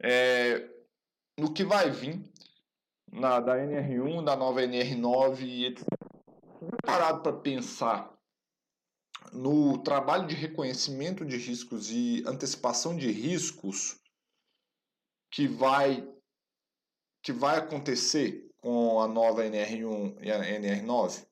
é, 0.01 0.67
no 1.39 1.53
que 1.53 1.63
vai 1.63 1.91
vir 1.91 2.19
na, 3.11 3.39
da 3.39 3.57
NR1, 3.57 4.23
da 4.23 4.35
nova 4.35 4.61
NR9 4.61 5.41
e 5.41 5.65
etc. 5.65 5.85
Parado 6.83 7.21
para 7.21 7.33
pensar 7.33 8.11
no 9.31 9.77
trabalho 9.79 10.27
de 10.27 10.35
reconhecimento 10.35 11.25
de 11.25 11.37
riscos 11.37 11.91
e 11.91 12.23
antecipação 12.25 12.95
de 12.95 13.11
riscos 13.11 14.02
que 15.33 15.47
vai 15.47 16.07
que 17.23 17.33
vai 17.33 17.57
acontecer 17.57 18.47
com 18.61 19.01
a 19.01 19.07
nova 19.07 19.43
NR1 19.43 20.17
e 20.21 20.31
a 20.31 20.39
NR9? 20.39 21.25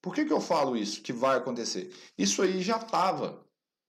Por 0.00 0.14
que, 0.14 0.24
que 0.24 0.32
eu 0.32 0.40
falo 0.40 0.76
isso, 0.76 1.02
que 1.02 1.12
vai 1.12 1.36
acontecer? 1.36 1.92
Isso 2.16 2.40
aí 2.40 2.62
já 2.62 2.78
estava 2.78 3.44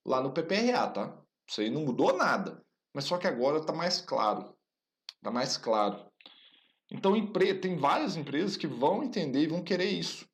lá 0.05 0.21
no 0.21 0.33
PPRA, 0.33 0.87
tá? 0.87 1.17
Isso 1.47 1.61
aí 1.61 1.69
não 1.69 1.85
mudou 1.85 2.17
nada. 2.17 2.63
Mas 2.93 3.05
só 3.05 3.17
que 3.17 3.27
agora 3.27 3.59
está 3.59 3.71
mais 3.71 4.01
claro. 4.01 4.53
Está 5.17 5.31
mais 5.31 5.55
claro. 5.55 6.03
Então, 6.91 7.13
tem 7.61 7.77
várias 7.77 8.15
empresas 8.15 8.57
que 8.57 8.67
vão 8.67 9.03
entender 9.03 9.43
e 9.43 9.47
vão 9.47 9.63
querer 9.63 9.89
isso. 9.89 10.27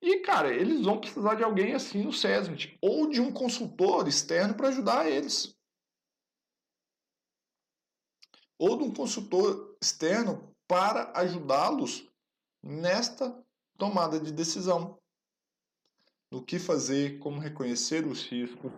E, 0.00 0.20
cara, 0.20 0.52
eles 0.52 0.82
vão 0.84 1.00
precisar 1.00 1.34
de 1.34 1.44
alguém 1.44 1.74
assim 1.74 2.02
no 2.02 2.12
SESMIT, 2.12 2.78
ou 2.80 3.08
de 3.08 3.20
um 3.20 3.32
consultor 3.32 4.08
externo 4.08 4.54
para 4.54 4.68
ajudar 4.68 5.10
eles 5.10 5.54
ou 8.62 8.76
de 8.76 8.84
um 8.84 8.94
consultor 8.94 9.76
externo 9.82 10.54
para 10.68 11.10
ajudá-los 11.16 12.08
nesta 12.62 13.36
tomada 13.76 14.20
de 14.20 14.30
decisão. 14.30 14.96
No 16.30 16.44
que 16.44 16.60
fazer, 16.60 17.18
como 17.18 17.40
reconhecer 17.40 18.06
os 18.06 18.24
riscos, 18.24 18.70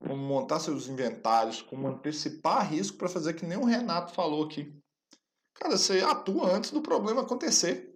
como 0.00 0.16
montar 0.16 0.60
seus 0.60 0.88
inventários, 0.88 1.60
como 1.60 1.88
antecipar 1.88 2.72
risco 2.72 2.96
para 2.96 3.10
fazer 3.10 3.34
que 3.34 3.44
nem 3.44 3.58
o 3.58 3.66
Renato 3.66 4.14
falou 4.14 4.46
aqui. 4.46 4.74
Cara, 5.52 5.76
você 5.76 6.00
atua 6.00 6.50
antes 6.50 6.70
do 6.70 6.80
problema 6.80 7.20
acontecer. 7.20 7.94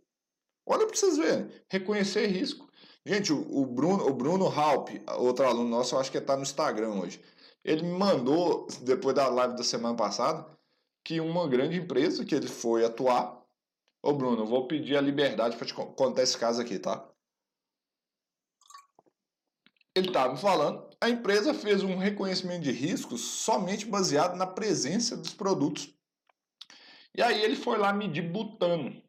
Olha 0.67 0.87
para 0.87 0.95
vocês 0.95 1.17
verem. 1.17 1.51
Reconhecer 1.71 2.27
risco. 2.27 2.69
Gente, 3.07 3.33
o 3.33 3.65
Bruno, 3.65 4.07
o 4.07 4.13
Bruno 4.13 4.49
Halp, 4.49 4.91
outro 5.17 5.47
aluno 5.47 5.71
nosso, 5.71 5.95
eu 5.95 5.99
acho 5.99 6.13
que 6.13 6.19
está 6.19 6.37
no 6.37 6.43
Instagram 6.43 6.91
hoje. 7.01 7.25
Ele 7.65 7.85
me 7.85 7.99
mandou, 7.99 8.67
depois 8.83 9.17
da 9.17 9.29
live 9.29 9.57
da 9.57 9.65
semana 9.65 9.97
passada, 9.97 10.52
que 11.05 11.21
uma 11.21 11.49
grande 11.49 11.77
empresa 11.77 12.25
que 12.25 12.35
ele 12.35 12.49
foi 12.49 12.85
atuar. 12.85 13.43
Ô 14.03 14.13
Bruno, 14.13 14.43
eu 14.43 14.47
vou 14.47 14.67
pedir 14.67 14.97
a 14.97 15.01
liberdade 15.01 15.57
para 15.57 15.67
te 15.67 15.75
contar 15.75 16.23
esse 16.23 16.37
caso 16.37 16.61
aqui, 16.61 16.79
tá? 16.79 17.09
Ele 19.95 20.09
estava 20.09 20.37
falando, 20.37 20.89
a 21.01 21.09
empresa 21.11 21.53
fez 21.53 21.83
um 21.83 21.97
reconhecimento 21.97 22.63
de 22.63 22.73
riscos 22.73 23.21
somente 23.21 23.85
baseado 23.85 24.37
na 24.37 24.47
presença 24.47 25.17
dos 25.17 25.35
produtos. 25.35 25.95
E 27.15 27.21
aí 27.21 27.43
ele 27.43 27.57
foi 27.57 27.77
lá 27.77 27.93
medir 27.93 28.23
butano. 28.23 29.03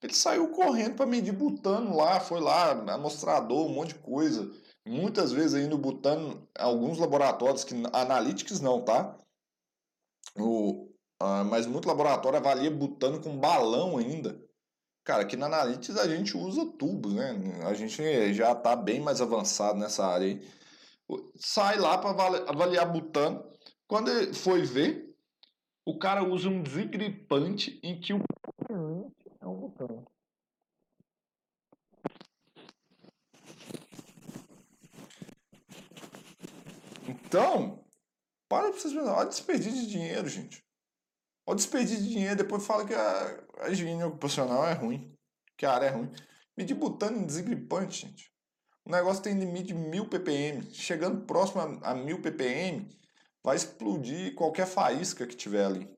Ele 0.00 0.14
saiu 0.14 0.50
correndo 0.50 0.96
para 0.96 1.06
medir 1.06 1.32
butano 1.32 1.96
lá, 1.96 2.20
foi 2.20 2.40
lá, 2.40 2.70
amostrador, 2.92 3.66
um 3.66 3.74
monte 3.74 3.94
de 3.94 4.00
coisa. 4.00 4.50
Muitas 4.86 5.32
vezes 5.32 5.54
aí 5.54 5.66
no 5.66 5.78
butano, 5.78 6.48
alguns 6.58 6.98
laboratórios 6.98 7.64
que 7.64 7.74
analytics 7.92 8.60
não, 8.60 8.82
tá? 8.82 9.16
O, 10.36 10.93
ah, 11.24 11.42
mas 11.42 11.66
muito 11.66 11.88
laboratório 11.88 12.38
avalia 12.38 12.70
butano 12.70 13.18
com 13.18 13.38
balão 13.38 13.96
ainda. 13.96 14.38
Cara, 15.02 15.22
aqui 15.22 15.36
na 15.36 15.46
Analytics 15.46 15.96
a 15.96 16.06
gente 16.06 16.36
usa 16.36 16.66
tubos, 16.78 17.14
né? 17.14 17.32
A 17.64 17.72
gente 17.72 18.34
já 18.34 18.52
está 18.52 18.76
bem 18.76 19.00
mais 19.00 19.22
avançado 19.22 19.78
nessa 19.78 20.06
área 20.06 20.26
aí. 20.26 20.46
Sai 21.36 21.78
lá 21.78 21.96
para 21.96 22.10
avaliar 22.48 22.90
butano. 22.92 23.42
Quando 23.86 24.10
ele 24.10 24.34
foi 24.34 24.62
ver, 24.62 25.14
o 25.86 25.98
cara 25.98 26.22
usa 26.22 26.48
um 26.48 26.62
desengripante 26.62 27.80
em 27.82 27.98
que 27.98 28.12
o 28.12 28.18
é 29.40 29.46
um 29.46 29.60
butano. 29.60 30.04
Então, 37.08 37.84
para 38.48 38.70
pra 38.70 38.78
vocês 38.78 38.92
verem, 38.92 39.08
olha 39.08 39.28
desperdício 39.28 39.80
de 39.82 39.86
dinheiro, 39.86 40.28
gente. 40.28 40.63
Olha 41.46 41.54
o 41.54 41.56
desperdício 41.56 42.02
de 42.02 42.08
dinheiro, 42.08 42.36
depois 42.36 42.66
fala 42.66 42.86
que 42.86 42.94
a, 42.94 43.44
a 43.60 43.68
higiene 43.68 44.02
ocupacional 44.02 44.66
é 44.66 44.72
ruim, 44.72 45.14
que 45.56 45.66
a 45.66 45.72
área 45.72 45.86
é 45.86 45.90
ruim. 45.90 46.10
Medir 46.56 46.74
butano 46.74 47.18
em 47.18 47.26
desengripante, 47.26 48.06
gente. 48.06 48.32
O 48.84 48.90
negócio 48.90 49.22
tem 49.22 49.38
limite 49.38 49.68
de 49.68 49.74
1000 49.74 50.08
ppm. 50.08 50.72
Chegando 50.72 51.26
próximo 51.26 51.60
a, 51.82 51.94
1000 51.94 52.22
ppm, 52.22 52.88
vai 53.42 53.56
explodir 53.56 54.34
qualquer 54.34 54.66
faísca 54.66 55.26
que 55.26 55.36
tiver 55.36 55.64
ali. 55.64 55.90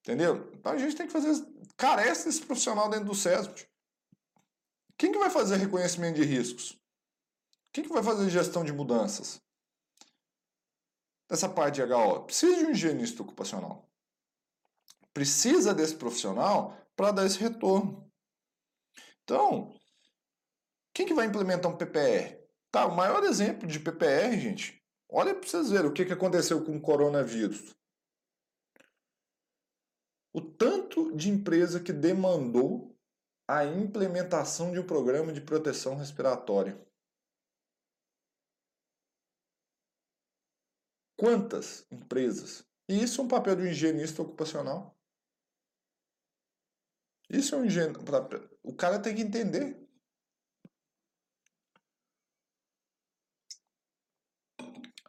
Entendeu? 0.00 0.50
Então 0.54 0.72
a 0.72 0.78
gente 0.78 0.96
tem 0.96 1.06
que 1.06 1.12
fazer. 1.12 1.32
Carece 1.76 2.26
desse 2.26 2.44
profissional 2.44 2.90
dentro 2.90 3.06
do 3.06 3.14
SESP. 3.14 3.66
Quem 4.98 5.10
que 5.10 5.18
vai 5.18 5.30
fazer 5.30 5.56
reconhecimento 5.56 6.16
de 6.16 6.24
riscos? 6.24 6.78
Quem 7.72 7.84
que 7.84 7.92
vai 7.92 8.02
fazer 8.02 8.28
gestão 8.28 8.62
de 8.62 8.72
mudanças? 8.72 9.40
Essa 11.30 11.48
parte 11.48 11.76
de 11.76 11.92
HO. 11.92 12.24
Precisa 12.24 12.56
de 12.56 12.64
um 12.66 12.70
higienista 12.70 13.22
ocupacional 13.22 13.91
precisa 15.12 15.74
desse 15.74 15.96
profissional 15.96 16.76
para 16.96 17.12
dar 17.12 17.26
esse 17.26 17.38
retorno. 17.38 18.10
Então, 19.22 19.74
quem 20.94 21.06
que 21.06 21.14
vai 21.14 21.26
implementar 21.26 21.70
um 21.70 21.76
PPR? 21.76 22.38
Tá, 22.70 22.86
o 22.86 22.96
maior 22.96 23.22
exemplo 23.24 23.66
de 23.66 23.78
PPR, 23.78 24.38
gente, 24.38 24.82
olha 25.10 25.34
para 25.34 25.46
vocês 25.46 25.70
verem 25.70 25.90
o 25.90 25.92
que, 25.92 26.04
que 26.04 26.12
aconteceu 26.12 26.64
com 26.64 26.76
o 26.76 26.80
coronavírus. 26.80 27.74
O 30.32 30.40
tanto 30.40 31.14
de 31.14 31.28
empresa 31.28 31.78
que 31.80 31.92
demandou 31.92 32.96
a 33.46 33.64
implementação 33.64 34.72
de 34.72 34.78
um 34.78 34.86
programa 34.86 35.32
de 35.32 35.40
proteção 35.40 35.96
respiratória. 35.96 36.80
Quantas 41.18 41.86
empresas? 41.90 42.64
E 42.88 43.02
isso 43.02 43.20
é 43.20 43.24
um 43.24 43.28
papel 43.28 43.56
do 43.56 43.66
higienista 43.66 44.22
ocupacional. 44.22 44.96
Isso 47.32 47.54
é 47.54 47.58
um 47.58 47.64
higienista. 47.64 48.00
O 48.62 48.74
cara 48.74 48.98
tem 48.98 49.14
que 49.14 49.22
entender. 49.22 49.82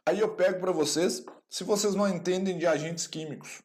Aí 0.06 0.20
eu 0.20 0.34
pego 0.34 0.58
para 0.60 0.72
vocês, 0.72 1.22
se 1.50 1.64
vocês 1.64 1.94
não 1.94 2.08
entendem 2.08 2.58
de 2.58 2.66
agentes 2.66 3.06
químicos. 3.06 3.62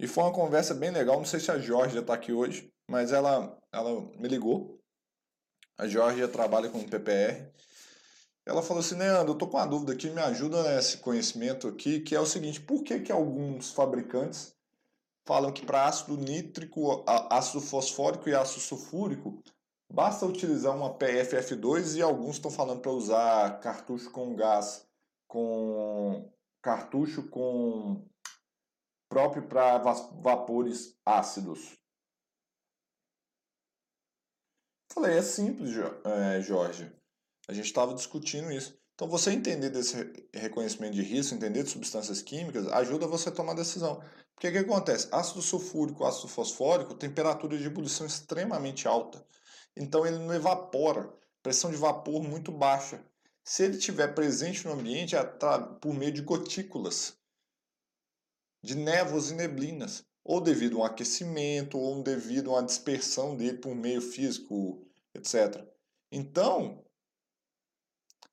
E 0.00 0.06
foi 0.06 0.24
uma 0.24 0.32
conversa 0.32 0.74
bem 0.74 0.90
legal, 0.90 1.16
não 1.16 1.24
sei 1.24 1.40
se 1.40 1.50
a 1.50 1.58
Jorge 1.58 1.98
está 1.98 2.14
aqui 2.14 2.32
hoje, 2.32 2.72
mas 2.90 3.12
ela, 3.12 3.56
ela 3.72 4.00
me 4.16 4.28
ligou. 4.28 4.80
A 5.78 5.86
Jorge 5.86 6.26
trabalha 6.28 6.68
com 6.68 6.84
PPR. 6.84 7.52
Ela 8.44 8.62
falou 8.62 8.80
assim, 8.80 8.96
Leandro, 8.96 9.32
eu 9.32 9.38
tô 9.38 9.48
com 9.48 9.56
uma 9.56 9.66
dúvida 9.66 9.92
aqui, 9.92 10.10
me 10.10 10.20
ajuda 10.20 10.62
nesse 10.62 10.98
conhecimento 10.98 11.66
aqui, 11.68 12.00
que 12.00 12.14
é 12.14 12.20
o 12.20 12.26
seguinte, 12.26 12.60
por 12.60 12.82
que 12.82 13.00
que 13.00 13.10
alguns 13.10 13.72
fabricantes 13.72 14.55
falam 15.26 15.52
que 15.52 15.66
para 15.66 15.86
ácido 15.86 16.16
nítrico, 16.16 17.04
ácido 17.06 17.60
fosfórico 17.60 18.28
e 18.28 18.34
ácido 18.34 18.60
sulfúrico, 18.60 19.42
basta 19.92 20.24
utilizar 20.24 20.74
uma 20.74 20.96
PFF2 20.96 21.96
e 21.96 22.02
alguns 22.02 22.36
estão 22.36 22.50
falando 22.50 22.80
para 22.80 22.92
usar 22.92 23.60
cartucho 23.60 24.10
com 24.10 24.36
gás, 24.36 24.88
com 25.28 26.32
cartucho 26.62 27.28
com 27.28 28.08
próprio 29.08 29.46
para 29.48 29.78
vapores 29.78 30.96
ácidos. 31.04 31.76
Falei, 34.92 35.18
é 35.18 35.22
simples, 35.22 35.72
é, 36.04 36.40
Jorge. 36.40 36.90
A 37.48 37.52
gente 37.52 37.66
estava 37.66 37.94
discutindo 37.94 38.50
isso. 38.50 38.80
Então, 38.96 39.06
você 39.06 39.30
entender 39.30 39.68
desse 39.68 39.94
reconhecimento 40.32 40.94
de 40.94 41.02
risco, 41.02 41.34
entender 41.34 41.62
de 41.62 41.68
substâncias 41.68 42.22
químicas, 42.22 42.66
ajuda 42.68 43.06
você 43.06 43.28
a 43.28 43.32
tomar 43.32 43.52
decisão. 43.52 44.02
Porque 44.34 44.48
o 44.48 44.52
que 44.52 44.58
acontece? 44.58 45.06
Ácido 45.12 45.42
sulfúrico, 45.42 46.02
ácido 46.02 46.28
fosfórico, 46.28 46.94
temperatura 46.94 47.58
de 47.58 47.66
ebulição 47.66 48.06
extremamente 48.06 48.88
alta. 48.88 49.22
Então, 49.76 50.06
ele 50.06 50.18
não 50.18 50.32
evapora. 50.32 51.12
Pressão 51.42 51.70
de 51.70 51.76
vapor 51.76 52.22
muito 52.22 52.50
baixa. 52.50 53.04
Se 53.44 53.64
ele 53.64 53.76
estiver 53.76 54.14
presente 54.14 54.64
no 54.64 54.72
ambiente, 54.72 55.14
é 55.14 55.22
por 55.22 55.92
meio 55.92 56.10
de 56.10 56.22
gotículas, 56.22 57.18
de 58.62 58.74
névoas 58.74 59.30
e 59.30 59.34
neblinas, 59.34 60.06
ou 60.24 60.40
devido 60.40 60.78
a 60.78 60.80
um 60.80 60.84
aquecimento, 60.84 61.78
ou 61.78 62.02
devido 62.02 62.50
a 62.50 62.54
uma 62.54 62.64
dispersão 62.64 63.36
dele 63.36 63.58
por 63.58 63.74
meio 63.74 64.00
físico, 64.00 64.82
etc. 65.14 65.62
Então, 66.10 66.85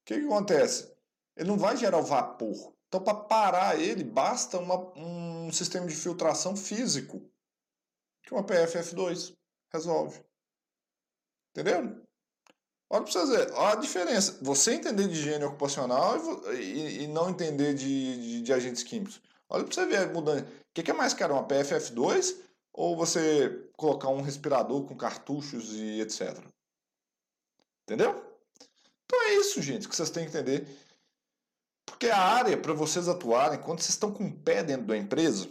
que, 0.06 0.20
que 0.20 0.26
acontece? 0.26 0.94
Ele 1.36 1.50
não 1.50 1.58
vai 1.58 1.76
gerar 1.78 1.98
o 1.98 2.04
vapor. 2.04 2.74
Então, 2.88 3.02
para 3.02 3.16
parar 3.16 3.80
ele, 3.80 4.04
basta 4.04 4.60
uma, 4.60 4.78
um 4.96 5.52
sistema 5.52 5.88
de 5.88 5.96
filtração 5.96 6.56
físico, 6.56 7.28
que 8.22 8.34
uma 8.34 8.44
PFF2 8.44 9.36
resolve. 9.74 10.24
Entendeu? 11.52 12.04
Olha 12.90 13.04
para 13.04 13.12
você 13.12 13.26
ver, 13.26 13.52
olha 13.54 13.74
a 13.74 13.82
diferença. 13.82 14.38
Você 14.44 14.74
entender 14.74 15.08
de 15.08 15.16
higiene 15.16 15.44
ocupacional 15.46 16.18
e, 16.54 17.04
e 17.04 17.08
não 17.08 17.30
entender 17.30 17.74
de, 17.74 18.22
de, 18.22 18.42
de, 18.44 18.54
agentes 18.54 18.84
químicos. 18.84 19.20
Olha 19.50 19.64
para 19.64 19.74
você 19.74 19.86
ver 19.88 19.98
a 19.98 20.08
mudança. 20.08 20.44
O 20.44 20.74
que, 20.74 20.84
que 20.84 20.92
é 20.92 20.94
mais 20.94 21.14
caro, 21.14 21.34
uma 21.34 21.48
PFF2 21.48 22.36
ou 22.72 22.96
você 22.96 23.68
colocar 23.76 24.10
um 24.10 24.22
respirador 24.22 24.86
com 24.86 24.96
cartuchos 24.96 25.74
e 25.74 26.02
etc? 26.02 26.38
Entendeu? 27.84 28.33
Então 29.06 29.22
é 29.24 29.36
isso, 29.36 29.62
gente, 29.62 29.88
que 29.88 29.96
vocês 29.96 30.10
têm 30.10 30.26
que 30.26 30.30
entender. 30.30 30.68
Porque 31.86 32.08
a 32.08 32.18
área 32.18 32.58
para 32.58 32.74
vocês 32.74 33.08
atuarem, 33.08 33.62
quando 33.62 33.80
vocês 33.80 33.90
estão 33.92 34.12
com 34.12 34.26
o 34.26 34.40
pé 34.40 34.64
dentro 34.64 34.88
da 34.88 34.98
empresa, 34.98 35.50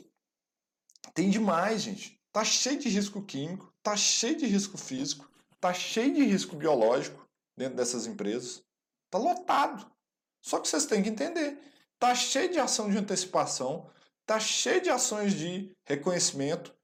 tem 1.14 1.30
demais, 1.30 1.82
gente. 1.82 2.20
Tá 2.32 2.44
cheio 2.44 2.78
de 2.78 2.88
risco 2.88 3.22
químico, 3.22 3.72
tá 3.82 3.96
cheio 3.96 4.36
de 4.36 4.46
risco 4.46 4.78
físico, 4.78 5.30
tá 5.60 5.72
cheio 5.74 6.14
de 6.14 6.24
risco 6.24 6.56
biológico 6.56 7.28
dentro 7.56 7.76
dessas 7.76 8.06
empresas. 8.06 8.64
Tá 9.10 9.18
lotado. 9.18 9.90
Só 10.42 10.58
que 10.58 10.68
vocês 10.68 10.86
têm 10.86 11.02
que 11.02 11.10
entender. 11.10 11.58
Tá 11.98 12.14
cheio 12.14 12.50
de 12.50 12.58
ação 12.58 12.90
de 12.90 12.96
antecipação, 12.96 13.88
tá 14.26 14.40
cheio 14.40 14.80
de 14.80 14.90
ações 14.90 15.34
de 15.34 15.70
reconhecimento, 15.84 16.74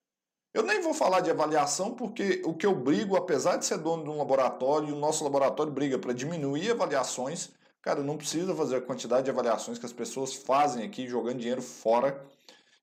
eu 0.55 0.63
nem 0.63 0.81
vou 0.81 0.95
falar 0.95 1.21
de 1.21 1.31
avaliação, 1.31 1.95
porque 1.95 2.43
o 2.45 2.55
que 2.55 2.67
eu 2.67 2.75
brigo, 2.75 3.17
apesar 3.17 3.57
de 3.57 3.67
ser 3.67 3.79
dono 3.79 4.05
de 4.05 4.11
um 4.11 4.17
laboratório, 4.17 4.95
o 4.95 4.99
nosso 4.99 5.23
laboratório 5.23 5.73
briga 5.73 5.99
para 5.99 6.13
diminuir 6.13 6.71
avaliações. 6.71 7.51
Cara, 7.83 8.03
não 8.03 8.17
precisa 8.17 8.55
fazer 8.55 8.77
a 8.77 8.81
quantidade 8.81 9.25
de 9.25 9.31
avaliações 9.31 9.79
que 9.79 9.87
as 9.87 9.93
pessoas 9.93 10.35
fazem 10.35 10.85
aqui, 10.85 11.07
jogando 11.07 11.39
dinheiro 11.39 11.63
fora. 11.63 12.27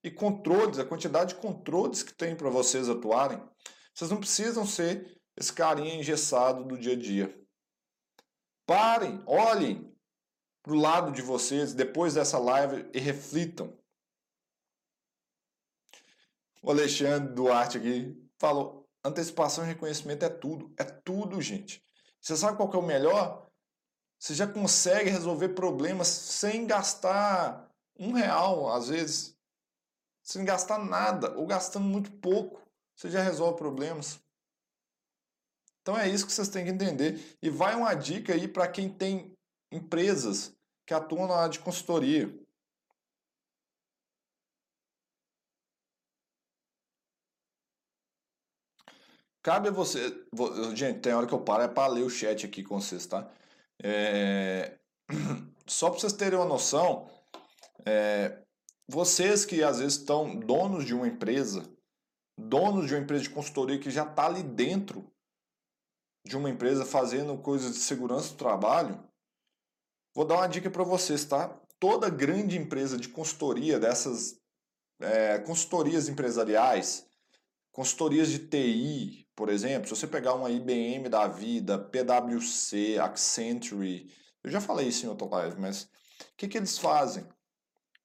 E 0.04 0.12
controles, 0.12 0.78
a 0.78 0.86
quantidade 0.86 1.34
de 1.34 1.42
controles 1.42 2.04
que 2.04 2.14
tem 2.14 2.36
para 2.36 2.50
vocês 2.50 2.88
atuarem. 2.88 3.42
Vocês 3.94 4.12
não 4.12 4.18
precisam 4.18 4.66
ser 4.66 5.20
esse 5.36 5.52
carinha 5.52 5.96
engessado 5.96 6.64
do 6.64 6.78
dia 6.78 6.94
a 6.94 6.96
dia. 6.98 7.36
Parem, 8.66 9.22
olhem 9.26 9.92
para 10.62 10.74
o 10.74 10.80
lado 10.80 11.12
de 11.12 11.22
vocês 11.22 11.74
depois 11.74 12.14
dessa 12.14 12.38
live 12.38 12.90
e 12.94 13.00
reflitam 13.00 13.74
o 16.66 16.72
Alexandre 16.72 17.32
Duarte 17.34 17.78
aqui 17.78 18.18
falou: 18.40 18.90
antecipação 19.04 19.64
e 19.64 19.68
reconhecimento 19.68 20.26
é 20.26 20.30
tudo. 20.30 20.74
É 20.78 20.84
tudo, 20.84 21.40
gente. 21.40 21.84
Você 22.20 22.36
sabe 22.36 22.58
qual 22.58 22.70
que 22.70 22.76
é 22.76 22.80
o 22.80 22.86
melhor? 22.86 23.48
Você 24.20 24.34
já 24.34 24.48
consegue 24.48 25.12
resolver 25.12 25.50
problemas 25.50 26.08
sem 26.08 26.66
gastar 26.66 27.70
um 28.00 28.14
real, 28.14 28.74
às 28.74 28.88
vezes. 28.90 29.38
Sem 30.24 30.44
gastar 30.44 30.80
nada, 30.80 31.38
ou 31.38 31.46
gastando 31.46 31.86
muito 31.86 32.12
pouco. 32.14 32.60
Você 32.96 33.12
já 33.12 33.22
resolve 33.22 33.60
problemas. 33.60 34.20
Então 35.82 35.96
é 35.96 36.10
isso 36.10 36.26
que 36.26 36.34
vocês 36.34 36.50
têm 36.50 36.66
que 36.66 36.72
entender. 36.72 37.38
E 37.44 37.50
vai 37.50 37.76
uma 37.76 37.94
dica 37.94 38.34
aí 38.34 38.48
para 38.48 38.68
quem 38.68 38.90
tem 38.90 39.32
empresas 39.72 40.52
que 40.88 40.96
atuam 40.96 41.28
na 41.28 41.36
área 41.36 41.50
de 41.50 41.60
consultoria. 41.60 42.36
Cabe 49.46 49.68
a 49.68 49.72
você. 49.72 50.26
Gente, 50.74 51.02
tem 51.02 51.14
hora 51.14 51.28
que 51.28 51.34
eu 51.34 51.40
paro 51.40 51.62
é 51.62 51.68
para 51.68 51.94
ler 51.94 52.02
o 52.02 52.10
chat 52.10 52.48
aqui 52.48 52.64
com 52.64 52.82
vocês, 52.82 53.06
tá? 53.06 53.32
É... 53.80 54.80
Só 55.68 55.92
para 55.92 56.00
vocês 56.00 56.14
terem 56.14 56.40
uma 56.40 56.48
noção, 56.48 57.08
é... 57.86 58.42
vocês 58.88 59.46
que 59.46 59.62
às 59.64 59.78
vezes 59.78 60.00
estão 60.00 60.36
donos 60.36 60.84
de 60.84 60.96
uma 60.96 61.08
empresa, 61.08 61.62
donos 62.36 62.88
de 62.88 62.96
uma 62.96 63.04
empresa 63.04 63.22
de 63.22 63.30
consultoria 63.30 63.80
que 63.80 63.92
já 63.92 64.02
está 64.02 64.26
ali 64.26 64.42
dentro 64.42 65.06
de 66.26 66.36
uma 66.36 66.50
empresa 66.50 66.84
fazendo 66.84 67.38
coisas 67.38 67.74
de 67.74 67.82
segurança 67.82 68.30
do 68.30 68.38
trabalho, 68.38 69.00
vou 70.16 70.26
dar 70.26 70.38
uma 70.38 70.48
dica 70.48 70.72
para 70.72 70.84
vocês, 70.84 71.24
tá? 71.24 71.50
Toda 71.80 72.10
grande 72.10 72.58
empresa 72.58 72.98
de 72.98 73.10
consultoria, 73.10 73.80
dessas 73.80 74.42
é, 75.00 75.38
consultorias 75.38 76.10
empresariais, 76.10 77.08
consultorias 77.72 78.30
de 78.30 78.40
TI, 78.40 79.25
por 79.36 79.50
exemplo, 79.50 79.88
se 79.88 79.96
você 79.96 80.08
pegar 80.08 80.34
uma 80.34 80.50
IBM 80.50 81.10
da 81.10 81.28
vida, 81.28 81.78
PwC, 81.78 82.98
Accenture, 83.00 84.10
eu 84.44 84.50
já 84.50 84.62
falei 84.62 84.88
isso 84.88 85.06
em 85.06 85.10
outra 85.10 85.28
live, 85.28 85.60
mas 85.60 85.84
o 85.84 85.90
que, 86.38 86.48
que 86.48 86.58
eles 86.58 86.78
fazem? 86.78 87.24
Pra 87.24 87.34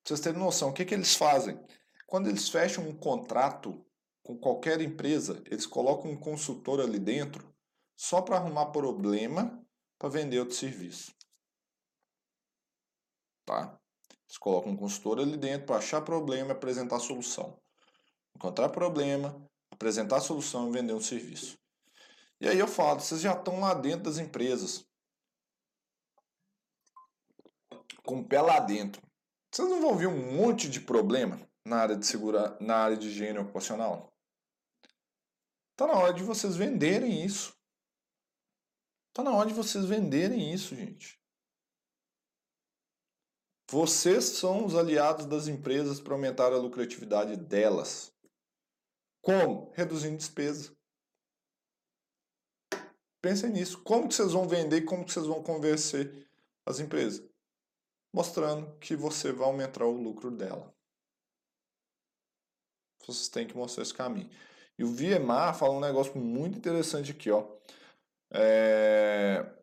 vocês 0.05 0.21
terem 0.21 0.41
noção, 0.41 0.71
o 0.71 0.73
que, 0.73 0.85
que 0.85 0.95
eles 0.95 1.15
fazem? 1.15 1.59
Quando 2.07 2.29
eles 2.29 2.49
fecham 2.49 2.89
um 2.89 2.97
contrato 2.97 3.85
com 4.25 4.37
qualquer 4.37 4.81
empresa, 4.81 5.41
eles 5.47 5.67
colocam 5.67 6.11
um 6.11 6.17
consultor 6.17 6.81
ali 6.81 6.99
dentro 6.99 7.55
só 7.97 8.21
para 8.21 8.37
arrumar 8.37 8.67
problema 8.67 9.65
para 9.99 10.09
vender 10.09 10.41
outro 10.41 10.57
serviço. 10.57 11.15
Tá? 13.45 13.79
Eles 14.27 14.39
colocam 14.39 14.73
um 14.73 14.77
consultor 14.77 15.21
ali 15.21 15.37
dentro 15.37 15.67
para 15.67 15.77
achar 15.77 16.01
problema 16.01 16.49
e 16.49 16.53
apresentar 16.53 16.99
solução. 16.99 17.61
Encontrar 18.35 18.71
problema, 18.71 19.49
apresentar 19.81 20.19
a 20.19 20.21
solução 20.21 20.69
e 20.69 20.73
vender 20.73 20.93
um 20.93 21.01
serviço. 21.01 21.59
E 22.39 22.47
aí 22.47 22.59
eu 22.59 22.69
falo, 22.69 23.01
vocês 23.01 23.23
já 23.23 23.33
estão 23.33 23.61
lá 23.61 23.73
dentro 23.73 24.05
das 24.05 24.19
empresas, 24.19 24.87
com 28.05 28.21
o 28.21 28.25
pé 28.25 28.43
lá 28.43 28.61
dentro. 28.61 29.01
Vocês 29.51 29.69
não 29.71 29.81
vão 29.81 29.97
ver 29.97 30.07
um 30.07 30.37
monte 30.37 30.69
de 30.69 30.83
problema 30.83 31.41
na 31.65 31.79
área 31.79 31.97
de 31.97 32.07
segurança, 32.07 32.59
na 32.61 32.77
área 32.77 32.97
de 32.97 33.09
higiene 33.09 33.39
ocupacional? 33.39 34.13
Está 35.73 35.87
na 35.87 35.99
hora 35.99 36.13
de 36.13 36.23
vocês 36.23 36.57
venderem 36.57 37.25
isso. 37.25 37.57
Está 39.09 39.23
na 39.23 39.35
hora 39.35 39.49
de 39.49 39.55
vocês 39.55 39.87
venderem 39.87 40.53
isso, 40.53 40.77
gente. 40.77 41.19
Vocês 43.71 44.25
são 44.25 44.67
os 44.67 44.75
aliados 44.75 45.25
das 45.25 45.49
empresas 45.49 46.01
para 46.01 46.13
aumentar 46.13 46.53
a 46.53 46.59
lucratividade 46.59 47.37
delas. 47.37 48.13
Como? 49.23 49.71
Reduzindo 49.75 50.17
despesa. 50.17 50.75
Pensem 53.21 53.51
nisso. 53.51 53.83
Como 53.83 54.09
que 54.09 54.15
vocês 54.15 54.33
vão 54.33 54.49
vender 54.49 54.79
e 54.79 54.85
como 54.85 55.05
que 55.05 55.13
vocês 55.13 55.27
vão 55.27 55.43
convencer 55.43 56.27
as 56.65 56.81
empresas? 56.81 57.29
Mostrando 58.13 58.77
que 58.79 58.97
você 58.97 59.31
vai 59.31 59.47
aumentar 59.47 59.85
o 59.85 59.93
lucro 59.93 60.31
dela. 60.31 60.75
Vocês 63.07 63.29
têm 63.29 63.47
que 63.47 63.57
mostrar 63.57 63.83
esse 63.83 63.95
caminho. 63.95 64.31
E 64.79 64.85
o 64.85 64.89
Viemar 64.89 65.57
fala 65.57 65.75
um 65.75 65.81
negócio 65.81 66.17
muito 66.17 66.57
interessante 66.57 67.13
aqui, 67.13 67.31
ó. 67.31 67.47
É... 68.33 69.60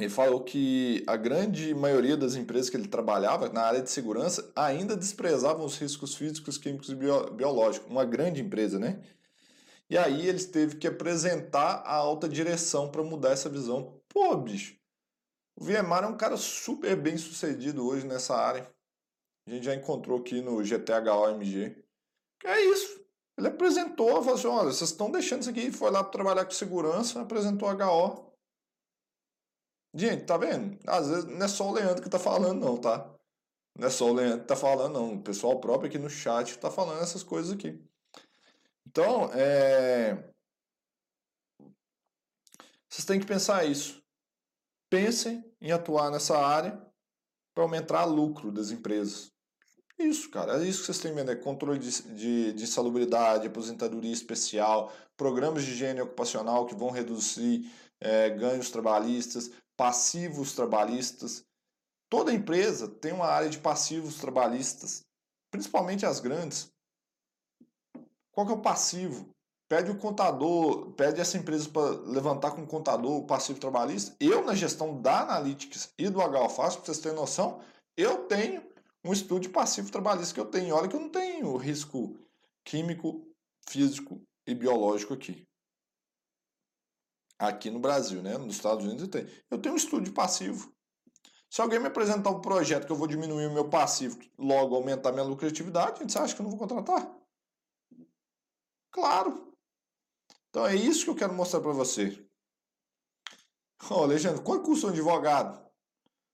Ele 0.00 0.08
falou 0.08 0.42
que 0.42 1.04
a 1.06 1.14
grande 1.14 1.74
maioria 1.74 2.16
das 2.16 2.34
empresas 2.34 2.70
que 2.70 2.76
ele 2.76 2.88
trabalhava 2.88 3.50
na 3.50 3.60
área 3.60 3.82
de 3.82 3.90
segurança 3.90 4.50
ainda 4.56 4.96
desprezavam 4.96 5.66
os 5.66 5.76
riscos 5.76 6.14
físicos, 6.14 6.56
químicos 6.56 6.88
e 6.88 6.94
biológicos. 6.94 7.90
Uma 7.90 8.06
grande 8.06 8.40
empresa, 8.40 8.78
né? 8.78 9.02
E 9.90 9.98
aí 9.98 10.26
eles 10.26 10.46
teve 10.46 10.76
que 10.76 10.86
apresentar 10.86 11.82
a 11.84 11.94
alta 11.94 12.26
direção 12.26 12.90
para 12.90 13.02
mudar 13.02 13.32
essa 13.32 13.50
visão. 13.50 14.00
Pô, 14.08 14.34
bicho, 14.36 14.74
o 15.54 15.64
Viemar 15.64 16.04
é 16.04 16.06
um 16.06 16.16
cara 16.16 16.38
super 16.38 16.96
bem 16.96 17.18
sucedido 17.18 17.86
hoje 17.86 18.06
nessa 18.06 18.34
área. 18.34 18.66
A 19.46 19.50
gente 19.50 19.66
já 19.66 19.74
encontrou 19.74 20.18
aqui 20.18 20.40
no 20.40 20.64
GTHOMG. 20.64 21.76
Que 22.38 22.46
é 22.46 22.64
isso. 22.72 23.00
Ele 23.36 23.48
apresentou, 23.48 24.22
falou 24.22 24.34
assim, 24.34 24.46
olha, 24.46 24.72
vocês 24.72 24.90
estão 24.90 25.10
deixando 25.10 25.42
isso 25.42 25.50
aqui, 25.50 25.70
foi 25.70 25.90
lá 25.90 26.02
trabalhar 26.02 26.46
com 26.46 26.52
segurança, 26.52 27.20
apresentou 27.20 27.68
HO. 27.68 28.29
Gente, 29.92 30.24
tá 30.24 30.36
vendo? 30.36 30.78
Às 30.86 31.08
vezes 31.08 31.24
não 31.24 31.44
é 31.44 31.48
só 31.48 31.68
o 31.68 31.72
Leandro 31.72 32.02
que 32.02 32.08
tá 32.08 32.18
falando, 32.18 32.60
não, 32.60 32.76
tá? 32.76 33.10
Não 33.76 33.88
é 33.88 33.90
só 33.90 34.06
o 34.08 34.12
Leandro 34.12 34.40
que 34.40 34.46
tá 34.46 34.56
falando, 34.56 34.94
não. 34.94 35.14
O 35.14 35.22
pessoal 35.22 35.60
próprio 35.60 35.88
aqui 35.88 35.98
no 35.98 36.10
chat 36.10 36.58
tá 36.58 36.70
falando 36.70 37.02
essas 37.02 37.22
coisas 37.22 37.52
aqui. 37.52 37.82
Então, 38.86 39.30
é... 39.32 40.32
vocês 42.88 43.04
têm 43.04 43.20
que 43.20 43.26
pensar 43.26 43.64
isso. 43.64 44.00
Pensem 44.88 45.44
em 45.60 45.72
atuar 45.72 46.10
nessa 46.10 46.38
área 46.38 46.80
para 47.54 47.64
aumentar 47.64 48.06
o 48.06 48.12
lucro 48.12 48.50
das 48.52 48.70
empresas. 48.70 49.32
Isso, 49.98 50.30
cara. 50.30 50.58
É 50.58 50.66
isso 50.66 50.80
que 50.80 50.86
vocês 50.86 50.98
têm 50.98 51.12
que 51.12 51.18
vender. 51.18 51.36
Controle 51.36 51.78
de, 51.78 52.02
de, 52.14 52.52
de 52.52 52.66
salubridade, 52.66 53.46
aposentadoria 53.46 54.12
especial, 54.12 54.92
programas 55.16 55.64
de 55.64 55.72
higiene 55.72 56.00
ocupacional 56.00 56.66
que 56.66 56.74
vão 56.74 56.90
reduzir 56.90 57.70
é, 58.00 58.30
ganhos 58.30 58.70
trabalhistas, 58.70 59.50
passivos 59.80 60.52
trabalhistas. 60.52 61.42
Toda 62.10 62.34
empresa 62.34 62.86
tem 62.86 63.14
uma 63.14 63.24
área 63.24 63.48
de 63.48 63.58
passivos 63.58 64.16
trabalhistas, 64.16 65.06
principalmente 65.50 66.04
as 66.04 66.20
grandes. 66.20 66.70
Qual 68.30 68.46
que 68.46 68.52
é 68.52 68.56
o 68.56 68.60
passivo? 68.60 69.30
Pede 69.70 69.90
o 69.90 69.96
contador, 69.96 70.90
pede 70.90 71.18
essa 71.18 71.38
empresa 71.38 71.66
para 71.70 71.98
levantar 72.00 72.50
com 72.50 72.62
o 72.62 72.66
contador 72.66 73.12
o 73.12 73.26
passivo 73.26 73.58
trabalhista. 73.58 74.14
Eu, 74.20 74.44
na 74.44 74.54
gestão 74.54 75.00
da 75.00 75.22
Analytics 75.22 75.94
e 75.96 76.10
do 76.10 76.18
HFAS, 76.18 76.76
para 76.76 76.84
vocês 76.84 76.98
terem 76.98 77.16
noção, 77.16 77.62
eu 77.96 78.26
tenho 78.26 78.62
um 79.02 79.14
estudo 79.14 79.40
de 79.40 79.48
passivo 79.48 79.90
trabalhista 79.90 80.34
que 80.34 80.40
eu 80.40 80.50
tenho. 80.50 80.74
Olha 80.74 80.88
que 80.88 80.96
eu 80.96 81.00
não 81.00 81.08
tenho 81.08 81.56
risco 81.56 82.18
químico, 82.66 83.26
físico 83.66 84.20
e 84.46 84.54
biológico 84.54 85.14
aqui. 85.14 85.48
Aqui 87.40 87.70
no 87.70 87.80
Brasil, 87.80 88.22
né? 88.22 88.36
Nos 88.36 88.56
Estados 88.56 88.84
Unidos 88.84 89.08
tenho. 89.08 89.26
Eu 89.50 89.58
tenho 89.58 89.74
um 89.74 89.78
estudo 89.78 90.04
de 90.04 90.12
passivo. 90.12 90.70
Se 91.48 91.62
alguém 91.62 91.80
me 91.80 91.86
apresentar 91.86 92.28
um 92.28 92.42
projeto 92.42 92.84
que 92.84 92.92
eu 92.92 92.96
vou 92.96 93.06
diminuir 93.06 93.46
o 93.46 93.54
meu 93.54 93.66
passivo, 93.70 94.20
logo 94.38 94.76
aumentar 94.76 95.10
minha 95.10 95.24
lucratividade, 95.24 96.04
você 96.04 96.18
acha 96.18 96.34
que 96.34 96.42
eu 96.42 96.44
não 96.44 96.50
vou 96.50 96.60
contratar? 96.60 97.10
Claro. 98.90 99.56
Então 100.50 100.66
é 100.66 100.74
isso 100.74 101.04
que 101.04 101.10
eu 101.10 101.16
quero 101.16 101.32
mostrar 101.32 101.60
para 101.60 101.72
você. 101.72 102.22
Ô, 103.90 103.94
oh, 103.94 104.02
Alexandre, 104.02 104.42
quanto 104.42 104.66
custa 104.66 104.88
um 104.88 104.90
advogado? 104.90 105.66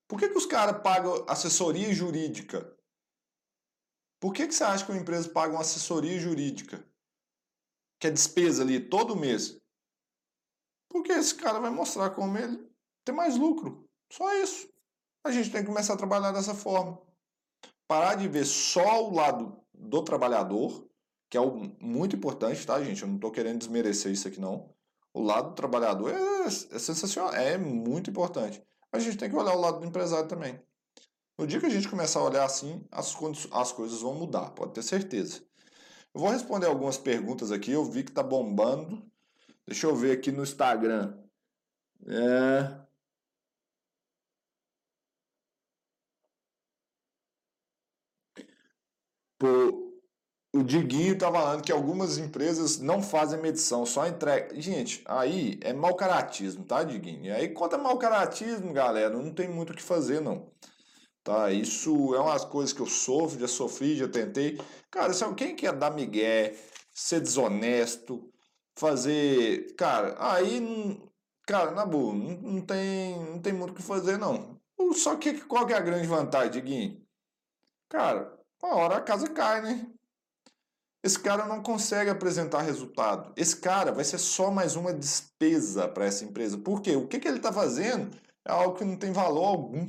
Por 0.08 0.18
que, 0.18 0.28
que 0.28 0.36
os 0.36 0.44
caras 0.44 0.82
pagam 0.82 1.24
assessoria 1.28 1.94
jurídica? 1.94 2.76
Por 4.20 4.32
que, 4.32 4.48
que 4.48 4.54
você 4.54 4.64
acha 4.64 4.84
que 4.84 4.90
uma 4.90 5.00
empresa 5.00 5.28
paga 5.28 5.52
uma 5.52 5.60
assessoria 5.60 6.18
jurídica? 6.18 6.84
Que 8.00 8.08
é 8.08 8.10
despesa 8.10 8.64
ali 8.64 8.80
todo 8.80 9.14
mês? 9.14 9.60
Porque 10.96 11.12
esse 11.12 11.34
cara 11.34 11.58
vai 11.58 11.70
mostrar 11.70 12.10
como 12.10 12.36
ele 12.36 12.66
tem 13.04 13.14
mais 13.14 13.36
lucro. 13.36 13.88
Só 14.12 14.34
isso. 14.42 14.68
A 15.24 15.30
gente 15.30 15.50
tem 15.50 15.60
que 15.60 15.68
começar 15.68 15.94
a 15.94 15.96
trabalhar 15.96 16.32
dessa 16.32 16.54
forma. 16.54 17.00
Parar 17.86 18.14
de 18.14 18.28
ver 18.28 18.44
só 18.44 19.04
o 19.04 19.14
lado 19.14 19.60
do 19.74 20.02
trabalhador 20.02 20.86
que 21.28 21.36
é 21.36 21.40
o 21.40 21.70
muito 21.80 22.16
importante, 22.16 22.66
tá, 22.66 22.82
gente? 22.82 23.02
Eu 23.02 23.08
não 23.08 23.16
estou 23.16 23.30
querendo 23.30 23.58
desmerecer 23.58 24.12
isso 24.12 24.28
aqui, 24.28 24.40
não. 24.40 24.70
O 25.12 25.22
lado 25.22 25.50
do 25.50 25.54
trabalhador 25.54 26.12
é, 26.12 26.46
é 26.46 26.78
sensacional, 26.78 27.34
é 27.34 27.58
muito 27.58 28.10
importante. 28.10 28.62
A 28.92 28.98
gente 28.98 29.16
tem 29.16 29.28
que 29.28 29.36
olhar 29.36 29.54
o 29.54 29.60
lado 29.60 29.80
do 29.80 29.86
empresário 29.86 30.28
também. 30.28 30.60
No 31.38 31.46
dia 31.46 31.60
que 31.60 31.66
a 31.66 31.70
gente 31.70 31.88
começar 31.88 32.20
a 32.20 32.24
olhar 32.24 32.44
assim, 32.44 32.84
as, 32.90 33.14
as 33.50 33.72
coisas 33.72 34.00
vão 34.00 34.14
mudar, 34.14 34.50
pode 34.50 34.72
ter 34.72 34.82
certeza. 34.82 35.42
Eu 36.14 36.20
vou 36.20 36.30
responder 36.30 36.66
algumas 36.66 36.96
perguntas 36.96 37.50
aqui, 37.50 37.72
eu 37.72 37.84
vi 37.84 38.04
que 38.04 38.12
tá 38.12 38.22
bombando. 38.22 39.04
Deixa 39.66 39.86
eu 39.86 39.94
ver 39.96 40.12
aqui 40.18 40.30
no 40.32 40.42
Instagram. 40.42 41.22
É... 42.06 42.86
Pô, 49.38 49.92
o 50.54 50.62
Diguinho 50.64 51.18
tá 51.18 51.30
falando 51.32 51.62
que 51.64 51.72
algumas 51.72 52.18
empresas 52.18 52.78
não 52.78 53.02
fazem 53.02 53.40
medição, 53.40 53.86
só 53.86 54.06
entrega. 54.06 54.60
Gente, 54.60 55.04
aí 55.06 55.58
é 55.62 55.72
mau 55.72 55.96
caratismo, 55.96 56.64
tá, 56.64 56.84
Diguinho? 56.84 57.26
E 57.26 57.30
aí, 57.32 57.48
quanto 57.50 57.74
a 57.76 57.78
mau 57.78 57.98
caratismo, 57.98 58.72
galera, 58.72 59.10
não 59.10 59.34
tem 59.34 59.48
muito 59.48 59.72
o 59.72 59.76
que 59.76 59.82
fazer, 59.82 60.20
não. 60.20 60.52
Tá, 61.24 61.52
isso 61.52 62.14
é 62.14 62.20
umas 62.20 62.44
coisas 62.44 62.72
que 62.72 62.80
eu 62.82 62.86
sofro, 62.86 63.40
já 63.40 63.48
sofri, 63.48 63.96
já 63.96 64.08
tentei. 64.08 64.58
Cara, 64.90 65.12
se 65.14 65.24
alguém 65.24 65.56
quer 65.56 65.72
dar 65.74 65.90
migué, 65.92 66.56
ser 66.92 67.20
desonesto, 67.20 68.32
fazer. 68.78 69.74
Cara, 69.76 70.16
aí. 70.18 71.00
Cara, 71.46 71.70
na 71.70 71.86
boa, 71.86 72.12
não, 72.12 72.34
não, 72.40 72.60
tem, 72.60 73.18
não 73.24 73.40
tem 73.40 73.52
muito 73.52 73.70
o 73.70 73.74
que 73.74 73.82
fazer, 73.82 74.18
não. 74.18 74.60
Só 74.94 75.16
que 75.16 75.40
qual 75.42 75.66
que 75.66 75.72
é 75.72 75.76
a 75.76 75.80
grande 75.80 76.06
vantagem, 76.06 76.50
Diguinho? 76.50 77.06
Cara, 77.88 78.36
uma 78.60 78.74
hora 78.74 78.96
a 78.96 79.00
casa 79.00 79.28
cai, 79.28 79.62
né? 79.62 79.86
Esse 81.04 81.20
cara 81.20 81.46
não 81.46 81.62
consegue 81.62 82.10
apresentar 82.10 82.62
resultado. 82.62 83.32
Esse 83.36 83.56
cara 83.56 83.92
vai 83.92 84.02
ser 84.02 84.18
só 84.18 84.50
mais 84.50 84.74
uma 84.74 84.92
despesa 84.92 85.86
para 85.86 86.04
essa 86.04 86.24
empresa. 86.24 86.58
Por 86.58 86.82
quê? 86.82 86.96
O 86.96 87.06
que, 87.06 87.20
que 87.20 87.28
ele 87.28 87.36
está 87.36 87.52
fazendo 87.52 88.10
é 88.44 88.50
algo 88.50 88.76
que 88.76 88.84
não 88.84 88.96
tem 88.96 89.12
valor 89.12 89.44
algum. 89.44 89.88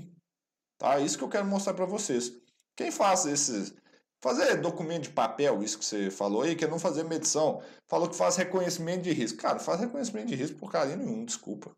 Tá? 0.78 1.00
Isso 1.00 1.18
que 1.18 1.24
eu 1.24 1.30
quero 1.30 1.46
mostrar 1.46 1.74
para 1.74 1.86
vocês. 1.86 2.32
Quem 2.76 2.92
faz 2.92 3.26
esses. 3.26 3.74
Fazer 4.20 4.60
documento 4.62 5.04
de 5.04 5.10
papel, 5.12 5.62
isso 5.62 5.78
que 5.78 5.86
você 5.86 6.10
falou 6.10 6.42
aí, 6.42 6.56
que 6.56 6.66
é 6.66 6.68
não 6.68 6.80
fazer 6.80 7.04
medição. 7.04 7.62
Falou 7.88 8.10
que 8.10 8.16
faz 8.16 8.36
reconhecimento 8.36 9.04
de 9.04 9.12
risco. 9.12 9.38
Cara, 9.38 9.60
faz 9.60 9.80
reconhecimento 9.80 10.28
de 10.28 10.36
risco 10.36 10.58
por 10.58 10.72
carinho 10.72 10.98
nenhum, 10.98 11.24
desculpa. 11.24 11.72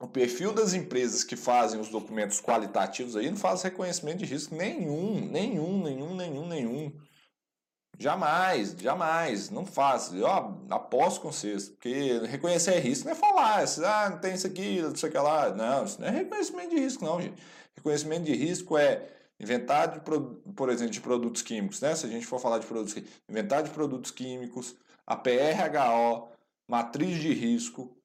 O 0.00 0.08
perfil 0.08 0.52
das 0.52 0.72
empresas 0.72 1.22
que 1.22 1.36
fazem 1.36 1.78
os 1.78 1.90
documentos 1.90 2.40
qualitativos 2.40 3.14
aí 3.16 3.30
não 3.30 3.36
faz 3.36 3.62
reconhecimento 3.62 4.18
de 4.18 4.24
risco 4.24 4.54
nenhum, 4.54 5.30
nenhum, 5.30 5.82
nenhum, 5.82 6.14
nenhum, 6.16 6.48
nenhum. 6.48 7.00
Jamais, 7.98 8.70
jamais, 8.80 9.50
não 9.50 9.66
faz. 9.66 10.10
Eu 10.12 10.26
aposto 10.26 11.20
com 11.20 11.30
vocês, 11.30 11.68
porque 11.68 12.18
reconhecer 12.26 12.78
risco 12.78 13.04
não 13.04 13.12
é 13.12 13.14
falar, 13.14 13.62
ah, 13.84 14.10
não 14.10 14.18
tem 14.18 14.34
isso 14.34 14.46
aqui, 14.46 14.80
não 14.80 14.96
sei 14.96 15.10
o 15.10 15.12
que 15.12 15.18
lá. 15.18 15.54
Não, 15.54 15.84
isso 15.84 16.00
não 16.00 16.08
é 16.08 16.10
reconhecimento 16.10 16.70
de 16.70 16.80
risco, 16.80 17.04
não, 17.04 17.20
gente. 17.20 17.40
Reconhecimento 17.76 18.24
de 18.24 18.34
risco 18.34 18.78
é 18.78 19.06
inventário, 19.40 19.94
de, 19.94 20.52
por 20.52 20.68
exemplo, 20.68 20.92
de 20.92 21.00
produtos 21.00 21.42
químicos, 21.42 21.80
né? 21.80 21.94
Se 21.96 22.06
a 22.06 22.08
gente 22.08 22.26
for 22.26 22.38
falar 22.38 22.58
de 22.58 22.66
produtos 22.66 22.94
químicos, 22.94 23.20
inventário 23.28 23.64
de 23.64 23.70
produtos 23.70 24.10
químicos, 24.10 24.76
a 25.06 25.16
PRHO, 25.16 26.28
matriz 26.68 27.18
de 27.20 27.32
risco, 27.32 27.96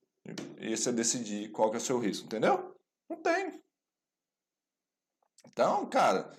esse 0.57 0.89
é 0.89 0.91
decidir 0.91 1.51
qual 1.51 1.69
que 1.69 1.75
é 1.75 1.79
o 1.79 1.81
seu 1.81 1.99
risco, 1.99 2.25
entendeu? 2.25 2.75
Não 3.09 3.17
tem. 3.17 3.61
Então, 5.45 5.85
cara, 5.87 6.31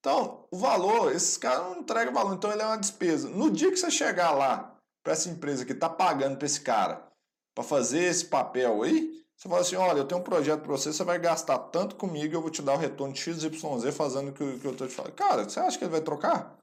então, 0.00 0.46
o 0.50 0.56
valor, 0.56 1.12
esses 1.12 1.36
caras 1.36 1.64
não 1.64 1.80
entregam 1.80 2.14
valor, 2.14 2.34
então 2.34 2.52
ele 2.52 2.62
é 2.62 2.66
uma 2.66 2.78
despesa. 2.78 3.28
No 3.28 3.50
dia 3.50 3.70
que 3.70 3.76
você 3.76 3.90
chegar 3.90 4.32
lá, 4.32 4.74
para 5.02 5.12
essa 5.12 5.28
empresa 5.28 5.64
que 5.64 5.72
está 5.72 5.88
pagando 5.88 6.38
para 6.38 6.46
esse 6.46 6.60
cara, 6.60 7.06
para 7.54 7.64
fazer 7.64 8.04
esse 8.04 8.24
papel 8.26 8.82
aí, 8.82 9.23
você 9.36 9.48
fala 9.48 9.60
assim, 9.60 9.76
olha, 9.76 9.98
eu 9.98 10.04
tenho 10.06 10.20
um 10.20 10.24
projeto 10.24 10.62
para 10.62 10.72
você, 10.72 10.92
você 10.92 11.04
vai 11.04 11.18
gastar 11.18 11.58
tanto 11.58 11.96
comigo, 11.96 12.34
eu 12.34 12.40
vou 12.40 12.50
te 12.50 12.62
dar 12.62 12.74
o 12.74 12.78
retorno 12.78 13.12
de 13.12 13.20
XYZ 13.20 13.94
fazendo 13.94 14.30
o 14.30 14.32
que, 14.32 14.42
eu 14.42 14.72
estou 14.72 14.86
te 14.86 14.94
falando. 14.94 15.12
Cara, 15.12 15.44
você 15.44 15.60
acha 15.60 15.76
que 15.76 15.84
ele 15.84 15.90
vai 15.90 16.00
trocar? 16.00 16.56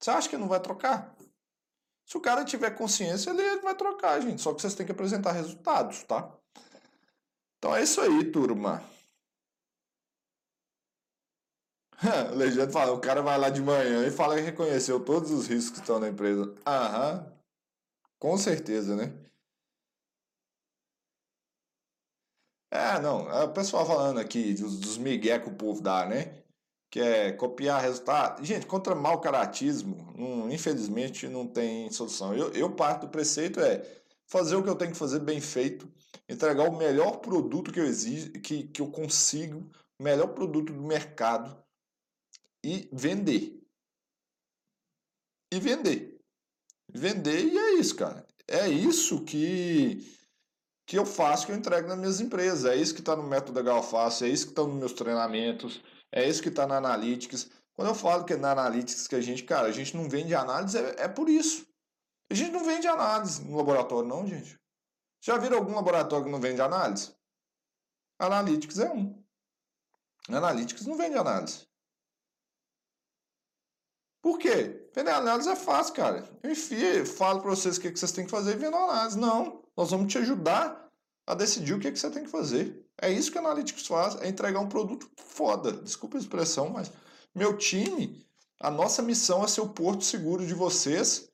Você 0.00 0.10
acha 0.10 0.28
que 0.28 0.34
ele 0.34 0.42
não 0.42 0.48
vai 0.48 0.60
trocar? 0.60 1.14
Se 2.06 2.16
o 2.16 2.20
cara 2.20 2.44
tiver 2.44 2.70
consciência, 2.70 3.30
ele 3.30 3.60
vai 3.60 3.74
trocar, 3.74 4.20
gente. 4.20 4.42
Só 4.42 4.52
que 4.52 4.60
vocês 4.60 4.74
têm 4.74 4.84
que 4.84 4.92
apresentar 4.92 5.32
resultados, 5.32 6.02
tá? 6.02 6.30
Então 7.58 7.74
é 7.74 7.82
isso 7.82 8.00
aí, 8.00 8.30
turma. 8.30 8.82
Legenda 12.36 12.70
fala, 12.70 12.92
o 12.92 13.00
cara 13.00 13.22
vai 13.22 13.38
lá 13.38 13.48
de 13.48 13.62
manhã 13.62 14.06
e 14.06 14.10
fala 14.10 14.34
que 14.34 14.42
reconheceu 14.42 15.00
todos 15.00 15.30
os 15.30 15.46
riscos 15.46 15.78
que 15.78 15.80
estão 15.80 15.98
na 15.98 16.08
empresa. 16.08 16.54
Aham. 16.66 17.32
Com 18.18 18.36
certeza, 18.36 18.94
né? 18.94 19.12
É, 22.74 22.98
não, 23.00 23.30
é 23.30 23.44
o 23.44 23.52
pessoal 23.52 23.86
falando 23.86 24.18
aqui 24.18 24.52
dos, 24.52 24.80
dos 24.80 24.98
migué 24.98 25.38
que 25.38 25.48
o 25.48 25.54
povo 25.54 25.80
dá, 25.80 26.04
né? 26.06 26.42
Que 26.90 26.98
é 26.98 27.32
copiar 27.32 27.80
resultado. 27.80 28.44
Gente, 28.44 28.66
contra 28.66 28.96
mau 28.96 29.20
caratismo, 29.20 30.12
hum, 30.18 30.50
infelizmente 30.50 31.28
não 31.28 31.46
tem 31.46 31.88
solução. 31.92 32.34
Eu, 32.34 32.50
eu 32.52 32.74
parto 32.74 33.06
do 33.06 33.12
preceito 33.12 33.60
é 33.60 34.02
fazer 34.26 34.56
o 34.56 34.62
que 34.62 34.68
eu 34.68 34.74
tenho 34.74 34.90
que 34.90 34.98
fazer 34.98 35.20
bem 35.20 35.40
feito, 35.40 35.88
entregar 36.28 36.68
o 36.68 36.76
melhor 36.76 37.18
produto 37.18 37.72
que 37.72 37.78
eu 37.78 37.86
exijo, 37.86 38.32
que, 38.32 38.64
que 38.64 38.82
eu 38.82 38.90
consigo, 38.90 39.70
o 39.96 40.02
melhor 40.02 40.34
produto 40.34 40.72
do 40.72 40.82
mercado 40.82 41.56
e 42.64 42.88
vender. 42.92 43.62
E 45.52 45.60
vender. 45.60 46.18
Vender 46.92 47.44
e 47.44 47.56
é 47.56 47.74
isso, 47.74 47.94
cara. 47.94 48.26
É 48.48 48.68
isso 48.68 49.24
que 49.24 50.23
que 50.86 50.98
eu 50.98 51.06
faço, 51.06 51.46
que 51.46 51.52
eu 51.52 51.56
entrego 51.56 51.88
nas 51.88 51.98
minhas 51.98 52.20
empresas. 52.20 52.64
É 52.64 52.76
isso 52.76 52.94
que 52.94 53.00
está 53.00 53.16
no 53.16 53.22
método 53.22 53.52
da 53.52 53.62
Galface, 53.62 54.24
é 54.24 54.28
isso 54.28 54.46
que 54.46 54.52
está 54.52 54.62
nos 54.62 54.74
meus 54.74 54.92
treinamentos, 54.92 55.82
é 56.12 56.28
isso 56.28 56.42
que 56.42 56.48
está 56.48 56.66
na 56.66 56.76
Analytics. 56.76 57.50
Quando 57.74 57.88
eu 57.88 57.94
falo 57.94 58.24
que 58.24 58.34
é 58.34 58.36
na 58.36 58.52
Analytics 58.52 59.08
que 59.08 59.16
a 59.16 59.20
gente, 59.20 59.44
cara, 59.44 59.66
a 59.66 59.72
gente 59.72 59.96
não 59.96 60.08
vende 60.08 60.34
análise, 60.34 60.78
é, 60.78 61.04
é 61.04 61.08
por 61.08 61.28
isso. 61.28 61.66
A 62.30 62.34
gente 62.34 62.52
não 62.52 62.64
vende 62.64 62.86
análise 62.86 63.44
no 63.44 63.56
laboratório, 63.56 64.08
não, 64.08 64.26
gente. 64.26 64.58
Já 65.20 65.38
viram 65.38 65.58
algum 65.58 65.74
laboratório 65.74 66.26
que 66.26 66.30
não 66.30 66.40
vende 66.40 66.60
análise? 66.60 67.14
Analytics 68.18 68.78
é 68.78 68.90
um. 68.90 69.24
Analytics 70.28 70.86
não 70.86 70.96
vende 70.96 71.16
análise. 71.16 71.66
Por 74.22 74.38
quê? 74.38 74.83
Vender 74.94 75.10
análise 75.10 75.48
é 75.48 75.56
fácil, 75.56 75.92
cara. 75.92 76.24
Eu 76.40 76.52
enfio, 76.52 77.04
falo 77.04 77.40
para 77.40 77.50
vocês 77.50 77.76
o 77.76 77.80
que 77.80 77.90
vocês 77.90 78.12
têm 78.12 78.24
que 78.24 78.30
fazer 78.30 78.52
e 78.52 78.58
vendo 78.58 78.76
análise. 78.76 79.18
Não. 79.18 79.60
Nós 79.76 79.90
vamos 79.90 80.12
te 80.12 80.18
ajudar 80.18 80.88
a 81.26 81.34
decidir 81.34 81.74
o 81.74 81.80
que, 81.80 81.90
que 81.90 81.98
você 81.98 82.08
tem 82.10 82.22
que 82.22 82.30
fazer. 82.30 82.86
É 83.02 83.10
isso 83.10 83.32
que 83.32 83.36
o 83.36 83.40
Analytics 83.40 83.88
faz, 83.88 84.14
é 84.22 84.28
entregar 84.28 84.60
um 84.60 84.68
produto 84.68 85.10
foda. 85.16 85.72
Desculpa 85.72 86.16
a 86.16 86.20
expressão, 86.20 86.70
mas 86.70 86.92
meu 87.34 87.58
time, 87.58 88.24
a 88.60 88.70
nossa 88.70 89.02
missão 89.02 89.42
é 89.42 89.48
ser 89.48 89.62
o 89.62 89.70
porto 89.70 90.04
seguro 90.04 90.46
de 90.46 90.54
vocês 90.54 91.28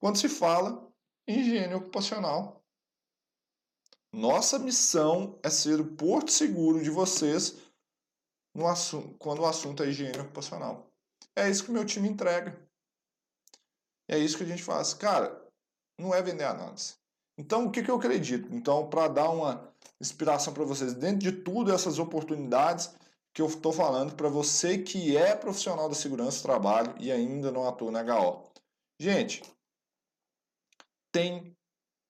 quando 0.00 0.18
se 0.18 0.28
fala 0.28 0.92
em 1.28 1.38
higiene 1.38 1.74
ocupacional. 1.74 2.60
Nossa 4.12 4.58
missão 4.58 5.38
é 5.44 5.50
ser 5.50 5.80
o 5.80 5.92
porto 5.92 6.32
seguro 6.32 6.82
de 6.82 6.90
vocês 6.90 7.56
no 8.52 8.66
assunto, 8.66 9.14
quando 9.18 9.42
o 9.42 9.46
assunto 9.46 9.84
é 9.84 9.88
higiene 9.88 10.18
ocupacional. 10.18 10.90
É 11.36 11.48
isso 11.48 11.64
que 11.64 11.70
o 11.70 11.72
meu 11.72 11.84
time 11.84 12.08
entrega. 12.08 12.63
É 14.08 14.18
isso 14.18 14.36
que 14.36 14.44
a 14.44 14.46
gente 14.46 14.62
faz. 14.62 14.94
Cara, 14.94 15.42
não 15.98 16.14
é 16.14 16.22
vender 16.22 16.44
análise. 16.44 16.94
Então, 17.36 17.66
o 17.66 17.70
que, 17.70 17.82
que 17.82 17.90
eu 17.90 17.96
acredito? 17.96 18.48
Então, 18.54 18.88
para 18.88 19.08
dar 19.08 19.30
uma 19.30 19.72
inspiração 20.00 20.52
para 20.52 20.64
vocês, 20.64 20.94
dentro 20.94 21.18
de 21.18 21.32
tudo 21.32 21.72
essas 21.72 21.98
oportunidades 21.98 22.94
que 23.32 23.42
eu 23.42 23.46
estou 23.46 23.72
falando 23.72 24.14
para 24.14 24.28
você 24.28 24.78
que 24.78 25.16
é 25.16 25.34
profissional 25.34 25.88
da 25.88 25.94
segurança 25.94 26.38
do 26.38 26.42
trabalho 26.42 26.94
e 27.00 27.10
ainda 27.10 27.50
não 27.50 27.66
atua 27.66 27.90
na 27.90 28.00
HO. 28.00 28.44
Gente, 29.00 29.42
tem 31.10 31.56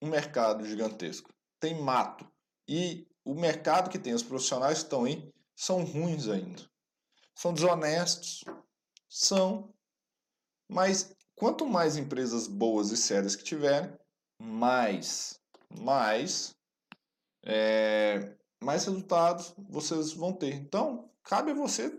um 0.03 0.09
mercado 0.09 0.67
gigantesco, 0.67 1.33
tem 1.59 1.81
mato. 1.81 2.31
E 2.69 3.07
o 3.25 3.35
mercado 3.35 3.89
que 3.89 3.99
tem, 3.99 4.13
os 4.13 4.23
profissionais 4.23 4.79
que 4.79 4.85
estão 4.85 5.05
aí, 5.05 5.33
são 5.57 5.83
ruins 5.83 6.29
ainda. 6.29 6.63
São 7.35 7.55
desonestos. 7.55 8.45
São. 9.09 9.73
Mas 10.69 11.15
quanto 11.37 11.67
mais 11.67 11.97
empresas 11.97 12.47
boas 12.47 12.91
e 12.91 12.97
sérias 12.97 13.37
que 13.37 13.45
tiverem, 13.45 13.93
mais, 14.41 15.41
mais, 15.81 16.55
é, 17.45 18.37
mais 18.63 18.85
resultados 18.85 19.55
vocês 19.69 20.13
vão 20.13 20.33
ter. 20.33 20.55
Então, 20.55 21.11
cabe 21.23 21.51
a 21.51 21.55
você 21.55 21.93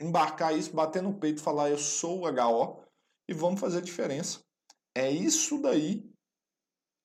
embarcar 0.00 0.56
isso, 0.56 0.74
bater 0.74 1.02
no 1.02 1.14
peito 1.14 1.42
falar: 1.42 1.70
Eu 1.70 1.78
sou 1.78 2.20
o 2.20 2.28
HO 2.28 2.82
e 3.28 3.34
vamos 3.34 3.60
fazer 3.60 3.78
a 3.78 3.82
diferença. 3.82 4.40
É 4.94 5.10
isso 5.10 5.60
daí 5.60 6.04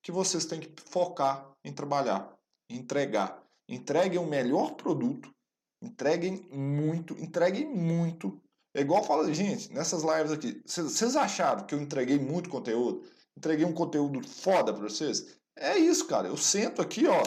que 0.02 0.12
vocês 0.12 0.44
têm 0.44 0.60
que 0.60 0.72
focar 0.82 1.50
em 1.64 1.72
trabalhar, 1.72 2.36
entregar. 2.68 3.42
Entreguem 3.68 4.18
o 4.18 4.26
melhor 4.26 4.74
produto, 4.74 5.34
entreguem 5.82 6.42
muito, 6.50 7.14
entreguem 7.14 7.66
muito. 7.66 8.40
É 8.74 8.80
igual 8.80 9.04
fala, 9.04 9.32
gente, 9.32 9.72
nessas 9.72 10.02
lives 10.02 10.32
aqui, 10.32 10.62
vocês 10.64 11.16
acharam 11.16 11.64
que 11.64 11.74
eu 11.74 11.80
entreguei 11.80 12.18
muito 12.18 12.50
conteúdo? 12.50 13.02
Entreguei 13.36 13.64
um 13.64 13.72
conteúdo 13.72 14.26
foda 14.26 14.72
para 14.72 14.82
vocês. 14.82 15.38
É 15.56 15.76
isso, 15.76 16.06
cara. 16.06 16.28
Eu 16.28 16.36
sento 16.36 16.82
aqui, 16.82 17.06
ó. 17.06 17.22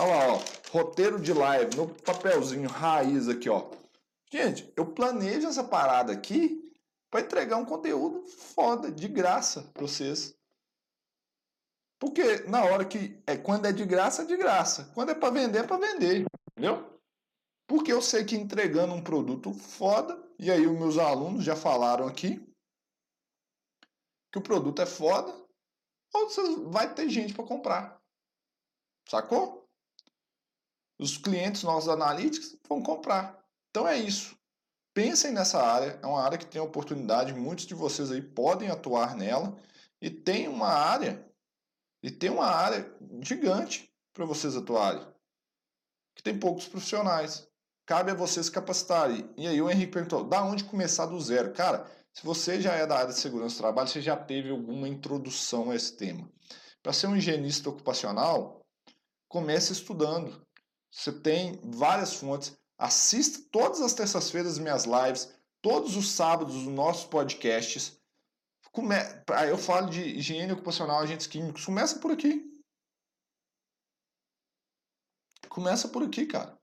Olha 0.00 0.14
lá, 0.14 0.34
ó. 0.34 0.42
Roteiro 0.70 1.20
de 1.20 1.32
live 1.32 1.76
no 1.76 1.88
papelzinho 1.88 2.68
raiz 2.68 3.28
aqui, 3.28 3.48
ó. 3.48 3.70
Gente, 4.32 4.72
eu 4.76 4.86
planejo 4.86 5.46
essa 5.46 5.64
parada 5.64 6.12
aqui 6.12 6.62
para 7.10 7.20
entregar 7.20 7.56
um 7.56 7.64
conteúdo 7.64 8.22
foda, 8.26 8.90
de 8.90 9.08
graça 9.08 9.62
para 9.72 9.82
vocês. 9.82 10.34
Porque 11.98 12.42
na 12.48 12.64
hora 12.64 12.84
que 12.84 13.22
é 13.26 13.36
quando 13.36 13.66
é 13.66 13.72
de 13.72 13.84
graça, 13.84 14.22
é 14.22 14.26
de 14.26 14.36
graça. 14.36 14.90
Quando 14.94 15.10
é 15.10 15.14
para 15.14 15.30
vender, 15.30 15.60
é 15.60 15.62
para 15.62 15.78
vender, 15.78 16.26
entendeu? 16.50 17.00
Porque 17.66 17.92
eu 17.92 18.02
sei 18.02 18.24
que 18.24 18.36
entregando 18.36 18.92
um 18.92 19.02
produto 19.02 19.52
foda, 19.54 20.22
e 20.38 20.50
aí 20.50 20.66
os 20.66 20.78
meus 20.78 20.98
alunos 20.98 21.44
já 21.44 21.56
falaram 21.56 22.06
aqui 22.06 22.44
que 24.30 24.38
o 24.38 24.42
produto 24.42 24.82
é 24.82 24.86
foda, 24.86 25.32
ou 26.12 26.28
você 26.28 26.56
vai 26.66 26.92
ter 26.94 27.08
gente 27.08 27.32
para 27.32 27.46
comprar. 27.46 28.02
Sacou? 29.08 29.66
Os 30.98 31.16
clientes 31.16 31.62
nossos 31.62 31.88
analíticos 31.88 32.56
vão 32.68 32.82
comprar. 32.82 33.42
Então 33.70 33.86
é 33.86 33.96
isso. 33.96 34.36
Pensem 34.94 35.32
nessa 35.32 35.62
área, 35.62 35.98
é 36.02 36.06
uma 36.06 36.22
área 36.22 36.38
que 36.38 36.46
tem 36.46 36.60
oportunidade, 36.60 37.34
muitos 37.34 37.66
de 37.66 37.74
vocês 37.74 38.10
aí 38.10 38.22
podem 38.22 38.70
atuar 38.70 39.14
nela 39.14 39.58
e 40.00 40.10
tem 40.10 40.48
uma 40.48 40.68
área 40.68 41.26
e 42.02 42.10
tem 42.10 42.30
uma 42.30 42.46
área 42.46 42.94
gigante 43.20 43.92
para 44.14 44.24
vocês 44.24 44.56
atuarem. 44.56 45.06
Que 46.14 46.22
tem 46.22 46.38
poucos 46.38 46.66
profissionais. 46.66 47.46
Cabe 47.86 48.10
a 48.10 48.14
vocês 48.14 48.50
capacitarem. 48.50 49.32
E 49.36 49.46
aí 49.46 49.62
o 49.62 49.70
Henrique 49.70 49.92
perguntou: 49.92 50.24
"Da 50.24 50.42
onde 50.42 50.64
começar 50.64 51.06
do 51.06 51.20
zero?". 51.20 51.52
Cara, 51.52 51.88
se 52.12 52.24
você 52.24 52.60
já 52.60 52.72
é 52.74 52.86
da 52.86 52.96
área 52.98 53.12
de 53.12 53.18
segurança 53.18 53.56
do 53.56 53.60
trabalho, 53.60 53.88
você 53.88 54.02
já 54.02 54.16
teve 54.16 54.50
alguma 54.50 54.88
introdução 54.88 55.70
a 55.70 55.76
esse 55.76 55.96
tema. 55.96 56.28
Para 56.82 56.92
ser 56.92 57.06
um 57.06 57.16
higienista 57.16 57.68
ocupacional, 57.68 58.60
comece 59.28 59.72
estudando. 59.72 60.44
Você 60.90 61.12
tem 61.12 61.60
várias 61.62 62.14
fontes. 62.14 62.56
Assista 62.78 63.46
todas 63.50 63.80
as 63.80 63.94
terças-feiras 63.94 64.58
minhas 64.58 64.84
lives, 64.84 65.34
todos 65.62 65.96
os 65.96 66.10
sábados 66.10 66.54
os 66.54 66.66
nossos 66.66 67.04
podcasts. 67.04 67.98
Come... 68.72 68.94
Eu 69.48 69.58
falo 69.58 69.90
de 69.90 70.00
higiene 70.00 70.52
ocupacional, 70.52 71.00
agentes 71.00 71.26
químicos. 71.26 71.64
Começa 71.64 71.98
por 71.98 72.12
aqui. 72.12 72.44
Começa 75.48 75.88
por 75.88 76.02
aqui, 76.02 76.26
cara. 76.26 76.56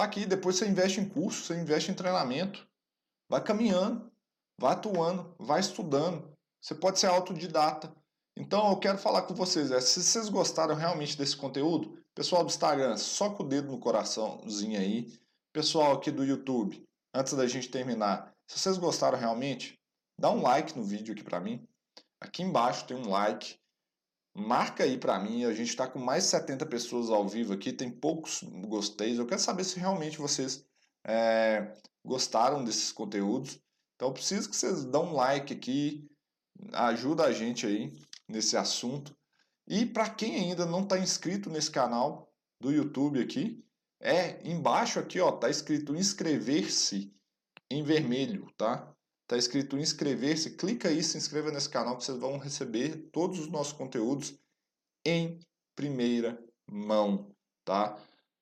Tá 0.00 0.04
aqui, 0.04 0.24
depois 0.24 0.56
você 0.56 0.66
investe 0.66 0.98
em 0.98 1.06
curso, 1.06 1.44
você 1.44 1.60
investe 1.60 1.90
em 1.90 1.94
treinamento. 1.94 2.66
Vai 3.28 3.44
caminhando. 3.44 4.10
Vai 4.58 4.72
atuando, 4.72 5.34
vai 5.38 5.60
estudando. 5.60 6.26
Você 6.58 6.74
pode 6.74 6.98
ser 6.98 7.08
autodidata. 7.08 7.94
Então 8.34 8.70
eu 8.70 8.78
quero 8.78 8.96
falar 8.96 9.22
com 9.22 9.34
vocês, 9.34 9.70
é, 9.70 9.78
se 9.78 10.02
vocês 10.02 10.30
gostaram 10.30 10.74
realmente 10.74 11.18
desse 11.18 11.36
conteúdo, 11.36 12.02
pessoal 12.14 12.42
do 12.42 12.48
Instagram, 12.48 12.96
só 12.96 13.28
com 13.28 13.42
o 13.42 13.46
dedo 13.46 13.70
no 13.70 13.78
coraçãozinho 13.78 14.80
aí. 14.80 15.12
Pessoal 15.52 15.92
aqui 15.92 16.10
do 16.10 16.24
YouTube, 16.24 16.82
antes 17.14 17.34
da 17.34 17.46
gente 17.46 17.68
terminar, 17.68 18.34
se 18.46 18.58
vocês 18.58 18.78
gostaram 18.78 19.18
realmente, 19.18 19.78
dá 20.18 20.30
um 20.30 20.40
like 20.40 20.74
no 20.78 20.82
vídeo 20.82 21.12
aqui 21.12 21.22
para 21.22 21.40
mim. 21.40 21.62
Aqui 22.18 22.42
embaixo 22.42 22.86
tem 22.86 22.96
um 22.96 23.10
like. 23.10 23.59
Marca 24.34 24.84
aí 24.84 24.96
para 24.96 25.18
mim, 25.18 25.44
a 25.44 25.52
gente 25.52 25.68
está 25.68 25.88
com 25.88 25.98
mais 25.98 26.24
de 26.24 26.30
70 26.30 26.64
pessoas 26.66 27.10
ao 27.10 27.28
vivo 27.28 27.52
aqui, 27.52 27.72
tem 27.72 27.90
poucos 27.90 28.42
gostei. 28.66 29.18
Eu 29.18 29.26
quero 29.26 29.40
saber 29.40 29.64
se 29.64 29.78
realmente 29.78 30.18
vocês 30.18 30.64
é, 31.04 31.74
gostaram 32.04 32.64
desses 32.64 32.92
conteúdos. 32.92 33.60
Então 33.96 34.08
eu 34.08 34.14
preciso 34.14 34.48
que 34.48 34.56
vocês 34.56 34.84
dão 34.84 35.06
um 35.06 35.12
like 35.14 35.52
aqui, 35.52 36.08
ajuda 36.72 37.24
a 37.24 37.32
gente 37.32 37.66
aí 37.66 37.92
nesse 38.28 38.56
assunto. 38.56 39.16
E 39.66 39.84
para 39.84 40.08
quem 40.08 40.36
ainda 40.36 40.64
não 40.64 40.82
está 40.82 40.98
inscrito 40.98 41.50
nesse 41.50 41.70
canal 41.70 42.32
do 42.60 42.72
YouTube 42.72 43.20
aqui, 43.20 43.64
é 44.00 44.48
embaixo 44.48 44.98
aqui, 44.98 45.20
ó, 45.20 45.30
tá 45.32 45.50
escrito 45.50 45.94
inscrever-se 45.94 47.12
em 47.70 47.82
vermelho, 47.82 48.50
tá? 48.56 48.94
Tá 49.30 49.36
escrito 49.36 49.78
inscrever-se, 49.78 50.56
clica 50.56 50.88
aí, 50.88 51.04
se 51.04 51.16
inscreva 51.16 51.52
nesse 51.52 51.68
canal 51.68 51.96
que 51.96 52.02
vocês 52.04 52.18
vão 52.18 52.36
receber 52.36 52.96
todos 53.12 53.38
os 53.38 53.46
nossos 53.46 53.72
conteúdos 53.72 54.34
em 55.06 55.38
primeira 55.76 56.36
mão, 56.68 57.30
tá? 57.64 57.96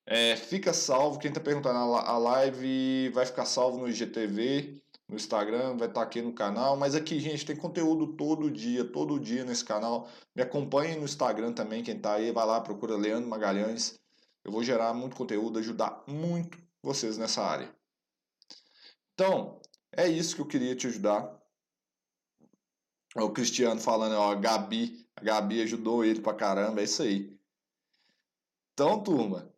É, 0.06 0.34
fica 0.34 0.72
salvo, 0.72 1.18
quem 1.18 1.28
está 1.28 1.42
perguntando, 1.42 1.76
a 1.76 2.16
live 2.16 3.10
vai 3.10 3.26
ficar 3.26 3.44
salvo 3.44 3.76
no 3.76 3.86
IGTV, 3.86 4.80
no 5.06 5.16
Instagram, 5.16 5.76
vai 5.76 5.88
estar 5.88 6.00
tá 6.00 6.02
aqui 6.06 6.22
no 6.22 6.32
canal. 6.32 6.74
Mas 6.74 6.94
aqui, 6.94 7.20
gente, 7.20 7.44
tem 7.44 7.54
conteúdo 7.54 8.14
todo 8.16 8.50
dia, 8.50 8.82
todo 8.82 9.20
dia 9.20 9.44
nesse 9.44 9.66
canal. 9.66 10.08
Me 10.34 10.40
acompanhe 10.40 10.96
no 10.96 11.04
Instagram 11.04 11.52
também, 11.52 11.82
quem 11.82 11.98
está 11.98 12.14
aí, 12.14 12.32
vai 12.32 12.46
lá, 12.46 12.62
procura 12.62 12.96
Leandro 12.96 13.28
Magalhães. 13.28 14.00
Eu 14.42 14.50
vou 14.50 14.64
gerar 14.64 14.94
muito 14.94 15.16
conteúdo, 15.16 15.58
ajudar 15.58 16.02
muito 16.06 16.56
vocês 16.82 17.18
nessa 17.18 17.42
área. 17.42 17.70
Então, 19.12 19.60
é 19.98 20.06
isso 20.06 20.36
que 20.36 20.40
eu 20.40 20.46
queria 20.46 20.76
te 20.76 20.86
ajudar. 20.86 21.36
O 23.16 23.30
Cristiano 23.30 23.80
falando, 23.80 24.14
ó, 24.14 24.32
Gabi, 24.36 25.04
a 25.16 25.20
Gabi 25.20 25.60
ajudou 25.62 26.04
ele 26.04 26.20
pra 26.20 26.34
caramba, 26.34 26.80
é 26.80 26.84
isso 26.84 27.02
aí. 27.02 27.36
Então, 28.72 29.02
turma, 29.02 29.52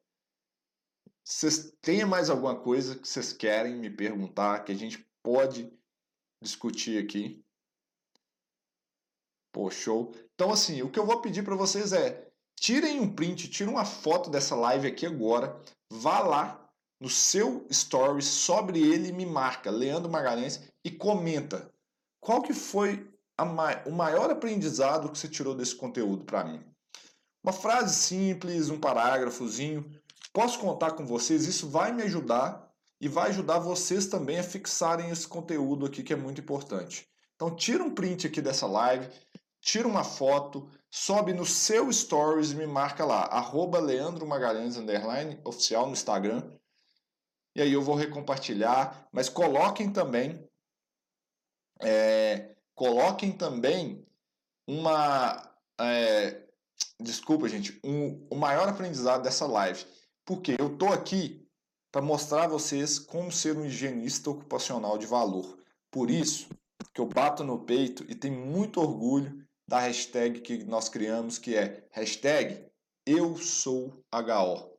vocês 1.22 1.76
têm 1.82 2.06
mais 2.06 2.30
alguma 2.30 2.58
coisa 2.58 2.96
que 2.96 3.06
vocês 3.06 3.34
querem 3.34 3.76
me 3.76 3.90
perguntar, 3.90 4.64
que 4.64 4.72
a 4.72 4.74
gente 4.74 5.06
pode 5.22 5.70
discutir 6.42 7.04
aqui? 7.04 7.44
Pô, 9.52 9.70
show. 9.70 10.14
Então, 10.34 10.50
assim, 10.50 10.80
o 10.80 10.90
que 10.90 10.98
eu 10.98 11.04
vou 11.04 11.20
pedir 11.20 11.44
para 11.44 11.54
vocês 11.54 11.92
é, 11.92 12.32
tirem 12.58 12.98
um 12.98 13.14
print, 13.14 13.50
tirem 13.50 13.74
uma 13.74 13.84
foto 13.84 14.30
dessa 14.30 14.56
live 14.56 14.88
aqui 14.88 15.04
agora, 15.04 15.62
vá 15.90 16.20
lá 16.20 16.59
no 17.00 17.08
seu 17.08 17.66
story, 17.70 18.22
sobre 18.22 18.78
ele 18.78 19.10
me 19.10 19.24
marca, 19.24 19.70
Leandro 19.70 20.10
Magalhães, 20.10 20.60
e 20.84 20.90
comenta 20.90 21.72
qual 22.20 22.42
que 22.42 22.52
foi 22.52 23.08
ma 23.38 23.82
o 23.86 23.90
maior 23.90 24.30
aprendizado 24.30 25.08
que 25.08 25.18
você 25.18 25.26
tirou 25.26 25.54
desse 25.54 25.74
conteúdo 25.74 26.24
para 26.24 26.44
mim. 26.44 26.62
Uma 27.42 27.54
frase 27.54 27.94
simples, 27.94 28.68
um 28.68 28.78
parágrafozinho. 28.78 29.90
Posso 30.30 30.58
contar 30.58 30.92
com 30.92 31.06
vocês? 31.06 31.46
Isso 31.46 31.68
vai 31.68 31.90
me 31.90 32.02
ajudar 32.02 32.70
e 33.00 33.08
vai 33.08 33.30
ajudar 33.30 33.58
vocês 33.58 34.06
também 34.06 34.38
a 34.38 34.42
fixarem 34.42 35.08
esse 35.08 35.26
conteúdo 35.26 35.86
aqui 35.86 36.02
que 36.02 36.12
é 36.12 36.16
muito 36.16 36.42
importante. 36.42 37.08
Então 37.34 37.56
tira 37.56 37.82
um 37.82 37.94
print 37.94 38.26
aqui 38.26 38.42
dessa 38.42 38.66
live, 38.66 39.08
tira 39.62 39.88
uma 39.88 40.04
foto, 40.04 40.68
sobe 40.90 41.32
no 41.32 41.46
seu 41.46 41.90
stories 41.90 42.50
e 42.50 42.56
me 42.56 42.66
marca 42.66 43.06
lá, 43.06 43.22
arroba 43.22 43.78
Leandro 43.78 44.26
Magalhães, 44.26 44.76
underline, 44.76 45.40
oficial 45.42 45.86
no 45.86 45.92
Instagram. 45.92 46.42
E 47.54 47.62
aí 47.62 47.72
eu 47.72 47.82
vou 47.82 47.94
recompartilhar, 47.94 49.08
mas 49.12 49.28
coloquem 49.28 49.92
também 49.92 50.48
é, 51.82 52.54
coloquem 52.74 53.32
também 53.32 54.06
uma. 54.66 55.50
É, 55.80 56.42
desculpa, 57.00 57.48
gente, 57.48 57.80
um, 57.84 58.26
o 58.30 58.36
maior 58.36 58.68
aprendizado 58.68 59.22
dessa 59.22 59.46
live. 59.46 59.84
Porque 60.24 60.56
eu 60.58 60.76
tô 60.76 60.86
aqui 60.88 61.46
para 61.90 62.02
mostrar 62.02 62.44
a 62.44 62.48
vocês 62.48 62.98
como 62.98 63.32
ser 63.32 63.56
um 63.56 63.64
higienista 63.64 64.30
ocupacional 64.30 64.96
de 64.98 65.06
valor. 65.06 65.58
Por 65.90 66.10
isso 66.10 66.48
que 66.94 67.00
eu 67.00 67.06
bato 67.06 67.42
no 67.42 67.64
peito 67.64 68.04
e 68.08 68.14
tenho 68.14 68.38
muito 68.38 68.80
orgulho 68.80 69.44
da 69.66 69.80
hashtag 69.80 70.40
que 70.40 70.64
nós 70.64 70.88
criamos, 70.88 71.38
que 71.38 71.56
é 71.56 71.86
hashtag 71.90 72.64
eu 73.06 73.36
sou 73.36 74.04
HO. 74.12 74.69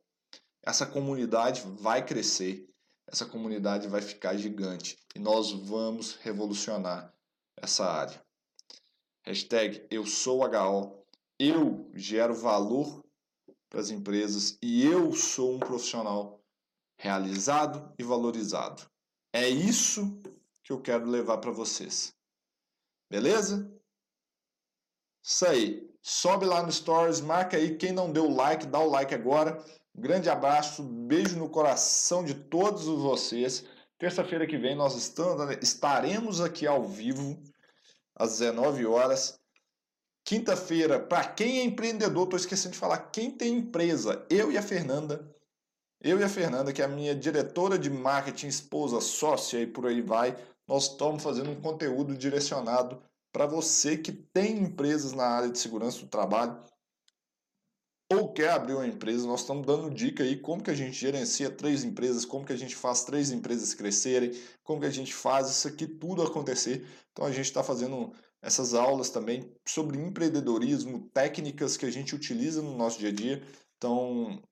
Essa 0.62 0.86
comunidade 0.86 1.62
vai 1.80 2.04
crescer, 2.04 2.68
essa 3.06 3.26
comunidade 3.26 3.88
vai 3.88 4.00
ficar 4.00 4.36
gigante 4.36 4.96
e 5.14 5.18
nós 5.18 5.50
vamos 5.50 6.14
revolucionar 6.16 7.12
essa 7.56 7.84
área. 7.84 8.24
Hashtag 9.24 9.86
eu 9.90 10.06
sou 10.06 10.44
HO, 10.44 11.04
eu 11.38 11.90
gero 11.94 12.34
valor 12.34 13.04
para 13.68 13.80
as 13.80 13.90
empresas 13.90 14.56
e 14.62 14.86
eu 14.86 15.12
sou 15.12 15.54
um 15.54 15.58
profissional 15.58 16.40
realizado 16.96 17.92
e 17.98 18.04
valorizado. 18.04 18.88
É 19.32 19.48
isso 19.48 20.20
que 20.62 20.72
eu 20.72 20.80
quero 20.80 21.06
levar 21.06 21.38
para 21.38 21.50
vocês. 21.50 22.14
Beleza? 23.10 23.70
Isso 25.22 25.46
aí. 25.46 25.90
Sobe 26.00 26.44
lá 26.46 26.62
no 26.62 26.70
Stories, 26.70 27.20
marca 27.20 27.56
aí. 27.56 27.76
Quem 27.76 27.92
não 27.92 28.12
deu 28.12 28.28
like, 28.28 28.66
dá 28.66 28.78
o 28.78 28.90
like 28.90 29.14
agora. 29.14 29.64
Grande 29.94 30.30
abraço, 30.30 30.82
beijo 30.82 31.38
no 31.38 31.50
coração 31.50 32.24
de 32.24 32.34
todos 32.34 32.84
vocês. 32.84 33.64
Terça-feira 33.98 34.46
que 34.46 34.56
vem 34.56 34.74
nós 34.74 34.96
estaremos 35.60 36.40
aqui 36.40 36.66
ao 36.66 36.82
vivo 36.82 37.40
às 38.16 38.38
19 38.38 38.86
horas. 38.86 39.38
Quinta-feira, 40.24 40.98
para 40.98 41.24
quem 41.24 41.60
é 41.60 41.64
empreendedor, 41.64 42.24
estou 42.24 42.38
esquecendo 42.38 42.72
de 42.72 42.78
falar, 42.78 43.10
quem 43.10 43.30
tem 43.30 43.54
empresa, 43.54 44.24
eu 44.30 44.50
e 44.50 44.56
a 44.56 44.62
Fernanda, 44.62 45.30
eu 46.00 46.18
e 46.18 46.24
a 46.24 46.28
Fernanda, 46.28 46.72
que 46.72 46.80
é 46.80 46.84
a 46.84 46.88
minha 46.88 47.14
diretora 47.14 47.78
de 47.78 47.90
marketing, 47.90 48.46
esposa, 48.46 49.00
sócia 49.00 49.60
e 49.60 49.66
por 49.66 49.86
aí 49.86 50.00
vai, 50.00 50.36
nós 50.66 50.90
estamos 50.90 51.22
fazendo 51.22 51.50
um 51.50 51.60
conteúdo 51.60 52.16
direcionado 52.16 53.02
para 53.32 53.46
você 53.46 53.96
que 53.96 54.12
tem 54.12 54.58
empresas 54.58 55.12
na 55.12 55.26
área 55.26 55.50
de 55.50 55.58
segurança 55.58 56.00
do 56.00 56.06
trabalho 56.06 56.58
ou 58.10 58.32
quer 58.32 58.50
abrir 58.50 58.74
uma 58.74 58.86
empresa, 58.86 59.26
nós 59.26 59.40
estamos 59.40 59.66
dando 59.66 59.90
dica 59.90 60.22
aí 60.22 60.36
como 60.36 60.62
que 60.62 60.70
a 60.70 60.74
gente 60.74 60.92
gerencia 60.92 61.50
três 61.50 61.82
empresas, 61.84 62.24
como 62.24 62.44
que 62.44 62.52
a 62.52 62.56
gente 62.56 62.76
faz 62.76 63.04
três 63.04 63.30
empresas 63.30 63.74
crescerem, 63.74 64.32
como 64.62 64.80
que 64.80 64.86
a 64.86 64.90
gente 64.90 65.14
faz 65.14 65.50
isso 65.50 65.68
aqui 65.68 65.86
tudo 65.86 66.22
acontecer. 66.22 66.86
Então 67.12 67.24
a 67.24 67.32
gente 67.32 67.46
está 67.46 67.62
fazendo 67.62 68.12
essas 68.42 68.74
aulas 68.74 69.08
também 69.08 69.50
sobre 69.66 69.98
empreendedorismo, 69.98 71.08
técnicas 71.14 71.76
que 71.76 71.86
a 71.86 71.90
gente 71.90 72.14
utiliza 72.14 72.60
no 72.60 72.76
nosso 72.76 72.98
dia 72.98 73.10
a 73.10 73.12
dia. 73.12 73.42
Então, 73.78 74.42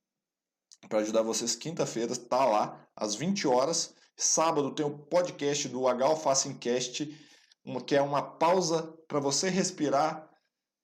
para 0.89 1.01
ajudar 1.01 1.23
vocês, 1.23 1.57
quinta-feira 1.57 2.13
está 2.13 2.45
lá 2.45 2.89
às 2.95 3.15
20 3.15 3.47
horas. 3.49 3.95
Sábado 4.17 4.75
tem 4.75 4.87
o 4.87 4.99
podcast 4.99 5.69
do 5.69 5.89
H 5.89 6.07
Cast, 6.61 7.07
que 7.87 7.97
é 7.97 8.03
uma 8.03 8.23
pausa 8.23 8.83
para 9.09 9.19
você 9.19 9.49
respirar, 9.49 10.31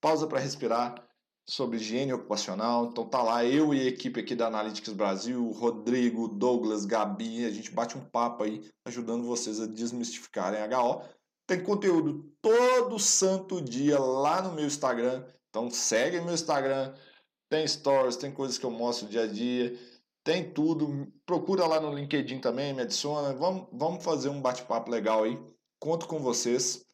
pausa 0.01 0.27
para 0.27 0.41
respirar 0.41 1.06
sobre 1.49 1.77
higiene 1.77 2.13
ocupacional. 2.13 2.87
Então 2.87 3.09
tá 3.09 3.23
lá 3.23 3.45
eu 3.45 3.73
e 3.73 3.81
a 3.81 3.85
equipe 3.85 4.21
aqui 4.21 4.35
da 4.35 4.49
Analytics 4.49 4.93
Brasil, 4.93 5.51
Rodrigo, 5.53 6.29
Douglas, 6.29 6.85
Gabi, 6.85 7.45
a 7.45 7.51
gente 7.51 7.71
bate 7.71 7.97
um 7.97 8.05
papo 8.05 8.43
aí 8.43 8.69
ajudando 8.85 9.25
vocês 9.25 9.61
a 9.61 9.67
desmistificarem 9.67 10.61
HO. 10.75 11.03
Tem 11.47 11.63
conteúdo 11.63 12.29
todo 12.43 12.99
santo 12.99 13.63
dia 13.63 13.99
lá 13.99 14.43
no 14.43 14.53
meu 14.53 14.67
Instagram. 14.67 15.25
Então 15.49 15.71
segue 15.71 16.21
meu 16.21 16.35
Instagram, 16.35 16.93
tem 17.49 17.67
stories, 17.67 18.17
tem 18.17 18.33
coisas 18.33 18.59
que 18.59 18.67
eu 18.67 18.71
mostro 18.71 19.09
dia 19.09 19.23
a 19.23 19.27
dia, 19.27 19.79
tem 20.25 20.53
tudo. 20.53 21.07
Procura 21.25 21.67
lá 21.67 21.81
no 21.81 21.95
LinkedIn 21.95 22.41
também, 22.41 22.75
me 22.75 22.83
adiciona. 22.83 23.33
Vamos, 23.33 23.69
vamos 23.73 24.05
fazer 24.05 24.29
um 24.29 24.43
bate-papo 24.43 24.91
legal 24.91 25.23
aí. 25.23 25.41
Conto 25.81 26.09
com 26.09 26.19
vocês. 26.19 26.85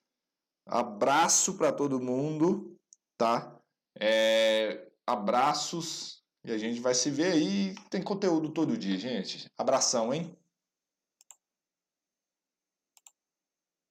Abraço 0.67 1.57
para 1.57 1.73
todo 1.73 1.99
mundo, 1.99 2.77
tá? 3.17 3.59
É, 4.01 4.89
abraços 5.07 6.23
e 6.45 6.53
a 6.53 6.59
gente 6.59 6.81
vai 6.81 6.95
se 6.95 7.11
ver 7.11 7.33
aí. 7.33 7.75
Tem 7.91 8.03
conteúdo 8.03 8.51
todo 8.51 8.77
dia, 8.77 8.99
gente. 8.99 9.47
Abração, 9.57 10.13
hein? 10.13 10.37